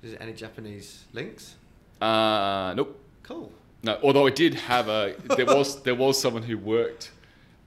Is 0.03 0.15
it 0.15 0.19
any 0.21 0.33
Japanese 0.33 1.05
links? 1.13 1.55
Uh, 2.01 2.75
nope. 2.77 2.99
Cool. 3.23 3.53
No, 3.85 3.99
although 4.03 4.27
I 4.27 4.31
did 4.31 4.55
have 4.55 4.89
a 4.89 5.15
there 5.37 5.47
was 5.47 5.83
there 5.83 5.95
was 5.95 6.21
someone 6.21 6.43
who 6.43 6.59
worked 6.59 7.13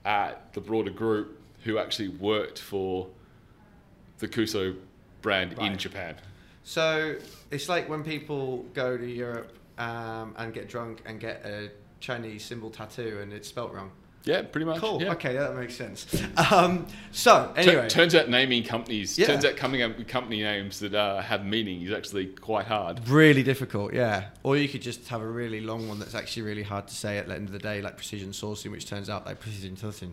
at 0.04 0.52
the 0.52 0.60
broader 0.60 0.90
group 0.90 1.40
who 1.64 1.78
actually 1.78 2.08
worked 2.08 2.58
for 2.58 3.08
the 4.18 4.28
Cuusoo 4.28 4.76
brand 5.22 5.54
in 5.58 5.76
Japan. 5.76 6.14
So 6.64 7.16
it's 7.50 7.68
like 7.68 7.88
when 7.88 8.02
people 8.02 8.64
go 8.74 8.96
to 8.96 9.06
Europe 9.06 9.52
um, 9.78 10.34
and 10.36 10.52
get 10.54 10.68
drunk 10.68 11.02
and 11.06 11.20
get 11.20 11.44
a 11.44 11.70
Chinese 12.00 12.44
symbol 12.44 12.70
tattoo 12.70 13.18
and 13.22 13.32
it's 13.32 13.48
spelt 13.48 13.72
wrong. 13.72 13.90
Yeah, 14.26 14.42
pretty 14.42 14.64
much. 14.64 14.80
Cool. 14.80 15.00
yeah. 15.00 15.12
Okay, 15.12 15.34
yeah, 15.34 15.44
that 15.44 15.56
makes 15.56 15.76
sense. 15.76 16.04
Um, 16.50 16.86
so 17.12 17.52
anyway, 17.56 17.88
turns 17.88 18.12
out 18.14 18.28
naming 18.28 18.64
companies, 18.64 19.16
Yeah. 19.16 19.28
turns 19.28 19.44
out 19.44 19.56
coming 19.56 19.82
up 19.82 19.96
with 19.96 20.08
company 20.08 20.42
names 20.42 20.80
that 20.80 20.94
uh, 20.94 21.20
have 21.22 21.44
meaning 21.46 21.80
is 21.82 21.92
actually 21.92 22.26
quite 22.26 22.66
hard. 22.66 23.08
really 23.08 23.44
difficult. 23.44 23.94
Yeah. 23.94 24.26
Or 24.42 24.56
you 24.56 24.68
could 24.68 24.82
just 24.82 25.06
have 25.08 25.22
a 25.22 25.26
really 25.26 25.60
long 25.60 25.88
one 25.88 26.00
that's 26.00 26.14
actually 26.16 26.42
really 26.42 26.64
hard 26.64 26.88
to 26.88 26.94
say 26.94 27.18
at 27.18 27.28
the 27.28 27.34
end 27.34 27.46
of 27.46 27.52
the 27.52 27.60
day, 27.60 27.80
like 27.80 27.96
precision 27.96 28.30
sourcing, 28.30 28.72
which 28.72 28.86
turns 28.86 29.08
out 29.08 29.24
like 29.26 29.38
precision 29.38 29.76
sourcing. 29.76 30.10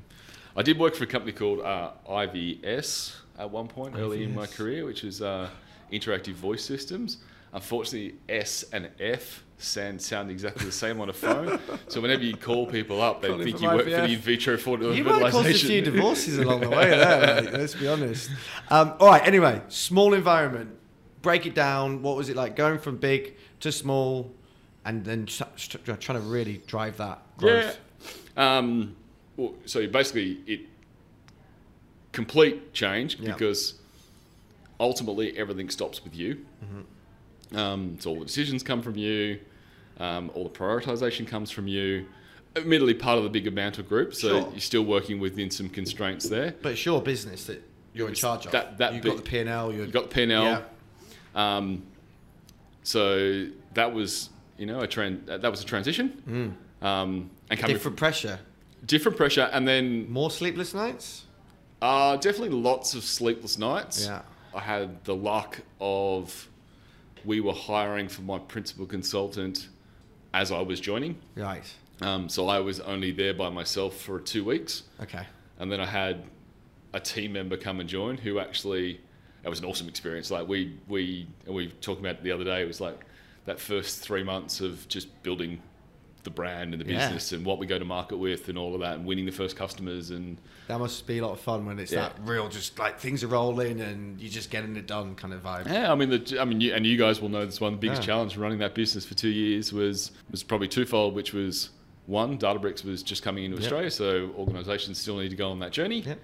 I 0.56 0.62
did 0.62 0.78
work 0.78 0.94
for 0.94 1.06
a 1.06 1.08
company 1.08 1.32
called 1.32 1.62
uh, 1.62 1.92
IVS 2.08 3.16
at 3.40 3.50
one 3.50 3.68
point 3.68 3.96
early 3.98 4.24
in 4.24 4.36
my 4.36 4.46
career, 4.46 4.86
which 4.86 5.04
is 5.04 5.24
uh, 5.24 5.50
Interactive 5.92 6.34
Voice 6.34 6.64
Systems. 6.64 7.18
Unfortunately, 7.54 8.16
S 8.30 8.64
and 8.72 8.90
F 9.00 9.44
sound, 9.64 10.02
sound 10.02 10.30
exactly 10.30 10.66
the 10.66 10.72
same 10.72 11.00
on 11.02 11.10
a 11.10 11.14
phone. 11.14 11.60
so 11.88 12.02
whenever 12.02 12.24
you 12.24 12.36
call 12.36 12.66
people 12.68 13.02
up, 13.02 13.22
they 13.22 13.30
Calling 13.30 13.46
think 13.46 13.62
you 13.62 13.68
work 13.68 13.84
for 13.86 13.90
the 13.90 14.04
in 14.06 14.20
vitro 14.20 14.58
fertilization. 14.58 15.06
You 15.06 15.12
might 15.12 15.22
have 15.24 15.32
caused 15.32 15.50
a 15.50 15.54
few 15.54 15.82
divorces 15.82 16.38
along 16.38 16.62
the 16.62 16.70
way 16.70 16.90
there, 16.90 17.42
mate, 17.44 17.54
let's 17.54 17.76
be 17.76 17.88
honest. 17.88 18.30
Um, 18.70 18.94
all 19.00 19.08
right, 19.08 19.26
anyway, 19.26 19.62
small 19.70 20.14
environment. 20.14 20.72
Break 21.22 21.46
it 21.46 21.56
down. 21.56 22.02
What 22.02 22.18
was 22.18 22.28
it 22.30 22.36
like 22.36 22.56
going 22.56 22.80
from 22.80 22.98
big 22.98 23.36
to 23.62 23.72
small 23.72 24.34
and 24.86 25.06
then 25.06 25.26
tr- 25.26 25.44
tr- 25.56 25.78
trying 25.94 26.20
to 26.22 26.26
really 26.28 26.62
drive 26.68 26.98
that 26.98 27.22
growth? 27.38 27.80
Yeah. 28.36 28.58
Um, 28.58 28.96
well, 29.38 29.54
so 29.66 29.88
basically, 29.88 30.40
it 30.46 30.62
complete 32.12 32.74
change 32.74 33.18
Yeah. 33.20 33.32
because 33.32 33.76
ultimately 34.80 35.38
everything 35.38 35.70
stops 35.70 36.04
with 36.04 36.16
you. 36.16 36.46
Mm-hmm. 36.64 37.58
Um, 37.58 37.98
so 38.00 38.10
all 38.12 38.20
the 38.20 38.26
decisions 38.26 38.64
come 38.64 38.82
from 38.82 38.98
you, 38.98 39.40
um, 40.00 40.32
all 40.34 40.44
the 40.44 40.50
prioritization 40.50 41.28
comes 41.28 41.52
from 41.52 41.68
you. 41.68 42.06
Admittedly, 42.56 42.94
part 42.94 43.18
of 43.18 43.24
the 43.24 43.30
bigger 43.30 43.50
Mantel 43.52 43.84
group, 43.84 44.14
so 44.14 44.28
Sure. 44.42 44.50
you're 44.52 44.60
still 44.60 44.84
working 44.86 45.20
within 45.20 45.50
some 45.50 45.70
constraints 45.70 46.30
there. 46.30 46.54
But 46.62 46.74
it's 46.74 46.86
your 46.86 47.02
business 47.02 47.46
that 47.46 47.64
you're 47.94 48.08
in 48.10 48.14
charge 48.16 48.46
of. 48.46 48.52
that- 48.52 48.78
that 48.78 48.94
You've 48.94 49.04
bit- 49.04 49.10
got 49.10 49.18
the 49.24 49.30
P 49.30 49.40
and 49.40 49.50
L. 49.50 49.74
You 49.74 49.88
got 49.88 50.10
the 50.10 50.16
P&L. 50.16 50.44
Yeah. 50.44 50.62
Um, 51.36 51.84
so 52.84 53.48
that 53.74 53.94
was, 53.94 54.30
you 54.58 54.66
know, 54.66 54.82
a 54.82 54.88
tran- 54.88 55.26
that 55.26 55.50
was 55.50 55.62
a 55.62 55.66
transition. 55.66 56.56
Um, 56.82 57.30
and 57.50 57.60
coming 57.60 57.76
different 57.76 57.98
pressure. 57.98 58.40
different 58.86 59.18
pressure, 59.18 59.50
and 59.54 59.68
then 59.68 60.12
More 60.12 60.30
sleepless 60.30 60.74
nights. 60.74 61.24
uh, 61.82 62.18
definitely 62.18 62.50
lots 62.58 62.94
of 62.94 63.04
sleepless 63.04 63.58
nights. 63.58 64.06
Yeah. 64.06 64.22
I 64.54 64.60
had 64.60 65.04
the 65.06 65.16
luck 65.16 65.62
of 65.80 66.50
we 67.26 67.40
were 67.40 67.54
hiring 67.54 68.10
for 68.10 68.22
my 68.22 68.38
principal 68.38 68.86
consultant 68.86 69.70
as 70.34 70.52
I 70.52 70.62
was 70.62 70.80
joining. 70.80 71.18
Right. 71.36 71.72
Um, 72.02 72.28
so 72.28 72.48
I 72.48 72.60
was 72.60 72.80
only 72.82 73.12
there 73.12 73.34
by 73.34 73.50
myself 73.50 73.98
for 73.98 74.20
two 74.20 74.44
weeks. 74.44 74.84
Okay. 75.02 75.26
and 75.60 75.72
then 75.72 75.80
I 75.80 75.86
had 75.86 76.24
a 76.94 77.00
team 77.00 77.34
member 77.34 77.58
come 77.58 77.80
and 77.80 77.88
join 77.90 78.18
who 78.18 78.40
actually 78.40 79.00
it 79.44 79.50
was 79.50 79.60
an 79.60 79.66
awesome 79.66 79.88
experience. 79.88 80.32
Like 80.32 80.48
we 80.48 80.78
we 80.88 81.28
we 81.48 81.68
talked 81.82 82.00
about 82.00 82.16
it 82.16 82.24
the 82.24 82.32
other 82.32 82.44
day. 82.44 82.62
It 82.62 82.68
was 82.68 82.82
like 82.82 83.06
that 83.46 83.60
first 83.60 84.00
three 84.02 84.24
months 84.24 84.62
of 84.62 84.88
just 84.88 85.22
building 85.24 85.62
the 86.24 86.30
brand 86.30 86.74
and 86.74 86.82
the 86.84 86.90
Yeah. 86.92 87.00
business 87.06 87.32
and 87.32 87.46
what 87.46 87.60
we 87.60 87.66
go 87.66 87.78
to 87.78 87.86
market 87.86 88.18
with 88.18 88.48
and 88.50 88.58
all 88.58 88.74
of 88.74 88.82
that 88.82 88.96
and 88.98 89.06
winning 89.06 89.26
the 89.26 89.32
first 89.32 89.56
customers 89.56 90.10
and 90.10 90.38
That 90.68 90.80
must 90.80 91.06
be 91.06 91.18
a 91.18 91.26
lot 91.26 91.34
of 91.34 91.40
fun 91.42 91.66
when 91.66 91.80
it's 91.80 91.92
Yeah. 91.92 92.02
that 92.10 92.16
real, 92.24 92.48
just 92.50 92.80
like 92.80 93.00
things 93.00 93.24
are 93.24 93.28
rolling 93.28 93.82
and 93.82 94.20
you're 94.20 94.32
just 94.32 94.50
getting 94.50 94.76
it 94.76 94.88
done 94.88 95.16
kind 95.16 95.34
of 95.34 95.44
vibe. 95.44 95.68
yeah. 95.68 95.92
I 95.92 95.96
mean, 95.96 96.10
the, 96.10 96.38
I 96.40 96.46
mean, 96.46 96.62
you, 96.62 96.74
and 96.74 96.86
you 96.86 96.98
guys 96.98 97.22
will 97.22 97.30
know 97.30 97.46
this 97.46 97.60
one. 97.60 97.74
of 97.74 97.80
The 97.82 97.88
biggest 97.88 98.04
Yeah. 98.04 98.08
challenge 98.08 98.38
running 98.38 98.60
that 98.60 98.74
business 98.76 99.06
for 99.06 99.14
two 99.16 99.30
years 99.30 99.74
was 99.74 100.12
was 100.32 100.44
probably 100.44 100.68
twofold, 100.68 101.14
which 101.16 101.34
was 101.34 101.70
one, 102.06 102.38
Databricks 102.38 102.84
was 102.84 103.02
just 103.04 103.24
coming 103.24 103.44
into 103.46 103.56
Yep. 103.58 103.64
Australia, 103.64 103.92
so 103.92 104.32
organisations 104.38 104.98
still 105.00 105.18
need 105.18 105.30
to 105.30 105.36
go 105.36 105.50
on 105.52 105.60
that 105.60 105.72
journey. 105.72 106.02
Yep. 106.02 106.20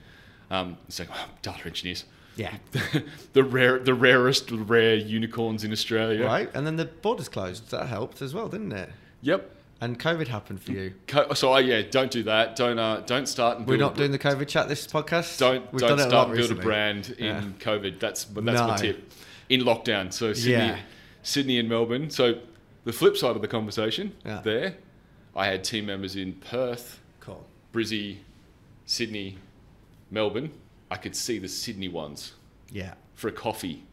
Um, 0.52 0.78
like, 0.98 1.10
wow, 1.10 1.26
data 1.42 1.66
engineers. 1.66 2.06
Yeah. 2.36 2.54
the 3.34 3.44
rare, 3.44 3.80
the 3.80 3.94
rarest 3.94 4.50
rare 4.52 4.96
unicorns 4.96 5.64
in 5.66 5.72
Australia. 5.72 6.26
Right. 6.26 6.50
And 6.54 6.66
then 6.66 6.78
the 6.78 6.86
borders 6.86 7.28
closed. 7.30 7.70
That 7.72 7.88
helped 7.88 8.22
as 8.22 8.34
well, 8.34 8.48
didn't 8.48 8.72
it? 8.72 8.90
Yep. 9.22 9.56
And 9.82 9.98
COVID 9.98 10.28
happened 10.28 10.62
for 10.62 10.72
you. 10.74 10.94
Co- 11.08 11.34
So 11.34 11.52
I 11.54 11.62
yeah, 11.62 11.82
don't 11.90 12.12
do 12.12 12.24
that. 12.24 12.56
Don't 12.58 12.78
uh, 12.78 13.02
don't 13.06 13.28
start 13.28 13.58
and 13.60 13.68
We're 13.68 13.78
not 13.78 13.96
doing 13.96 14.12
the 14.12 14.20
COVID 14.20 14.48
chat 14.48 14.68
this 14.68 14.86
podcast. 14.88 15.38
don't 15.38 15.72
We've 15.72 15.80
don't 15.80 15.92
done 15.92 16.00
it 16.00 16.06
a 16.06 16.10
start 16.10 16.28
and 16.30 16.38
build 16.38 16.50
recently. 16.50 16.62
a 16.62 16.66
brand 16.66 17.16
in 17.18 17.26
Yeah. 17.26 17.44
COVID. 17.60 18.00
That's 18.00 18.26
that's 18.26 18.36
my 18.46 18.54
No. 18.54 18.76
tip. 18.78 19.12
In 19.48 19.62
lockdown, 19.62 20.12
so 20.14 20.34
Sydney, 20.34 20.52
Yeah. 20.52 20.80
Sydney 21.24 21.60
and 21.60 21.70
Melbourne. 21.70 22.10
So 22.10 22.40
the 22.84 22.92
flip 22.94 23.16
side 23.18 23.36
of 23.36 23.42
the 23.42 23.48
conversation 23.48 24.14
Yeah. 24.26 24.42
there, 24.44 24.76
I 25.36 25.46
had 25.48 25.64
team 25.64 25.86
members 25.86 26.16
in 26.16 26.34
Perth, 26.34 27.00
Cool. 27.22 27.48
Brizzy, 27.74 28.18
Sydney, 28.86 29.38
Melbourne. 30.12 30.52
I 30.92 30.98
could 30.98 31.16
see 31.16 31.40
the 31.40 31.48
Sydney 31.48 31.88
ones 31.88 32.34
Yeah. 32.72 32.96
for 33.16 33.28
a 33.28 33.32
coffee, 33.32 33.84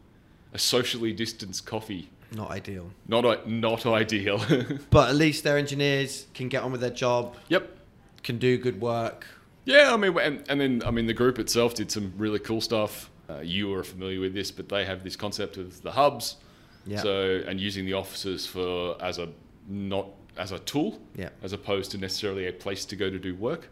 a 0.53 0.59
socially 0.59 1.13
distanced 1.13 1.65
coffee. 1.65 2.09
Not 2.31 2.51
ideal. 2.51 2.89
Not 3.07 3.47
not 3.47 3.85
ideal. 3.85 4.41
But 4.89 5.09
at 5.09 5.15
least 5.15 5.43
their 5.43 5.57
engineers 5.57 6.27
can 6.33 6.49
get 6.49 6.63
on 6.63 6.71
with 6.71 6.81
their 6.81 6.89
job, 6.89 7.35
yep. 7.47 7.77
can 8.23 8.37
do 8.37 8.57
good 8.57 8.81
work. 8.81 9.25
Yeah, 9.65 9.93
I 9.93 9.97
mean, 9.97 10.17
and, 10.17 10.43
and 10.49 10.59
then 10.61 10.81
I 10.85 10.91
mean, 10.91 11.07
the 11.07 11.13
group 11.13 11.39
itself 11.39 11.73
did 11.73 11.91
some 11.91 12.13
really 12.17 12.39
cool 12.39 12.61
stuff. 12.61 13.09
Uh, 13.29 13.39
you 13.39 13.73
are 13.73 13.83
familiar 13.83 14.19
with 14.21 14.33
this, 14.33 14.51
but 14.51 14.69
they 14.69 14.85
have 14.85 15.03
this 15.03 15.15
concept 15.15 15.57
of 15.57 15.81
the 15.81 15.91
hubs. 15.91 16.37
Yeah. 16.85 17.01
So 17.01 17.43
and 17.47 17.59
using 17.59 17.85
the 17.85 17.93
offices 17.93 18.45
for 18.45 18.95
as 19.01 19.17
a 19.19 19.29
not 19.67 20.07
as 20.37 20.51
a 20.51 20.59
tool, 20.59 20.99
Yeah. 21.15 21.29
as 21.43 21.51
opposed 21.53 21.91
to 21.91 21.97
necessarily 21.97 22.47
a 22.47 22.53
place 22.53 22.85
to 22.85 22.95
go 22.95 23.09
to 23.09 23.19
do 23.19 23.35
work. 23.35 23.69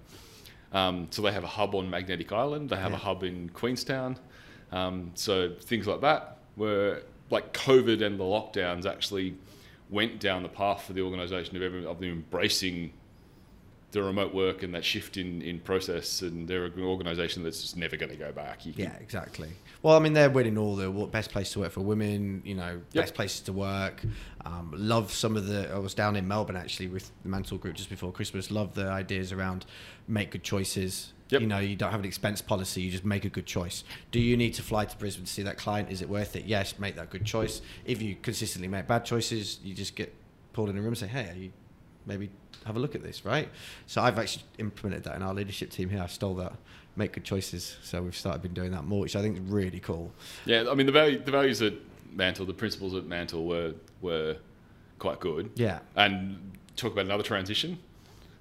Um, 0.73 1.07
so 1.11 1.21
they 1.21 1.31
have 1.31 1.43
a 1.43 1.47
hub 1.47 1.75
on 1.75 1.89
Magnetic 1.89 2.31
Island. 2.31 2.69
They 2.69 2.75
have 2.75 2.91
Yeah. 2.91 2.97
a 2.97 2.99
hub 2.99 3.23
in 3.23 3.49
Queenstown. 3.49 4.17
Um, 4.71 5.11
so 5.13 5.53
things 5.61 5.87
like 5.87 6.01
that, 6.01 6.39
where 6.55 7.03
like 7.29 7.53
COVID 7.53 8.03
and 8.05 8.19
the 8.19 8.23
lockdowns 8.23 8.85
actually 8.85 9.35
went 9.89 10.19
down 10.19 10.43
the 10.43 10.49
path 10.49 10.83
for 10.83 10.93
the 10.93 11.01
organisation 11.01 11.55
of 11.61 11.85
of 11.85 11.99
them 11.99 12.09
embracing 12.09 12.93
the 13.91 14.03
remote 14.03 14.33
work 14.33 14.61
and 14.61 14.73
that 14.75 14.83
shift 14.83 15.15
in, 15.15 15.41
in 15.41 15.57
process, 15.57 16.21
and 16.21 16.49
they're 16.49 16.65
an 16.65 16.81
organisation 16.83 17.43
that's 17.43 17.61
just 17.61 17.77
never 17.77 17.95
going 17.95 18.09
to 18.11 18.17
go 18.17 18.29
back. 18.29 18.65
You 18.65 18.73
can- 18.73 18.83
Yeah, 18.85 18.95
exactly. 18.99 19.51
Well, 19.83 19.95
I 19.95 19.99
mean, 19.99 20.11
they're 20.11 20.29
winning 20.29 20.57
all 20.57 20.75
the 20.75 20.89
best 21.05 21.31
place 21.31 21.53
to 21.53 21.59
work 21.59 21.71
for 21.71 21.79
women. 21.79 22.41
You 22.43 22.55
know, 22.55 22.81
Yep. 22.91 23.03
best 23.05 23.13
places 23.13 23.39
to 23.41 23.53
work. 23.53 24.01
Um, 24.43 24.73
love 24.75 25.13
some 25.13 25.37
of 25.37 25.47
the. 25.47 25.71
I 25.73 25.77
was 25.79 25.93
down 25.93 26.17
in 26.17 26.27
Melbourne 26.27 26.57
actually 26.57 26.87
with 26.87 27.09
the 27.23 27.29
Mantel 27.29 27.57
Group 27.57 27.75
just 27.75 27.89
before 27.89 28.11
Christmas. 28.11 28.51
Love 28.51 28.73
the 28.75 28.87
ideas 28.87 29.31
around 29.31 29.65
make 30.09 30.31
good 30.31 30.43
choices. 30.43 31.13
Yep. 31.29 31.41
You 31.41 31.47
know, 31.47 31.57
you 31.57 31.75
don't 31.75 31.91
have 31.91 31.99
an 31.99 32.05
expense 32.05 32.41
policy. 32.41 32.81
You 32.81 32.91
just 32.91 33.05
make 33.05 33.25
a 33.25 33.29
good 33.29 33.47
choice. 33.47 33.83
Do 34.11 34.19
you 34.19 34.37
need 34.37 34.53
to 34.55 34.61
fly 34.61 34.85
to 34.85 34.97
Brisbane 34.97 35.25
to 35.25 35.31
see 35.31 35.41
that 35.43 35.57
client? 35.57 35.89
Is 35.91 36.01
it 36.01 36.09
worth 36.09 36.35
it? 36.35 36.45
Yes, 36.45 36.77
make 36.77 36.95
that 36.97 37.09
good 37.09 37.25
choice. 37.25 37.61
If 37.83 38.01
you 38.01 38.15
consistently 38.21 38.67
make 38.67 38.87
bad 38.87 39.05
choices, 39.05 39.59
you 39.63 39.73
just 39.73 39.95
get 39.95 40.13
pulled 40.53 40.69
in 40.69 40.77
a 40.77 40.79
room 40.79 40.89
and 40.89 40.97
say, 40.97 41.07
"Hey, 41.07 41.29
are 41.29 41.35
you 41.35 41.51
maybe 42.05 42.29
have 42.65 42.75
a 42.75 42.79
look 42.79 42.93
at 42.93 43.01
this?" 43.01 43.25
Right. 43.25 43.49
So 43.87 44.01
I've 44.01 44.19
actually 44.19 44.43
implemented 44.59 45.03
that 45.05 45.15
in 45.15 45.23
our 45.23 45.33
leadership 45.33 45.71
team 45.71 45.89
here. 45.89 46.01
I 46.01 46.07
stole 46.07 46.35
that. 46.35 46.53
Make 46.95 47.13
good 47.13 47.23
choices. 47.23 47.77
So 47.81 48.03
we've 48.03 48.15
started 48.15 48.41
been 48.41 48.53
doing 48.53 48.71
that 48.71 48.83
more, 48.83 49.01
which 49.01 49.15
I 49.15 49.21
think 49.21 49.37
is 49.37 49.43
really 49.43 49.79
cool. 49.79 50.13
Yeah, 50.45 50.65
I 50.69 50.75
mean 50.75 50.85
the 50.85 50.91
value, 50.91 51.19
the 51.23 51.31
values 51.31 51.61
at 51.61 51.73
Mantel, 52.13 52.45
the 52.45 52.53
principles 52.53 52.93
at 52.93 53.05
Mantel 53.05 53.45
were 53.45 53.73
were 53.99 54.37
quite 54.99 55.19
good. 55.19 55.49
Yeah. 55.55 55.79
And 55.95 56.51
talk 56.75 56.93
about 56.93 57.05
another 57.05 57.23
transition. 57.23 57.79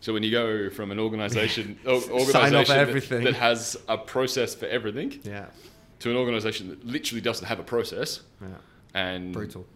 So 0.04 0.12
when 0.12 0.22
you 0.22 0.30
go 0.30 0.68
from 0.68 0.90
an 0.90 0.98
organisation 1.00 1.78
or- 1.86 1.98
Sign 2.26 2.54
off 2.54 2.68
organisation 2.68 3.08
that- 3.08 3.24
that 3.24 3.34
has 3.36 3.78
a 3.88 3.96
process 3.96 4.54
for 4.54 4.66
everything 4.66 5.18
Yeah. 5.24 5.46
to 6.00 6.10
an 6.10 6.16
organisation 6.18 6.68
that 6.68 6.84
literally 6.84 7.22
doesn't 7.22 7.46
have 7.46 7.58
a 7.58 7.62
process 7.62 8.20
Yeah. 8.38 8.48
and 8.92 9.32
Brutal. 9.32 9.66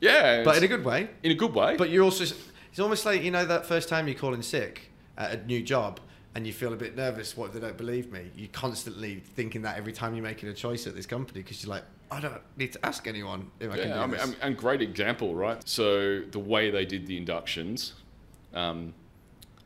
Yeah, 0.00 0.44
But 0.44 0.58
in 0.58 0.62
a 0.62 0.68
good 0.68 0.84
way. 0.84 1.08
in 1.24 1.32
a 1.32 1.34
good 1.34 1.52
way. 1.52 1.74
But 1.76 1.90
you're 1.90 2.04
also, 2.04 2.22
it's 2.22 2.78
almost 2.78 3.04
like, 3.04 3.24
you 3.24 3.32
know, 3.32 3.44
that 3.44 3.66
first 3.66 3.88
time 3.88 4.06
you 4.06 4.14
call 4.14 4.34
in 4.34 4.42
sick 4.44 4.82
at 5.18 5.32
a 5.32 5.44
new 5.46 5.60
job 5.64 5.98
and 6.36 6.46
you 6.46 6.52
feel 6.52 6.72
a 6.72 6.76
bit 6.76 6.94
nervous, 6.94 7.36
what 7.36 7.46
if 7.48 7.54
they 7.54 7.58
don't 7.60 7.76
believe 7.76 8.12
me? 8.12 8.30
You're 8.36 8.46
constantly 8.52 9.16
thinking 9.34 9.62
that 9.62 9.76
every 9.78 9.92
time 9.92 10.14
you're 10.14 10.22
making 10.22 10.48
a 10.48 10.54
choice 10.54 10.86
at 10.86 10.94
this 10.94 11.06
company 11.06 11.42
because 11.42 11.64
you're 11.64 11.70
like, 11.74 11.82
I 12.08 12.20
don't 12.20 12.40
need 12.56 12.72
to 12.74 12.86
ask 12.86 13.08
anyone 13.08 13.50
if 13.58 13.68
I 13.72 13.78
can 13.78 13.82
do 13.82 13.88
Yeah, 13.88 14.00
I 14.00 14.06
mean, 14.06 14.10
this. 14.20 14.36
And 14.42 14.56
great 14.56 14.80
example, 14.80 15.34
right? 15.34 15.60
So 15.68 16.20
the 16.20 16.38
way 16.38 16.70
they 16.70 16.84
did 16.84 17.08
the 17.08 17.16
inductions, 17.16 17.94
um, 18.54 18.94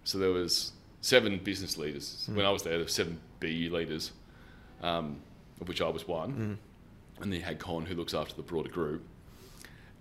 so 0.04 0.18
there 0.18 0.30
was 0.30 0.72
seven 1.00 1.38
business 1.38 1.76
leaders 1.78 2.24
Hmm. 2.26 2.36
when 2.36 2.46
I 2.46 2.50
was 2.50 2.62
there. 2.62 2.72
There 2.74 2.82
were 2.82 2.88
seven 2.88 3.20
BU 3.40 3.70
leaders, 3.74 4.12
um, 4.82 5.20
of 5.60 5.68
which 5.68 5.80
I 5.80 5.88
was 5.88 6.06
one, 6.06 6.30
Hmm. 6.30 7.22
and 7.22 7.32
then 7.32 7.38
you 7.40 7.42
had 7.42 7.58
Con, 7.58 7.86
who 7.86 7.94
looks 7.94 8.14
after 8.14 8.34
the 8.34 8.42
broader 8.42 8.68
group, 8.70 9.02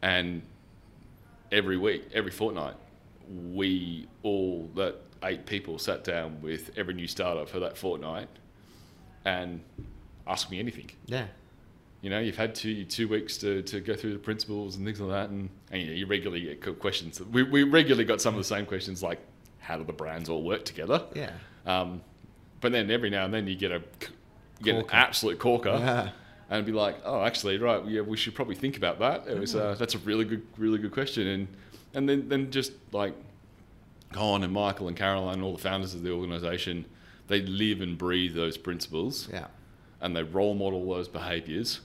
and 0.02 0.42
every 1.52 1.78
week, 1.78 2.04
every 2.14 2.32
fortnight, 2.32 2.76
we 3.54 4.08
all 4.24 4.70
that 4.76 4.96
eight 5.24 5.46
people 5.46 5.78
sat 5.78 6.04
down 6.04 6.42
with 6.42 6.72
every 6.78 6.94
new 6.94 7.08
starter 7.08 7.46
for 7.46 7.60
that 7.60 7.78
fortnight, 7.78 8.28
and 9.26 9.62
asked 10.28 10.50
me 10.52 10.60
anything 10.60 10.90
yeah. 11.08 11.26
you 12.02 12.10
know, 12.10 12.20
you've 12.20 12.38
had 12.38 12.56
two 12.56 12.86
two 12.86 13.08
weeks 13.08 13.38
to, 13.38 13.62
to 13.64 13.80
go 13.82 13.96
through 13.96 14.14
the 14.14 14.20
principles 14.20 14.76
and 14.76 14.86
things 14.86 15.00
like 15.02 15.10
that, 15.12 15.30
and, 15.30 15.50
and 15.72 15.82
you, 15.82 15.88
know, 15.88 15.94
you 15.94 16.06
regularly 16.06 16.42
get 16.56 16.80
questions. 16.80 17.20
We, 17.22 17.44
we 17.44 17.64
regularly 17.64 18.06
got 18.06 18.22
some 18.22 18.34
of 18.34 18.38
the 18.40 18.44
same 18.46 18.66
questions 18.66 19.04
like, 19.04 19.20
how 19.70 19.78
do 19.78 19.84
the 19.84 19.94
brands 19.94 20.30
all 20.30 20.42
work 20.44 20.66
together? 20.66 21.04
Yeah. 21.16 21.30
Um, 21.68 22.02
but 22.60 22.72
then 22.72 22.90
every 22.90 23.12
now 23.12 23.24
and 23.26 23.34
then 23.34 23.46
you 23.48 23.56
get 23.56 23.72
a 23.72 23.76
you 24.60 24.64
get 24.64 24.74
Corker. 24.74 24.90
an 24.90 24.96
absolute 24.96 25.40
corker, 25.40 25.78
Yeah. 25.80 26.10
and 26.50 26.66
be 26.66 26.72
like, 26.74 26.98
oh, 27.06 27.24
actually, 27.24 27.58
right, 27.60 27.86
yeah, 27.86 28.02
we 28.02 28.18
should 28.18 28.34
probably 28.36 28.56
think 28.56 28.76
about 28.76 29.00
that. 29.00 29.28
It 29.28 29.40
was 29.40 29.56
uh, 29.56 29.76
that's 29.80 29.94
a 29.96 30.00
really 30.00 30.26
good 30.26 30.42
really 30.58 30.80
good 30.80 30.92
question, 30.92 31.28
and 31.28 31.48
and 31.94 32.10
then 32.10 32.28
then 32.28 32.50
just 32.52 32.72
like 32.92 33.14
Colin 34.12 34.44
and 34.44 34.52
Michael 34.52 34.88
and 34.88 34.98
Caroline 34.98 35.36
and 35.36 35.44
all 35.44 35.54
the 35.54 35.62
founders 35.62 35.94
of 35.94 36.02
the 36.02 36.12
organisation, 36.12 36.86
they 37.28 37.42
live 37.44 37.80
and 37.82 37.96
breathe 37.98 38.34
those 38.36 38.58
principles 38.58 39.30
Yeah. 39.32 39.46
and 40.02 40.16
they 40.16 40.24
role 40.24 40.56
model 40.56 40.84
those 40.90 41.08
behaviors. 41.08 41.82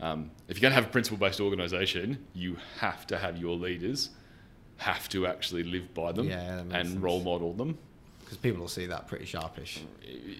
Um, 0.00 0.30
if 0.48 0.56
you're 0.56 0.62
going 0.62 0.70
to 0.70 0.76
have 0.76 0.86
a 0.86 0.92
principle 0.92 1.18
based 1.18 1.40
organization, 1.40 2.24
you 2.32 2.56
have 2.78 3.06
to 3.08 3.18
have 3.18 3.36
your 3.36 3.54
leaders 3.56 4.10
have 4.78 5.08
to 5.10 5.26
actually 5.26 5.62
live 5.64 5.92
by 5.92 6.12
them 6.12 6.28
Yeah, 6.28 6.58
and 6.60 6.70
sense. 6.72 6.94
role 6.96 7.20
model 7.20 7.52
them. 7.52 7.76
Because 8.20 8.38
people 8.38 8.60
will 8.60 8.68
see 8.68 8.86
that 8.86 9.06
pretty 9.08 9.24
sharpish. 9.24 9.80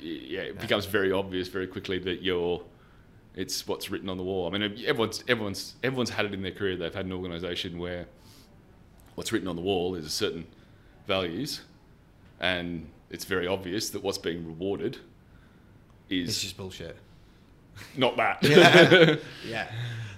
Yeah, 0.02 0.40
it 0.40 0.60
becomes 0.60 0.86
very 0.86 1.10
obvious 1.12 1.48
very 1.48 1.66
quickly 1.66 1.98
that 2.00 2.22
you're. 2.22 2.62
It's 3.34 3.66
what's 3.68 3.90
written 3.90 4.08
on 4.08 4.16
the 4.16 4.24
wall. 4.24 4.46
I 4.48 4.56
mean, 4.58 4.62
everyone's 4.86 5.22
everyone's 5.28 5.74
everyone's 5.82 6.10
had 6.10 6.26
it 6.26 6.34
in 6.34 6.42
their 6.42 6.52
career. 6.52 6.76
They've 6.76 6.92
had 6.94 7.06
an 7.06 7.12
organisation 7.12 7.78
where 7.78 8.06
what's 9.14 9.32
written 9.32 9.48
on 9.48 9.56
the 9.56 9.62
wall 9.62 9.94
is 9.94 10.04
a 10.06 10.10
certain 10.10 10.46
values, 11.06 11.62
and 12.40 12.88
it's 13.10 13.24
very 13.24 13.46
obvious 13.46 13.90
that 13.90 14.02
what's 14.02 14.18
being 14.18 14.44
rewarded 14.46 14.98
is 16.10 16.28
It's 16.28 16.36
is 16.38 16.42
just 16.42 16.56
bullshit. 16.56 16.96
Not 17.96 18.16
that. 18.16 18.38
Yeah. 18.44 19.16
yeah. 19.46 19.70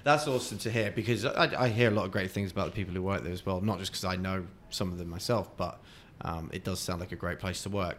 That's 0.02 0.26
awesome 0.26 0.56
to 0.58 0.70
hear 0.70 0.90
because 0.90 1.26
I, 1.26 1.64
I 1.64 1.68
hear 1.68 1.88
a 1.88 1.94
lot 1.94 2.06
of 2.06 2.10
great 2.10 2.30
things 2.30 2.50
about 2.50 2.66
the 2.66 2.72
people 2.72 2.94
who 2.94 3.02
work 3.02 3.22
there 3.22 3.32
as 3.32 3.44
well. 3.44 3.60
Not 3.60 3.78
just 3.78 3.92
because 3.92 4.04
I 4.04 4.16
know 4.16 4.46
some 4.70 4.90
of 4.92 4.98
them 4.98 5.08
myself, 5.10 5.54
but 5.58 5.78
um, 6.22 6.48
it 6.54 6.64
does 6.64 6.80
sound 6.80 7.00
like 7.00 7.12
a 7.12 7.16
great 7.16 7.38
place 7.38 7.62
to 7.64 7.68
work. 7.68 7.98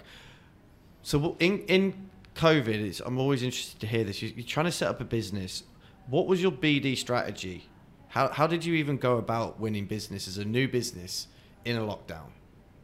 So 1.03 1.35
in 1.39 1.59
in 1.67 2.09
COVID, 2.35 2.67
it's, 2.67 2.99
I'm 3.01 3.19
always 3.19 3.43
interested 3.43 3.79
to 3.81 3.87
hear 3.87 4.03
this. 4.03 4.21
You- 4.21 4.33
You're 4.35 4.45
trying 4.45 4.65
to 4.67 4.71
set 4.71 4.87
up 4.89 5.01
a 5.01 5.05
business. 5.05 5.63
What 6.07 6.27
was 6.27 6.41
your 6.41 6.51
BD 6.51 6.97
strategy? 6.97 7.65
How 8.09 8.29
how 8.29 8.47
did 8.47 8.65
you 8.65 8.73
even 8.75 8.97
go 8.97 9.17
about 9.17 9.59
winning 9.59 9.85
business 9.85 10.27
as 10.27 10.37
a 10.37 10.45
new 10.45 10.67
business 10.67 11.27
in 11.65 11.77
a 11.77 11.81
lockdown? 11.81 12.29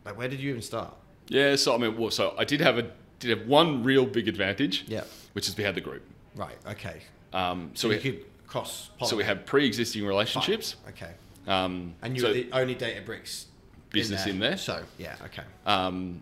Like 0.06 0.18
where 0.18 0.28
did 0.28 0.40
you 0.40 0.50
even 0.52 0.62
start? 0.62 0.94
yeah. 1.28 1.56
So 1.56 1.74
I 1.74 1.78
mean, 1.78 1.98
well, 1.98 2.12
so 2.12 2.36
I 2.38 2.44
did 2.46 2.62
have 2.62 2.78
a 2.78 2.92
did 3.20 3.38
have 3.38 3.48
one 3.48 3.84
real 3.84 4.06
big 4.06 4.28
advantage. 4.28 4.86
Yeah. 4.88 5.04
Which 5.34 5.48
is 5.48 5.58
we 5.58 5.64
had 5.64 5.76
the 5.76 5.82
group. 5.82 6.04
Right. 6.38 6.58
Okay. 6.68 7.02
Um, 7.34 7.72
So 7.74 7.88
so 7.88 7.90
we 7.90 7.98
could 8.00 8.26
cross. 8.46 8.92
so 9.06 9.16
we 9.18 9.24
have 9.24 9.46
pre-existing 9.46 10.06
relationships. 10.06 10.76
Okay. 10.90 11.12
Um, 11.48 11.96
And 12.02 12.16
you 12.16 12.22
so 12.22 12.28
were 12.28 12.34
the 12.34 12.50
only 12.54 12.76
Databricks 12.76 13.46
business 13.90 14.26
in 14.28 14.40
there. 14.40 14.58
So 14.58 14.84
yeah. 14.98 15.16
Okay. 15.26 15.44
Um, 15.66 16.22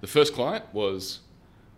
the 0.00 0.06
first 0.06 0.34
client 0.34 0.64
was 0.72 1.20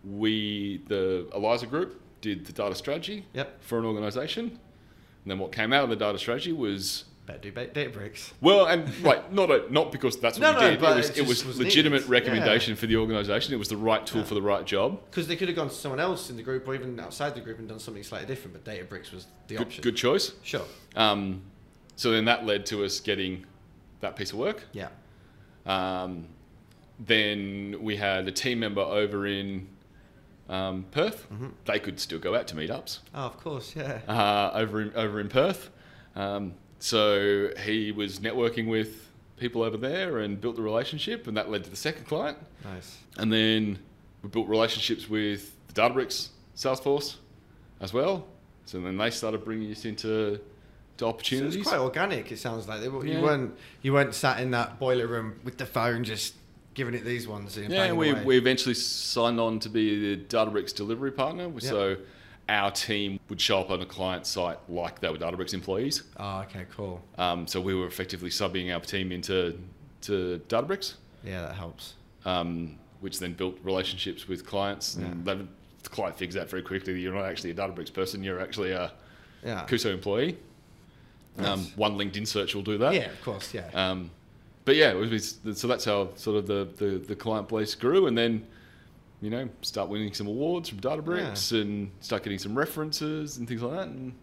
we, 0.03 0.81
the 0.87 1.27
Eliza 1.33 1.65
Group, 1.67 1.99
did 2.21 2.45
the 2.45 2.53
data 2.53 2.75
strategy 2.75 3.25
Yep. 3.33 3.61
for 3.63 3.79
an 3.79 3.85
organisation. 3.85 4.45
And 4.49 5.31
then 5.31 5.39
what 5.39 5.51
came 5.51 5.73
out 5.73 5.83
of 5.83 5.89
the 5.89 5.95
data 5.95 6.17
strategy 6.19 6.51
was 6.53 7.05
Better 7.29 7.51
do 7.51 7.51
Databricks. 7.51 8.31
well, 8.41 8.65
and 8.65 8.87
right, 9.03 9.31
not 9.31 9.51
a, 9.51 9.71
not 9.71 9.91
because 9.91 10.17
that's 10.19 10.39
what 10.39 10.51
No, 10.53 10.57
we 10.59 10.65
no, 10.65 10.69
did. 10.71 10.79
but 10.81 10.91
it 10.93 10.95
was 10.97 11.09
it 11.11 11.17
it 11.19 11.27
was, 11.27 11.45
was 11.45 11.59
legitimate 11.59 11.97
needed. 11.97 12.09
recommendation 12.09 12.75
for 12.75 12.87
the 12.87 12.95
organisation. 12.97 13.53
It 13.53 13.57
was 13.57 13.67
the 13.69 13.77
right 13.77 14.05
tool 14.05 14.21
Yeah. 14.21 14.25
for 14.27 14.33
the 14.33 14.41
right 14.41 14.65
job. 14.65 14.99
Because 15.11 15.27
they 15.27 15.35
could 15.35 15.47
have 15.47 15.55
gone 15.55 15.69
to 15.69 15.75
someone 15.75 15.99
else 15.99 16.29
in 16.31 16.37
the 16.37 16.43
group 16.43 16.67
or 16.67 16.73
even 16.73 16.99
outside 16.99 17.35
the 17.35 17.41
group 17.41 17.59
and 17.59 17.67
done 17.69 17.79
something 17.79 18.01
slightly 18.03 18.25
different, 18.27 18.53
but 18.53 18.63
Databricks 18.65 19.11
was 19.13 19.27
the 19.47 19.55
Good, 19.57 19.67
option. 19.67 19.81
good 19.83 19.95
choice. 19.95 20.33
Sure. 20.43 20.65
Um, 20.95 21.41
so 21.95 22.11
then 22.11 22.25
that 22.25 22.45
led 22.45 22.65
to 22.67 22.83
us 22.83 22.99
getting 22.99 23.45
that 24.01 24.15
piece 24.15 24.31
of 24.31 24.39
work. 24.39 24.63
Yeah. 24.71 24.87
Um, 25.65 26.25
then 26.99 27.75
we 27.81 27.95
had 27.95 28.27
a 28.27 28.31
team 28.31 28.59
member 28.59 28.81
over 28.81 29.25
in 29.27 29.67
um, 30.49 30.85
Perth. 30.91 31.27
Mm-hmm. 31.31 31.47
They 31.65 31.79
could 31.79 31.99
still 31.99 32.19
go 32.19 32.35
out 32.35 32.47
to 32.47 32.55
meetups 32.55 32.99
Oh, 33.13 33.25
of 33.25 33.37
course. 33.37 33.75
Yeah. 33.75 33.99
uh, 34.07 34.51
over 34.55 34.81
in, 34.81 34.93
over 34.95 35.19
in 35.19 35.29
Perth. 35.29 35.69
Um, 36.15 36.53
so 36.79 37.49
he 37.63 37.91
was 37.91 38.19
networking 38.19 38.67
with 38.67 39.07
people 39.37 39.63
over 39.63 39.77
there 39.77 40.19
and 40.19 40.39
built 40.39 40.55
the 40.55 40.61
relationship, 40.61 41.27
and 41.27 41.37
that 41.37 41.49
led 41.49 41.63
to 41.63 41.69
the 41.69 41.75
second 41.75 42.05
client. 42.05 42.37
Nice. 42.63 42.97
And 43.17 43.31
then 43.31 43.79
we 44.23 44.29
built 44.29 44.47
relationships 44.47 45.09
with 45.09 45.55
the 45.67 45.73
Databricks 45.81 46.29
Salesforce 46.55 47.15
as 47.79 47.93
well. 47.93 48.25
So 48.65 48.79
then 48.79 48.97
they 48.97 49.09
started 49.09 49.43
bringing 49.43 49.71
us 49.71 49.85
into 49.85 50.39
to 50.97 51.05
opportunities. 51.07 51.53
So 51.53 51.59
it's 51.61 51.69
quite 51.69 51.79
organic. 51.79 52.31
It 52.31 52.37
sounds 52.39 52.67
like 52.67 52.81
They 52.81 52.87
you 52.87 53.01
Yeah. 53.03 53.21
weren't 53.21 53.55
you 53.81 53.93
weren't 53.93 54.13
sat 54.13 54.39
in 54.41 54.51
that 54.51 54.79
boiler 54.79 55.07
room 55.07 55.39
with 55.43 55.57
the 55.57 55.65
phone 55.65 56.03
just 56.03 56.35
giving 56.73 56.93
it 56.93 57.03
these 57.03 57.27
ones. 57.27 57.57
Yeah, 57.57 57.91
we, 57.93 58.11
away. 58.11 58.23
we 58.23 58.37
eventually 58.37 58.75
signed 58.75 59.39
on 59.39 59.59
to 59.59 59.69
be 59.69 60.15
the 60.15 60.23
Databricks 60.23 60.73
delivery 60.73 61.11
partner. 61.11 61.49
So 61.59 61.97
our 62.49 62.71
team 62.71 63.19
would 63.29 63.39
show 63.39 63.59
up 63.59 63.69
on 63.69 63.81
a 63.81 63.85
client 63.85 64.25
site 64.25 64.57
like 64.67 64.99
they 64.99 65.09
were 65.09 65.17
Databricks 65.17 65.53
employees. 65.53 66.03
Oh, 66.17 66.39
okay, 66.41 66.65
cool. 66.75 67.01
Um, 67.17 67.45
so 67.47 67.61
we 67.61 67.75
were 67.75 67.87
effectively 67.87 68.29
subbing 68.29 68.73
our 68.73 68.79
team 68.81 69.11
into 69.11 69.57
to 70.01 70.41
Databricks, 70.49 70.95
Yeah, 71.23 71.41
that 71.41 71.53
helps. 71.55 71.93
um, 72.25 72.77
which 73.01 73.19
then 73.19 73.33
built 73.33 73.57
relationships 73.63 74.27
with 74.27 74.45
clients. 74.45 74.95
And 74.95 75.23
they, 75.23 75.35
the 75.35 75.89
client 75.89 76.17
figures 76.17 76.35
out 76.35 76.49
very 76.49 76.61
quickly 76.63 76.93
that 76.93 76.99
you're 76.99 77.13
not 77.13 77.25
actually 77.25 77.51
a 77.51 77.53
Databricks 77.55 77.93
person, 77.93 78.23
you're 78.23 78.39
actually 78.41 78.71
a 78.71 78.91
Yeah. 79.45 79.65
Employee. 79.85 80.37
Um, 81.37 81.65
one 81.77 81.95
LinkedIn 81.97 82.27
search 82.27 82.53
will 82.55 82.63
do 82.63 82.77
that. 82.79 82.93
Yeah, 82.93 83.09
of 83.11 83.21
course. 83.21 83.53
Yeah. 83.53 83.69
Um, 83.73 84.11
but 84.65 84.75
yeah, 84.75 84.91
it 84.91 84.95
was, 84.95 85.37
so 85.53 85.67
that's 85.67 85.85
how 85.85 86.09
sort 86.15 86.37
of 86.37 86.47
the, 86.47 86.67
the, 86.77 86.97
the 86.97 87.15
client 87.15 87.47
base 87.47 87.73
grew, 87.75 88.07
and 88.07 88.17
then 88.17 88.45
you 89.21 89.29
know 89.29 89.49
start 89.61 89.89
winning 89.89 90.13
some 90.13 90.27
awards 90.27 90.69
from 90.69 90.79
Databricks 90.79 91.51
and 91.59 91.91
start 91.99 92.23
getting 92.23 92.39
some 92.39 92.57
references 92.57 93.37
and 93.37 93.47
things 93.47 93.61
like 93.61 93.73
that, 93.77 93.87
and 93.87 94.13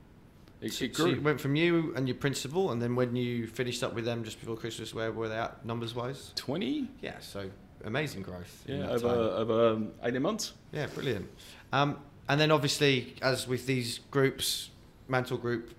it, 0.60 0.72
So, 0.72 0.84
it 0.86 0.96
so 0.96 1.06
it 1.06 1.22
went 1.22 1.40
from 1.40 1.54
you 1.54 1.92
and 1.96 2.08
your 2.08 2.16
principal, 2.16 2.72
and 2.72 2.80
then 2.80 2.94
when 2.96 3.14
you 3.14 3.46
finished 3.46 3.82
up 3.82 3.94
with 3.94 4.04
them 4.04 4.24
just 4.24 4.40
before 4.40 4.56
Christmas, 4.56 4.94
where 4.94 5.12
were 5.12 5.28
they 5.28 5.36
at 5.38 5.64
numbers 5.64 5.94
wise? 5.94 6.32
Twenty, 6.34 6.88
Yeah, 7.02 7.18
so 7.20 7.50
amazing 7.84 8.22
growth. 8.22 8.62
yeah, 8.66 8.88
over 8.88 9.08
time. 9.08 9.18
over 9.18 9.68
um, 9.68 9.92
eighteen 10.02 10.22
months. 10.22 10.54
Yeah, 10.72 10.86
brilliant. 10.86 11.28
Um, 11.72 11.98
and 12.28 12.40
then 12.40 12.50
obviously, 12.50 13.14
as 13.22 13.46
with 13.46 13.66
these 13.66 14.00
groups, 14.10 14.70
Mantel 15.08 15.36
Group 15.36 15.74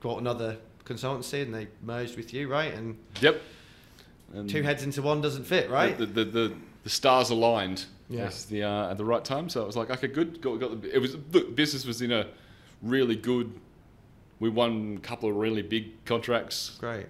got 0.00 0.18
another 0.20 0.56
consultancy, 0.84 1.42
and 1.42 1.54
they 1.54 1.66
merged 1.82 2.16
with 2.16 2.32
you, 2.32 2.48
right? 2.48 2.72
And 2.72 2.96
Yep. 3.20 3.40
And 4.32 4.48
two 4.48 4.62
heads 4.62 4.84
into 4.84 5.02
one 5.02 5.20
doesn't 5.20 5.44
fit, 5.44 5.68
right? 5.70 5.98
The 5.98 6.06
the, 6.06 6.24
the, 6.24 6.54
the 6.84 6.90
stars 6.90 7.30
aligned. 7.30 7.86
Yeah. 8.10 8.24
Yes, 8.24 8.44
the 8.44 8.64
uh, 8.64 8.90
at 8.90 8.98
the 8.98 9.04
right 9.04 9.24
time. 9.24 9.48
So 9.48 9.62
it 9.62 9.66
was 9.66 9.76
like, 9.76 9.88
okay, 9.88 10.08
good. 10.08 10.42
Got, 10.42 10.58
got 10.58 10.82
the, 10.82 10.94
it 10.94 10.98
was 10.98 11.16
look, 11.32 11.54
business 11.54 11.86
was 11.86 12.02
in 12.02 12.10
a 12.10 12.26
really 12.82 13.16
good. 13.16 13.52
We 14.40 14.48
won 14.50 14.96
a 14.98 15.06
couple 15.06 15.28
of 15.30 15.36
really 15.36 15.62
big 15.62 16.04
contracts. 16.04 16.76
Great. 16.80 17.06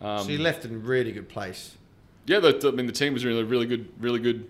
Um, 0.00 0.24
so 0.24 0.30
you 0.30 0.38
left 0.38 0.64
in 0.64 0.74
a 0.74 0.78
really 0.78 1.10
good 1.10 1.28
place. 1.28 1.76
yeah, 2.26 2.38
the, 2.38 2.60
I 2.64 2.70
mean 2.70 2.86
the 2.86 2.92
team 2.92 3.12
was 3.12 3.24
in 3.24 3.32
a 3.32 3.44
really 3.44 3.66
good, 3.66 3.88
really 3.98 4.20
good 4.20 4.48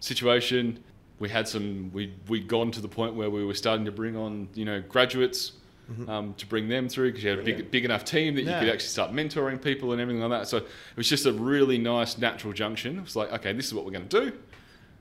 situation. 0.00 0.82
We 1.18 1.28
had 1.28 1.48
some. 1.48 1.90
We 1.92 2.12
we'd 2.28 2.46
gone 2.46 2.70
to 2.72 2.80
the 2.80 2.88
point 2.88 3.14
where 3.14 3.30
we 3.30 3.44
were 3.44 3.54
starting 3.54 3.84
to 3.86 3.92
bring 3.92 4.16
on 4.16 4.48
you 4.54 4.64
know 4.64 4.82
graduates 4.82 5.52
um, 6.06 6.34
to 6.34 6.44
bring 6.46 6.68
them 6.68 6.86
through 6.88 7.08
because 7.12 7.24
you 7.24 7.30
had 7.30 7.38
a 7.38 7.42
big 7.42 7.70
big 7.70 7.84
enough 7.86 8.04
team 8.04 8.34
that 8.34 8.42
you 8.42 8.48
could 8.60 8.68
actually 8.68 8.88
start 8.88 9.12
mentoring 9.12 9.60
people 9.62 9.92
and 9.92 10.00
everything 10.02 10.20
like 10.20 10.30
that. 10.42 10.46
So 10.48 10.58
it 10.58 10.66
was 10.96 11.08
just 11.08 11.24
a 11.26 11.32
really 11.32 11.78
nice 11.78 12.18
natural 12.18 12.52
junction. 12.52 12.98
It 12.98 13.04
was 13.04 13.16
like, 13.16 13.32
okay, 13.32 13.52
this 13.54 13.66
is 13.66 13.74
what 13.74 13.84
we're 13.86 13.92
going 13.92 14.06
to 14.08 14.20
do. 14.30 14.32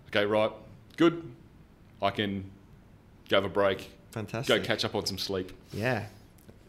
Okay, 0.10 0.26
right, 0.26 0.52
good. 0.96 1.24
I 2.02 2.10
can 2.12 2.50
go 3.30 3.38
have 3.38 3.46
a 3.46 3.50
break, 3.50 3.90
Fantastic. 4.12 4.62
go 4.62 4.66
catch 4.66 4.86
up 4.86 4.96
on 4.96 5.06
some 5.06 5.18
sleep. 5.18 5.52
Yeah. 5.74 6.06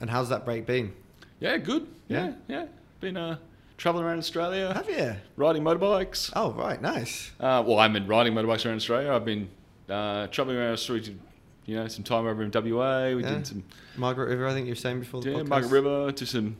And 0.00 0.08
how's 0.10 0.28
that 0.30 0.44
break 0.44 0.66
been? 0.66 0.92
Yeah, 1.40 1.56
good. 1.58 1.86
Yeah. 2.08 2.26
Yeah, 2.26 2.32
yeah. 2.48 2.66
Been 3.00 3.16
uh, 3.16 3.38
traveling 3.76 4.04
around 4.04 4.18
Australia, 4.18 4.72
Have 4.74 4.88
you? 4.88 5.14
riding 5.36 5.62
motorbikes. 5.62 6.32
Oh, 6.34 6.52
right. 6.52 6.80
Nice. 6.80 7.30
Uh, 7.38 7.62
well, 7.66 7.78
I've 7.78 7.92
been 7.92 8.06
riding 8.06 8.32
motorbikes 8.34 8.66
around 8.66 8.76
Australia. 8.76 9.12
I've 9.12 9.24
been 9.24 9.48
uh, 9.88 10.26
traveling 10.28 10.56
around 10.56 10.72
Australia, 10.72 11.12
you 11.66 11.76
know, 11.76 11.86
some 11.88 12.02
time 12.04 12.26
over 12.26 12.42
in 12.42 12.50
WA. 12.50 13.14
We 13.14 13.22
Yeah. 13.22 13.34
did 13.34 13.46
some 13.46 13.62
Margaret 13.96 14.28
River, 14.28 14.46
I 14.48 14.52
think 14.52 14.66
you 14.66 14.72
were 14.72 14.76
saying 14.76 15.00
before 15.00 15.20
the 15.20 15.30
yeah, 15.30 15.36
podcast. 15.38 15.48
Margaret 15.48 15.70
River. 15.72 16.12
Did 16.12 16.28
some 16.28 16.56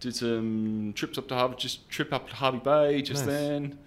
did 0.00 0.16
some 0.16 0.92
trips 0.96 1.18
up 1.18 1.28
to 1.28 1.34
Hervey, 1.34 1.56
just 1.56 1.88
trip 1.90 2.10
up 2.12 2.28
to 2.30 2.34
Hervey 2.36 2.58
Bay 2.58 3.02
just 3.02 3.26
Nice. 3.26 3.34
then. 3.36 3.78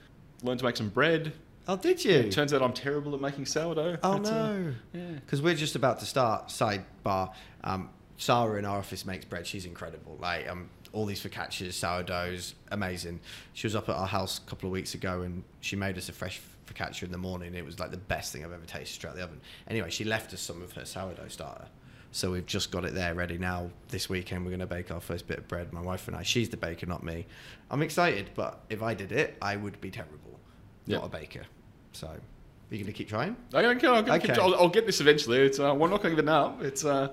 Learned 0.43 0.59
to 0.59 0.65
make 0.65 0.77
some 0.77 0.89
bread. 0.89 1.33
Oh, 1.67 1.77
did 1.77 2.03
you? 2.03 2.29
Turns 2.29 2.53
out 2.53 2.61
I'm 2.61 2.73
terrible 2.73 3.15
at 3.15 3.21
making 3.21 3.45
sourdough. 3.45 3.97
Oh, 4.03 4.13
That's, 4.17 4.29
uh, 4.29 4.47
no. 4.47 4.73
yeah. 4.93 5.01
Because 5.15 5.41
we're 5.41 5.55
just 5.55 5.75
about 5.75 5.99
to 5.99 6.05
start 6.05 6.47
sidebar. 6.49 7.33
Um, 7.63 7.89
Sarah 8.17 8.59
in 8.59 8.65
our 8.65 8.77
office 8.79 9.05
makes 9.05 9.25
bread. 9.25 9.47
She's 9.47 9.65
incredible. 9.65 10.17
Like 10.21 10.47
um, 10.49 10.69
all 10.91 11.05
these 11.05 11.23
focaccias, 11.23 11.73
sourdoughs, 11.73 12.53
amazing. 12.71 13.21
She 13.53 13.65
was 13.65 13.75
up 13.75 13.87
at 13.89 13.95
our 13.95 14.07
house 14.07 14.39
a 14.45 14.49
couple 14.49 14.67
of 14.67 14.73
weeks 14.73 14.93
ago 14.93 15.21
and 15.21 15.43
she 15.61 15.75
made 15.75 15.97
us 15.97 16.09
a 16.09 16.13
fresh 16.13 16.41
focaccia 16.67 17.03
in 17.03 17.11
the 17.11 17.17
morning. 17.17 17.55
It 17.55 17.65
was 17.65 17.79
like 17.79 17.91
the 17.91 17.97
best 17.97 18.33
thing 18.33 18.43
I've 18.43 18.51
ever 18.51 18.65
tasted 18.65 18.93
straight 18.95 19.09
out 19.11 19.13
of 19.13 19.17
the 19.19 19.23
oven. 19.25 19.41
Anyway, 19.69 19.89
she 19.89 20.03
left 20.03 20.33
us 20.33 20.41
some 20.41 20.61
of 20.61 20.73
her 20.73 20.85
sourdough 20.85 21.29
starter. 21.29 21.65
So 22.11 22.31
we've 22.31 22.45
just 22.45 22.71
got 22.71 22.85
it 22.85 22.93
there 22.93 23.15
ready 23.15 23.37
now. 23.37 23.71
This 23.87 24.07
weekend 24.09 24.43
we're 24.43 24.51
going 24.51 24.59
to 24.59 24.67
bake 24.67 24.91
our 24.91 25.01
first 25.01 25.27
bit 25.27 25.39
of 25.39 25.47
bread. 25.47 25.73
My 25.73 25.81
wife 25.81 26.07
and 26.07 26.15
I. 26.15 26.23
She's 26.23 26.49
the 26.49 26.57
baker, 26.57 26.85
not 26.85 27.03
me. 27.03 27.25
I'm 27.71 27.81
excited, 27.81 28.29
but 28.35 28.59
if 28.69 28.83
I 28.83 28.93
did 28.93 29.11
it, 29.11 29.35
I 29.41 29.55
would 29.55 29.79
be 29.81 29.89
terrible. 29.89 30.39
Not 30.87 31.05
a 31.05 31.09
baker. 31.09 31.43
So, 31.91 32.07
are 32.07 32.13
you 32.69 32.77
going 32.79 32.87
to 32.87 32.93
keep 32.93 33.09
trying? 33.09 33.35
Okay, 33.53 33.87
I'll, 33.87 34.01
get- 34.03 34.23
Okay. 34.29 34.41
I'll, 34.41 34.55
I'll 34.55 34.69
get 34.69 34.85
this 34.85 34.99
eventually. 35.01 35.39
It's 35.39 35.59
uh, 35.59 35.73
we're 35.77 35.89
not 35.89 36.01
going 36.01 36.15
to 36.15 36.21
give 36.21 36.27
it 36.27 36.29
up. 36.31 36.61
It's 36.63 36.83
uh, 36.83 37.09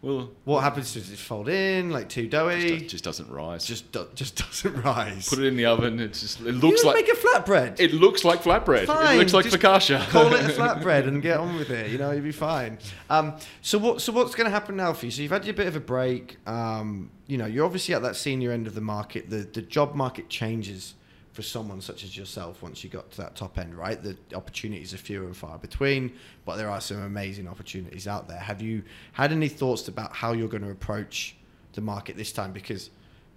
well, 0.00 0.30
What 0.44 0.60
happens? 0.62 0.94
Does 0.94 1.10
it 1.10 1.18
fold 1.18 1.48
in 1.48 1.90
like 1.90 2.08
too 2.08 2.28
doughy? 2.28 2.78
just, 2.80 2.90
just 2.90 3.04
doesn't 3.04 3.30
rise. 3.30 3.64
just 3.64 3.90
do- 3.92 4.06
just 4.14 4.36
doesn't 4.64 4.82
rise. 4.84 5.28
put 5.28 5.38
it 5.40 5.44
in 5.46 5.56
the 5.56 5.66
oven. 5.66 5.98
It 6.00 6.12
just 6.14 6.40
it 6.40 6.52
looks 6.52 6.84
like 6.84 6.94
make 6.96 7.08
a 7.08 7.16
flatbread. 7.16 7.80
it 7.80 7.92
looks 7.92 8.24
like 8.24 8.42
flatbread. 8.42 8.86
Fine, 8.86 9.16
It 9.16 9.18
looks 9.18 9.32
like 9.34 9.44
just 9.44 9.56
focaccia. 9.56 10.00
Call 10.10 10.32
it 10.34 10.40
a 10.44 10.48
flatbread 10.60 11.08
and 11.08 11.20
get 11.22 11.38
on 11.38 11.56
with 11.56 11.70
it. 11.70 11.90
You 11.90 11.98
know, 11.98 12.10
you'll 12.12 12.22
be 12.22 12.30
fine. 12.32 12.78
Um, 13.10 13.34
so 13.62 13.78
what? 13.78 14.00
So 14.00 14.12
what's 14.12 14.34
going 14.34 14.44
to 14.46 14.50
happen 14.52 14.76
now 14.76 14.92
for 14.92 15.06
you? 15.06 15.10
So 15.12 15.22
you've 15.22 15.32
had 15.32 15.44
your 15.44 15.54
bit 15.54 15.66
of 15.66 15.74
a 15.76 15.80
break. 15.80 16.36
Um, 16.46 17.10
you 17.26 17.36
know, 17.38 17.46
you're 17.46 17.64
obviously 17.64 17.94
at 17.94 18.02
that 18.02 18.14
senior 18.16 18.52
end 18.52 18.66
of 18.68 18.74
the 18.74 18.80
market. 18.80 19.30
The 19.30 19.38
the 19.38 19.62
job 19.62 19.94
market 19.96 20.28
changes 20.28 20.94
for 21.38 21.42
someone 21.42 21.80
such 21.80 22.02
as 22.02 22.16
yourself 22.16 22.62
once 22.64 22.82
you 22.82 22.90
got 22.90 23.08
to 23.12 23.18
that 23.18 23.36
top 23.36 23.60
end, 23.60 23.72
right? 23.72 24.02
The 24.02 24.16
opportunities 24.34 24.92
are 24.92 24.96
fewer 24.96 25.24
and 25.24 25.36
far 25.36 25.56
between, 25.56 26.12
but 26.44 26.56
there 26.56 26.68
are 26.68 26.80
some 26.80 27.00
amazing 27.00 27.46
opportunities 27.46 28.08
out 28.08 28.26
there. 28.26 28.40
Have 28.40 28.60
you 28.60 28.82
had 29.12 29.30
any 29.30 29.46
thoughts 29.46 29.86
about 29.86 30.12
how 30.12 30.32
you're 30.32 30.48
going 30.48 30.64
to 30.64 30.72
approach 30.72 31.36
the 31.74 31.80
market 31.80 32.16
this 32.16 32.32
time? 32.32 32.52
Because 32.52 32.90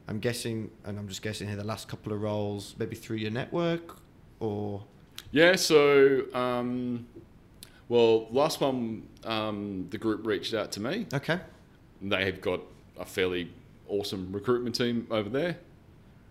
I'm 0.08 0.18
guessing, 0.18 0.72
and 0.84 0.97
I'm 0.97 1.08
just 1.08 1.22
guessing 1.22 1.47
here, 1.47 1.56
the 1.56 1.64
last 1.64 1.88
couple 1.88 2.12
of 2.12 2.24
roles, 2.24 2.74
maybe 2.80 2.95
through 2.95 3.18
your 3.18 3.30
network 3.30 3.97
or 4.39 4.84
Yeah, 5.30 5.56
so 5.56 6.24
um, 6.34 7.06
Well, 7.88 8.30
last 8.32 8.62
one, 8.62 9.08
um, 9.26 9.86
the 9.91 9.99
group 9.99 10.26
reached 10.26 10.56
out 10.56 10.72
to 10.72 10.80
me. 10.80 11.06
Okay. 11.14 11.39
They 12.02 12.26
have 12.26 12.41
got 12.41 12.62
a 12.99 13.06
fairly 13.06 13.54
awesome 13.88 14.32
recruitment 14.32 14.74
team 14.74 15.06
over 15.12 15.30
there. 15.30 15.58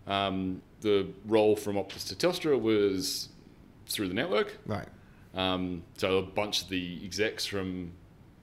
Um, 0.09 0.62
the 0.81 1.07
role 1.26 1.57
from 1.57 1.76
Optus 1.76 2.09
to 2.09 2.14
Telstra 2.14 2.61
was 2.61 3.28
through 3.87 4.09
the 4.09 4.14
network. 4.14 4.57
Right. 4.66 4.89
Um, 5.35 5.83
so 5.97 6.18
a 6.18 6.22
bunch 6.22 6.62
of 6.62 6.68
the 6.68 7.01
execs 7.05 7.47
from 7.47 7.93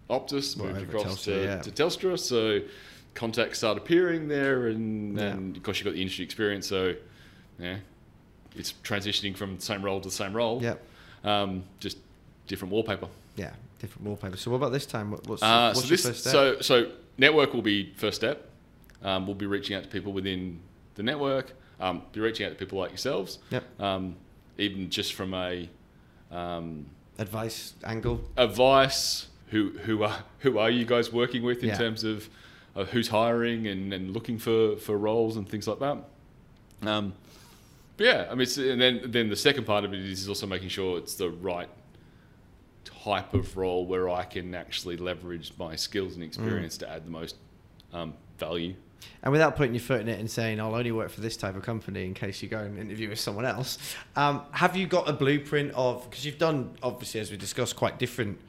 Optus 0.10 0.58
moved 0.58 0.82
across 0.82 1.04
Telstra, 1.04 1.24
to, 1.24 1.44
yeah. 1.44 1.62
to 1.62 1.72
Telstra. 1.72 2.20
So 2.20 2.62
contacts 3.14 3.58
start 3.60 3.78
appearing 3.78 4.28
there, 4.28 4.68
and, 4.68 5.18
Yeah. 5.18 5.24
and 5.28 5.58
of 5.58 5.64
course 5.64 5.80
you've 5.80 5.86
got 5.86 5.94
the 5.94 6.02
industry 6.02 6.24
experience. 6.24 6.68
So 6.68 6.96
yeah, 7.60 7.78
it's 8.56 8.74
transitioning 8.84 9.36
from 9.36 9.56
the 9.58 9.62
same 9.62 9.84
role 9.84 10.00
to 10.00 10.08
the 10.10 10.16
same 10.16 10.34
role. 10.34 10.62
Yep. 10.62 10.82
Um, 11.24 11.64
just 11.80 11.98
different 12.48 12.72
wallpaper. 12.72 13.08
Yeah. 13.36 13.52
Different 13.80 14.08
wallpaper. 14.08 14.38
So 14.38 14.52
what 14.52 14.58
about 14.58 14.72
this 14.72 14.86
time? 14.86 15.12
What's, 15.12 15.44
Uh, 15.44 15.72
what's 15.74 15.82
so 15.82 15.88
this, 15.88 16.06
first 16.06 16.22
step? 16.22 16.32
so 16.32 16.62
so 16.62 16.92
network 17.18 17.54
will 17.54 17.62
be 17.62 17.94
first 17.96 18.18
step. 18.18 18.50
Um, 19.04 19.26
we'll 19.28 19.36
be 19.36 19.46
reaching 19.46 19.76
out 19.76 19.84
to 19.84 19.90
people 19.90 20.14
within 20.14 20.60
the 20.96 21.04
network. 21.04 21.54
Um, 21.80 22.02
be 22.12 22.20
reaching 22.20 22.46
out 22.46 22.50
to 22.50 22.56
people 22.56 22.80
like 22.80 22.90
yourselves. 22.92 23.40
Yep. 23.52 23.64
Um, 23.82 24.16
even 24.58 24.90
just 24.90 25.14
from 25.14 25.34
a 25.34 25.70
um, 26.32 26.88
Advice 27.20 27.74
angle. 27.84 28.22
advice. 28.36 29.28
Who 29.52 29.70
who 29.84 30.04
are 30.04 30.24
who 30.40 30.58
are 30.58 30.70
you 30.70 30.84
guys 30.86 31.14
working 31.14 31.42
with 31.44 31.64
in 31.64 31.70
Yeah. 31.70 31.78
terms 31.78 32.04
of, 32.04 32.30
of 32.76 32.90
who's 32.90 33.08
hiring 33.08 33.66
and, 33.68 33.94
and 33.94 34.12
looking 34.12 34.38
for, 34.38 34.76
for 34.76 34.98
roles 34.98 35.38
and 35.38 35.48
things 35.48 35.68
like 35.68 35.80
that. 35.80 35.98
Um, 36.86 37.14
but 37.96 38.06
yeah, 38.06 38.28
I 38.30 38.36
mean, 38.36 38.48
and 38.58 38.82
then 38.82 39.02
then 39.06 39.30
the 39.30 39.36
second 39.38 39.66
part 39.66 39.86
of 39.86 39.94
it 39.94 40.00
is 40.02 40.28
also 40.28 40.46
making 40.48 40.70
sure 40.70 40.98
it's 40.98 41.16
the 41.16 41.30
right 41.30 41.70
type 42.84 43.34
of 43.34 43.56
role 43.56 43.86
where 43.86 44.10
I 44.10 44.24
can 44.24 44.54
actually 44.54 44.98
leverage 44.98 45.54
my 45.58 45.76
skills 45.78 46.16
and 46.16 46.24
experience 46.24 46.78
to 46.80 46.90
add 46.90 47.06
the 47.06 47.10
most 47.12 47.36
um, 47.94 48.14
value. 48.38 48.76
And 49.24 49.32
without 49.32 49.56
putting 49.56 49.74
your 49.74 49.82
foot 49.82 50.02
in 50.02 50.08
it 50.08 50.20
and 50.20 50.30
saying, 50.30 50.60
I'll 50.60 50.76
only 50.76 50.92
work 50.92 51.10
for 51.10 51.22
this 51.22 51.36
type 51.38 51.56
of 51.56 51.64
company 51.64 52.06
in 52.06 52.14
case 52.14 52.42
you 52.42 52.48
go 52.50 52.60
and 52.60 52.78
interview 52.78 53.10
with 53.10 53.20
someone 53.20 53.46
else, 53.46 53.78
um, 54.16 54.42
have 54.52 54.76
you 54.78 54.88
got 54.88 55.10
a 55.10 55.14
blueprint 55.14 55.72
of, 55.74 56.10
because 56.10 56.26
you've 56.26 56.38
done, 56.38 56.76
obviously, 56.84 57.20
as 57.20 57.32
we 57.32 57.38
discussed, 57.38 57.76
quite 57.76 57.98
different 58.00 58.40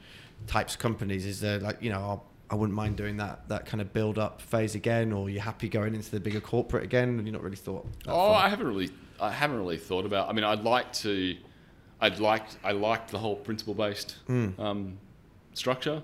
types 0.47 0.73
of 0.73 0.79
companies. 0.79 1.25
Is 1.25 1.39
there 1.41 1.59
like, 1.59 1.81
you 1.81 1.89
know, 1.89 1.97
I'll, 1.99 2.25
I 2.49 2.55
wouldn't 2.55 2.75
mind 2.75 2.95
doing 2.97 3.17
that 3.17 3.47
that 3.49 3.65
kind 3.65 3.79
of 3.81 3.93
build 3.93 4.17
up 4.17 4.41
phase 4.41 4.73
again, 4.73 5.11
or 5.11 5.29
you're 5.29 5.41
happy 5.41 5.69
going 5.69 5.93
into 5.93 6.09
the 6.11 6.19
bigger 6.19 6.41
corporate 6.41 6.83
again? 6.83 7.09
And 7.09 7.25
you're 7.27 7.33
not 7.33 7.43
really 7.43 7.55
thought. 7.57 7.85
Oh, 8.07 8.11
far? 8.11 8.45
I 8.45 8.49
haven't 8.49 8.67
really, 8.67 8.89
I 9.19 9.31
haven't 9.31 9.57
really 9.59 9.77
thought 9.77 10.05
about. 10.05 10.29
I 10.29 10.33
mean, 10.33 10.43
I'd 10.43 10.63
like 10.63 10.91
to, 10.93 11.35
I'd 12.01 12.19
like, 12.19 12.43
I 12.63 12.71
like 12.71 13.09
the 13.09 13.17
whole 13.19 13.35
principle-based 13.35 14.15
Mm. 14.27 14.59
um, 14.59 14.97
structure. 15.53 16.01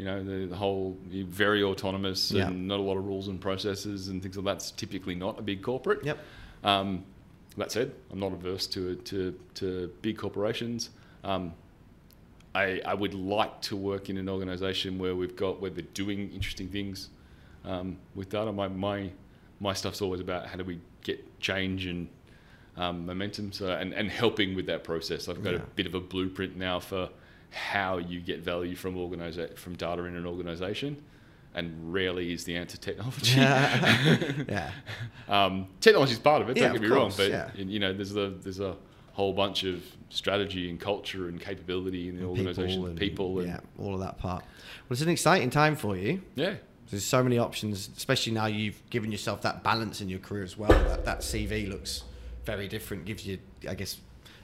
You 0.00 0.06
know, 0.06 0.24
the, 0.24 0.46
the 0.46 0.56
whole 0.56 0.96
very 1.10 1.62
autonomous 1.62 2.32
Yeah. 2.32 2.46
and 2.46 2.66
not 2.66 2.80
a 2.80 2.82
lot 2.82 2.96
of 2.96 3.04
rules 3.04 3.28
and 3.28 3.38
processes 3.38 4.08
and 4.08 4.22
things 4.22 4.34
like 4.34 4.46
that's 4.46 4.70
typically 4.70 5.14
not 5.14 5.38
a 5.38 5.42
big 5.42 5.60
corporate. 5.62 6.02
Yep. 6.02 6.18
Um, 6.64 7.04
that 7.58 7.70
said, 7.70 7.92
I'm 8.10 8.18
not 8.18 8.32
averse 8.32 8.66
to 8.68 8.94
to, 8.94 9.38
to 9.56 9.92
big 10.00 10.16
corporations. 10.16 10.88
Um, 11.22 11.52
I, 12.54 12.80
I 12.86 12.94
would 12.94 13.12
like 13.12 13.60
to 13.68 13.76
work 13.76 14.08
in 14.08 14.16
an 14.16 14.26
organisation 14.30 14.98
where 14.98 15.14
we've 15.14 15.36
got 15.36 15.60
where 15.60 15.70
they're 15.70 15.92
doing 15.92 16.32
interesting 16.32 16.68
things 16.68 17.10
um, 17.66 17.98
with 18.14 18.30
data. 18.30 18.50
My, 18.52 18.68
my 18.68 19.10
my 19.60 19.74
stuff's 19.74 20.00
always 20.00 20.20
about 20.22 20.46
how 20.46 20.56
do 20.56 20.64
we 20.64 20.80
get 21.02 21.18
change 21.40 21.84
and 21.84 22.08
um, 22.78 23.04
momentum. 23.04 23.52
So 23.52 23.68
and, 23.70 23.92
and 23.92 24.08
helping 24.10 24.56
with 24.56 24.64
that 24.72 24.82
process. 24.82 25.28
I've 25.28 25.44
got 25.44 25.52
Yeah. 25.52 25.58
a 25.58 25.74
bit 25.76 25.86
of 25.86 25.94
a 25.94 26.00
blueprint 26.00 26.56
now 26.56 26.80
for 26.80 27.10
how 27.50 27.98
you 27.98 28.20
get 28.20 28.40
value 28.40 28.76
from 28.76 28.94
organisa- 28.94 29.56
from 29.56 29.74
data 29.74 30.04
in 30.04 30.16
an 30.16 30.26
organisation. 30.26 31.02
And 31.52 31.92
rarely 31.92 32.32
is 32.32 32.44
the 32.44 32.54
answer 32.54 32.76
technology. 32.76 33.32
yeah. 33.36 34.70
Um, 35.28 35.66
technology 35.80 36.12
is 36.12 36.20
part 36.20 36.42
of 36.42 36.48
it. 36.48 36.54
Don't 36.54 36.72
get 36.72 36.76
of 36.76 36.82
me 36.82 36.88
wrong, 36.88 37.12
but 37.16 37.28
yeah. 37.28 37.50
you 37.56 37.80
know, 37.80 37.92
there's 37.92 38.14
a 38.14 38.30
there's 38.30 38.60
a 38.60 38.76
whole 39.14 39.32
bunch 39.32 39.64
of 39.64 39.82
strategy 40.10 40.70
and 40.70 40.78
culture 40.78 41.28
and 41.28 41.40
capability 41.40 42.08
in 42.08 42.16
the 42.16 42.24
organisation, 42.24 42.84
and- 42.86 42.96
people, 42.96 43.40
and 43.40 43.48
yeah, 43.48 43.60
all 43.78 43.94
of 43.94 44.00
that 44.00 44.16
part. 44.18 44.42
Well, 44.42 44.92
it's 44.94 45.02
an 45.02 45.08
exciting 45.08 45.50
time 45.50 45.74
for 45.74 45.96
you. 45.96 46.22
yeah, 46.36 46.54
There's 46.90 47.04
so 47.04 47.22
many 47.22 47.36
options, 47.36 47.90
especially 47.96 48.32
now 48.32 48.46
you've 48.46 48.80
given 48.90 49.10
yourself 49.10 49.42
that 49.42 49.64
balance 49.64 50.00
in 50.00 50.08
your 50.08 50.20
career 50.20 50.44
as 50.44 50.56
well. 50.56 50.70
That, 50.70 51.04
that 51.04 51.20
CV 51.20 51.68
looks 51.68 52.04
very 52.44 52.68
different, 52.68 53.04
gives 53.04 53.26
you, 53.26 53.38
I 53.68 53.74
guess, 53.74 53.98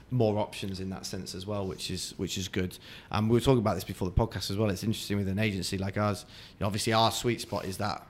more 0.09 0.37
options 0.39 0.79
in 0.79 0.89
that 0.89 1.05
sense 1.05 1.35
as 1.35 1.45
well, 1.45 1.67
which 1.67 1.91
is 1.91 2.13
which 2.17 2.37
is 2.37 2.47
good. 2.47 2.77
Um, 3.11 3.29
we 3.29 3.33
were 3.33 3.41
talking 3.41 3.59
about 3.59 3.75
this 3.75 3.83
before 3.83 4.09
the 4.09 4.15
podcast 4.15 4.49
as 4.49 4.57
well. 4.57 4.69
It's 4.69 4.83
interesting 4.83 5.17
with 5.17 5.27
an 5.27 5.39
agency 5.39 5.77
like 5.77 5.97
ours. 5.97 6.25
You 6.27 6.61
know, 6.61 6.67
obviously, 6.67 6.93
our 6.93 7.11
sweet 7.11 7.41
spot 7.41 7.65
is 7.65 7.77
that 7.77 8.05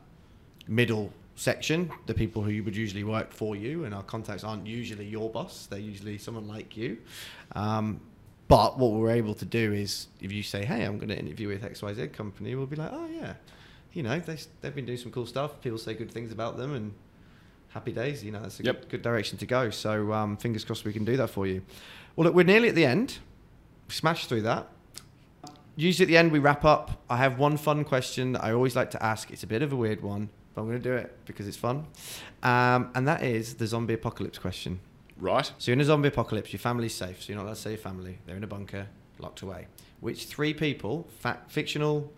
middle 0.67 1.11
section, 1.35 1.91
the 2.05 2.13
people 2.13 2.41
who 2.43 2.63
would 2.63 2.75
usually 2.75 3.03
work 3.03 3.31
for 3.31 3.55
you, 3.55 3.85
and 3.85 3.93
our 3.93 4.03
contacts 4.03 4.43
aren't 4.43 4.67
usually 4.67 5.05
your 5.05 5.29
boss. 5.29 5.67
They're 5.67 5.79
usually 5.79 6.17
someone 6.17 6.47
like 6.47 6.77
you. 6.77 6.97
Um, 7.55 8.01
but 8.47 8.77
what 8.77 8.91
we're 8.93 9.11
able 9.11 9.33
to 9.35 9.45
do 9.45 9.73
is, 9.73 10.07
if 10.21 10.31
you 10.31 10.43
say, 10.43 10.65
"Hey, 10.65 10.83
I'm 10.83 10.97
going 10.97 11.09
to 11.09 11.19
interview 11.19 11.47
with 11.49 11.63
X 11.63 11.81
Y 11.81 11.93
Z 11.93 12.07
company," 12.07 12.55
we'll 12.55 12.65
be 12.65 12.75
like, 12.75 12.91
"Oh 12.93 13.07
yeah, 13.07 13.33
you 13.93 14.03
know, 14.03 14.19
they 14.19 14.37
they've 14.61 14.75
been 14.75 14.85
doing 14.85 14.97
some 14.97 15.11
cool 15.11 15.25
stuff. 15.25 15.61
People 15.61 15.77
say 15.77 15.93
good 15.93 16.11
things 16.11 16.31
about 16.31 16.57
them, 16.57 16.73
and 16.73 16.93
happy 17.77 17.91
days. 17.91 18.23
You 18.23 18.31
know, 18.31 18.41
that's 18.41 18.59
a 18.59 18.63
Yep. 18.63 18.81
good, 18.81 18.89
good 18.89 19.01
direction 19.03 19.37
to 19.37 19.45
go. 19.45 19.69
So 19.69 20.11
um, 20.13 20.35
fingers 20.37 20.65
crossed 20.65 20.83
we 20.83 20.93
can 20.93 21.05
do 21.05 21.15
that 21.17 21.29
for 21.29 21.45
you. 21.45 21.61
Well, 22.15 22.25
look, 22.25 22.33
we're 22.35 22.43
nearly 22.53 22.69
at 22.69 22.75
the 22.75 22.85
end. 22.85 23.19
Smash 23.89 24.25
through 24.27 24.41
that. 24.41 24.67
Usually 25.75 26.05
at 26.05 26.07
the 26.07 26.17
end 26.17 26.31
we 26.31 26.39
wrap 26.39 26.65
up. 26.65 27.03
I 27.09 27.17
have 27.17 27.37
one 27.37 27.55
fun 27.57 27.83
question 27.83 28.31
that 28.33 28.43
I 28.43 28.51
always 28.51 28.75
like 28.75 28.89
to 28.91 29.03
ask. 29.03 29.29
It's 29.29 29.43
a 29.43 29.47
bit 29.47 29.61
of 29.61 29.71
a 29.71 29.75
weird 29.75 30.01
one, 30.01 30.29
but 30.55 30.61
I'm 30.61 30.67
going 30.67 30.81
to 30.81 30.89
do 30.91 30.95
it 30.95 31.15
because 31.25 31.47
it's 31.47 31.57
fun. 31.57 31.85
Um, 32.41 32.89
and 32.95 33.07
that 33.07 33.21
is 33.23 33.55
the 33.55 33.67
zombie 33.67 33.93
apocalypse 33.93 34.39
question. 34.39 34.79
right. 35.19 35.45
So 35.59 35.69
you're 35.71 35.73
in 35.73 35.81
a 35.81 35.85
zombie 35.85 36.07
apocalypse, 36.07 36.51
your 36.51 36.59
family's 36.59 36.95
safe, 36.95 37.21
so 37.21 37.27
you're 37.29 37.37
not 37.37 37.43
allowed 37.45 37.55
to 37.55 37.61
say 37.61 37.69
your 37.71 37.77
family. 37.79 38.17
They're 38.25 38.35
in 38.37 38.43
a 38.43 38.47
bunker, 38.47 38.87
locked 39.19 39.41
away. 39.43 39.67
Which 39.99 40.25
three 40.25 40.53
people, 40.53 41.07
fictional, 41.47 42.11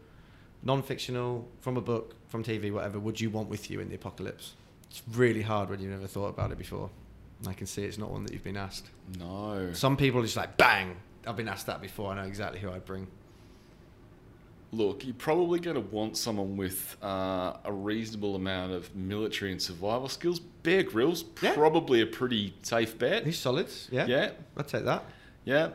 non-fictional, 0.64 1.46
from 1.60 1.76
a 1.78 1.82
book, 1.82 2.16
from 2.30 2.44
TV, 2.44 2.72
whatever, 2.72 2.98
would 3.00 3.20
you 3.20 3.30
want 3.30 3.50
with 3.50 3.70
you 3.72 3.80
in 3.82 3.90
the 3.90 3.96
apocalypse? 3.96 4.54
It's 4.90 5.02
really 5.14 5.42
hard 5.42 5.70
when 5.70 5.80
you've 5.80 5.92
never 5.92 6.08
thought 6.08 6.30
about 6.30 6.52
it 6.52 6.58
before. 6.58 6.90
I 7.48 7.54
can 7.54 7.68
see 7.68 7.84
it's 7.84 7.98
not 7.98 8.12
one 8.12 8.24
that 8.24 8.34
you've 8.34 8.44
been 8.44 8.58
asked. 8.58 8.88
No. 9.18 9.72
Some 9.74 9.96
people 9.96 10.20
are 10.20 10.24
just 10.24 10.36
like, 10.36 10.58
bang! 10.58 10.96
I've 11.28 11.36
been 11.38 11.48
asked 11.48 11.68
that 11.68 11.82
before. 11.82 12.12
I 12.12 12.16
know 12.16 12.28
exactly 12.28 12.60
who 12.60 12.72
I'd 12.72 12.86
bring. 12.86 13.08
Look, 14.72 15.04
you're 15.04 15.16
probably 15.16 15.60
going 15.60 15.76
to 15.76 15.82
want 15.82 16.16
someone 16.16 16.56
with 16.56 16.96
uh, 17.02 17.54
a 17.66 17.72
reasonable 17.74 18.36
amount 18.36 18.72
of 18.74 18.96
military 18.96 19.52
and 19.52 19.60
survival 19.62 20.08
skills. 20.10 20.40
Bear 20.40 20.84
Grylls, 20.84 21.26
Yeah. 21.42 21.54
probably 21.54 22.02
a 22.02 22.06
pretty 22.06 22.54
safe 22.62 22.98
bet. 23.00 23.26
He's 23.26 23.40
solid. 23.40 23.68
Yeah. 23.90 24.06
Yeah, 24.06 24.32
I'd 24.58 24.68
take 24.68 24.86
that. 24.86 25.06
yeah. 25.46 25.70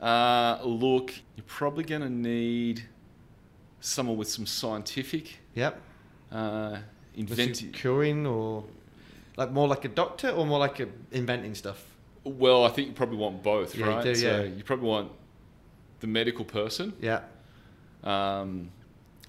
Uh, 0.00 0.58
look, 0.64 1.12
you're 1.36 1.44
probably 1.46 1.84
going 1.84 2.00
to 2.00 2.08
need 2.10 2.82
someone 3.80 4.16
with 4.16 4.28
some 4.28 4.46
scientific 4.46 5.38
Yep. 5.54 5.80
uh, 6.32 6.78
Inventive. 7.16 7.72
curing 7.72 8.26
or 8.26 8.64
like 9.36 9.50
more 9.50 9.68
like 9.68 9.84
a 9.84 9.88
doctor 9.88 10.30
or 10.30 10.46
more 10.46 10.58
like 10.58 10.80
a 10.80 10.88
inventing 11.12 11.54
stuff? 11.54 11.84
Well, 12.24 12.64
I 12.64 12.68
think 12.68 12.88
you 12.88 12.94
probably 12.94 13.16
want 13.16 13.42
both, 13.42 13.74
Yeah, 13.74 13.86
you 13.86 13.92
right? 13.92 14.04
do, 14.04 14.14
so 14.14 14.40
yeah. 14.40 14.42
you 14.42 14.62
probably 14.62 14.88
want 14.88 15.10
the 16.00 16.06
medical 16.06 16.44
person. 16.44 16.92
Yeah. 17.00 17.20
Um, 18.04 18.70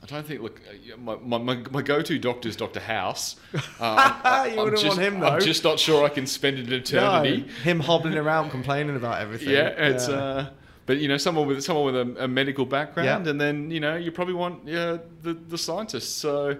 I 0.03 0.07
don't 0.07 0.25
think. 0.25 0.41
Look, 0.41 0.59
uh, 0.67 0.97
my, 0.97 1.37
my, 1.37 1.55
my, 1.71 1.81
go-to 1.81 2.17
doctor 2.17 2.49
is 2.49 2.55
Doctor 2.55 2.79
House. 2.79 3.35
Uh, 3.79 4.47
You 4.51 4.57
wouldn't 4.57 4.81
just, 4.81 4.97
want 4.97 5.13
him, 5.13 5.23
I'm 5.23 5.41
just 5.41 5.63
not 5.63 5.79
sure 5.79 6.03
I 6.03 6.09
can 6.09 6.25
spend 6.25 6.57
an 6.59 6.71
eternity. 6.71 7.41
No, 7.41 7.53
him 7.63 7.79
hobbling 7.79 8.17
around 8.17 8.49
complaining 8.49 8.95
about 8.95 9.21
everything. 9.21 9.49
Yeah, 9.49 9.67
it's. 9.69 10.07
Yeah. 10.07 10.15
Uh, 10.15 10.49
but 10.87 10.97
you 10.97 11.07
know, 11.07 11.17
someone 11.17 11.47
with 11.47 11.63
someone 11.63 11.85
with 11.85 11.95
a, 11.95 12.23
a 12.25 12.27
medical 12.27 12.65
background, 12.65 13.25
Yeah. 13.25 13.31
and 13.31 13.39
then 13.39 13.69
you 13.69 13.79
know, 13.79 13.95
you 13.95 14.11
probably 14.11 14.33
want 14.33 14.67
yeah 14.67 14.97
the 15.21 15.33
the 15.33 15.57
scientists. 15.57 16.09
So, 16.09 16.57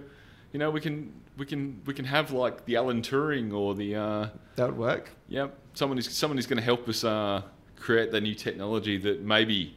you 0.54 0.60
know, 0.60 0.70
we 0.70 0.82
can 0.82 1.14
we 1.38 1.46
can 1.46 1.82
we 1.86 1.94
can 1.94 2.06
have 2.06 2.32
like 2.32 2.66
the 2.66 2.76
Alan 2.76 3.02
Turing 3.02 3.54
or 3.54 3.74
the 3.74 3.96
uh, 3.96 4.28
that 4.56 4.68
would 4.68 4.78
work. 4.78 5.12
Yep. 5.30 5.58
Someone 5.74 5.98
who's 5.98 6.12
someone 6.16 6.38
who's 6.38 6.48
going 6.48 6.60
to 6.60 6.64
help 6.64 6.88
us 6.90 7.04
uh, 7.04 7.42
create 7.78 8.12
the 8.12 8.22
new 8.22 8.36
technology 8.36 8.98
that 8.98 9.22
maybe 9.22 9.76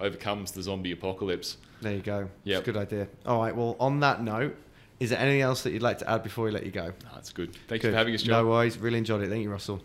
overcomes 0.00 0.52
the 0.52 0.62
zombie 0.62 0.92
apocalypse. 0.92 1.58
There 1.80 1.94
you 1.94 2.00
go. 2.00 2.28
A 2.46 2.60
good 2.62 2.76
idea. 2.76 3.08
All 3.26 3.40
right. 3.40 3.54
Well, 3.54 3.76
on 3.78 4.00
that 4.00 4.22
note, 4.22 4.56
is 5.00 5.10
there 5.10 5.18
anything 5.18 5.42
else 5.42 5.62
that 5.62 5.72
you'd 5.72 5.82
like 5.82 5.98
to 5.98 6.10
add 6.10 6.22
before 6.22 6.46
we 6.46 6.50
let 6.50 6.64
you 6.64 6.72
go? 6.72 6.92
That's 7.12 7.30
good. 7.30 7.54
Thank 7.68 7.82
you 7.82 7.90
for 7.90 7.96
having 7.96 8.14
us, 8.14 8.22
John. 8.22 8.44
No 8.44 8.50
worries. 8.50 8.78
Really 8.78 8.98
enjoyed 8.98 9.22
it. 9.22 9.28
Thank 9.28 9.42
you, 9.42 9.50
Russell. 9.50 9.82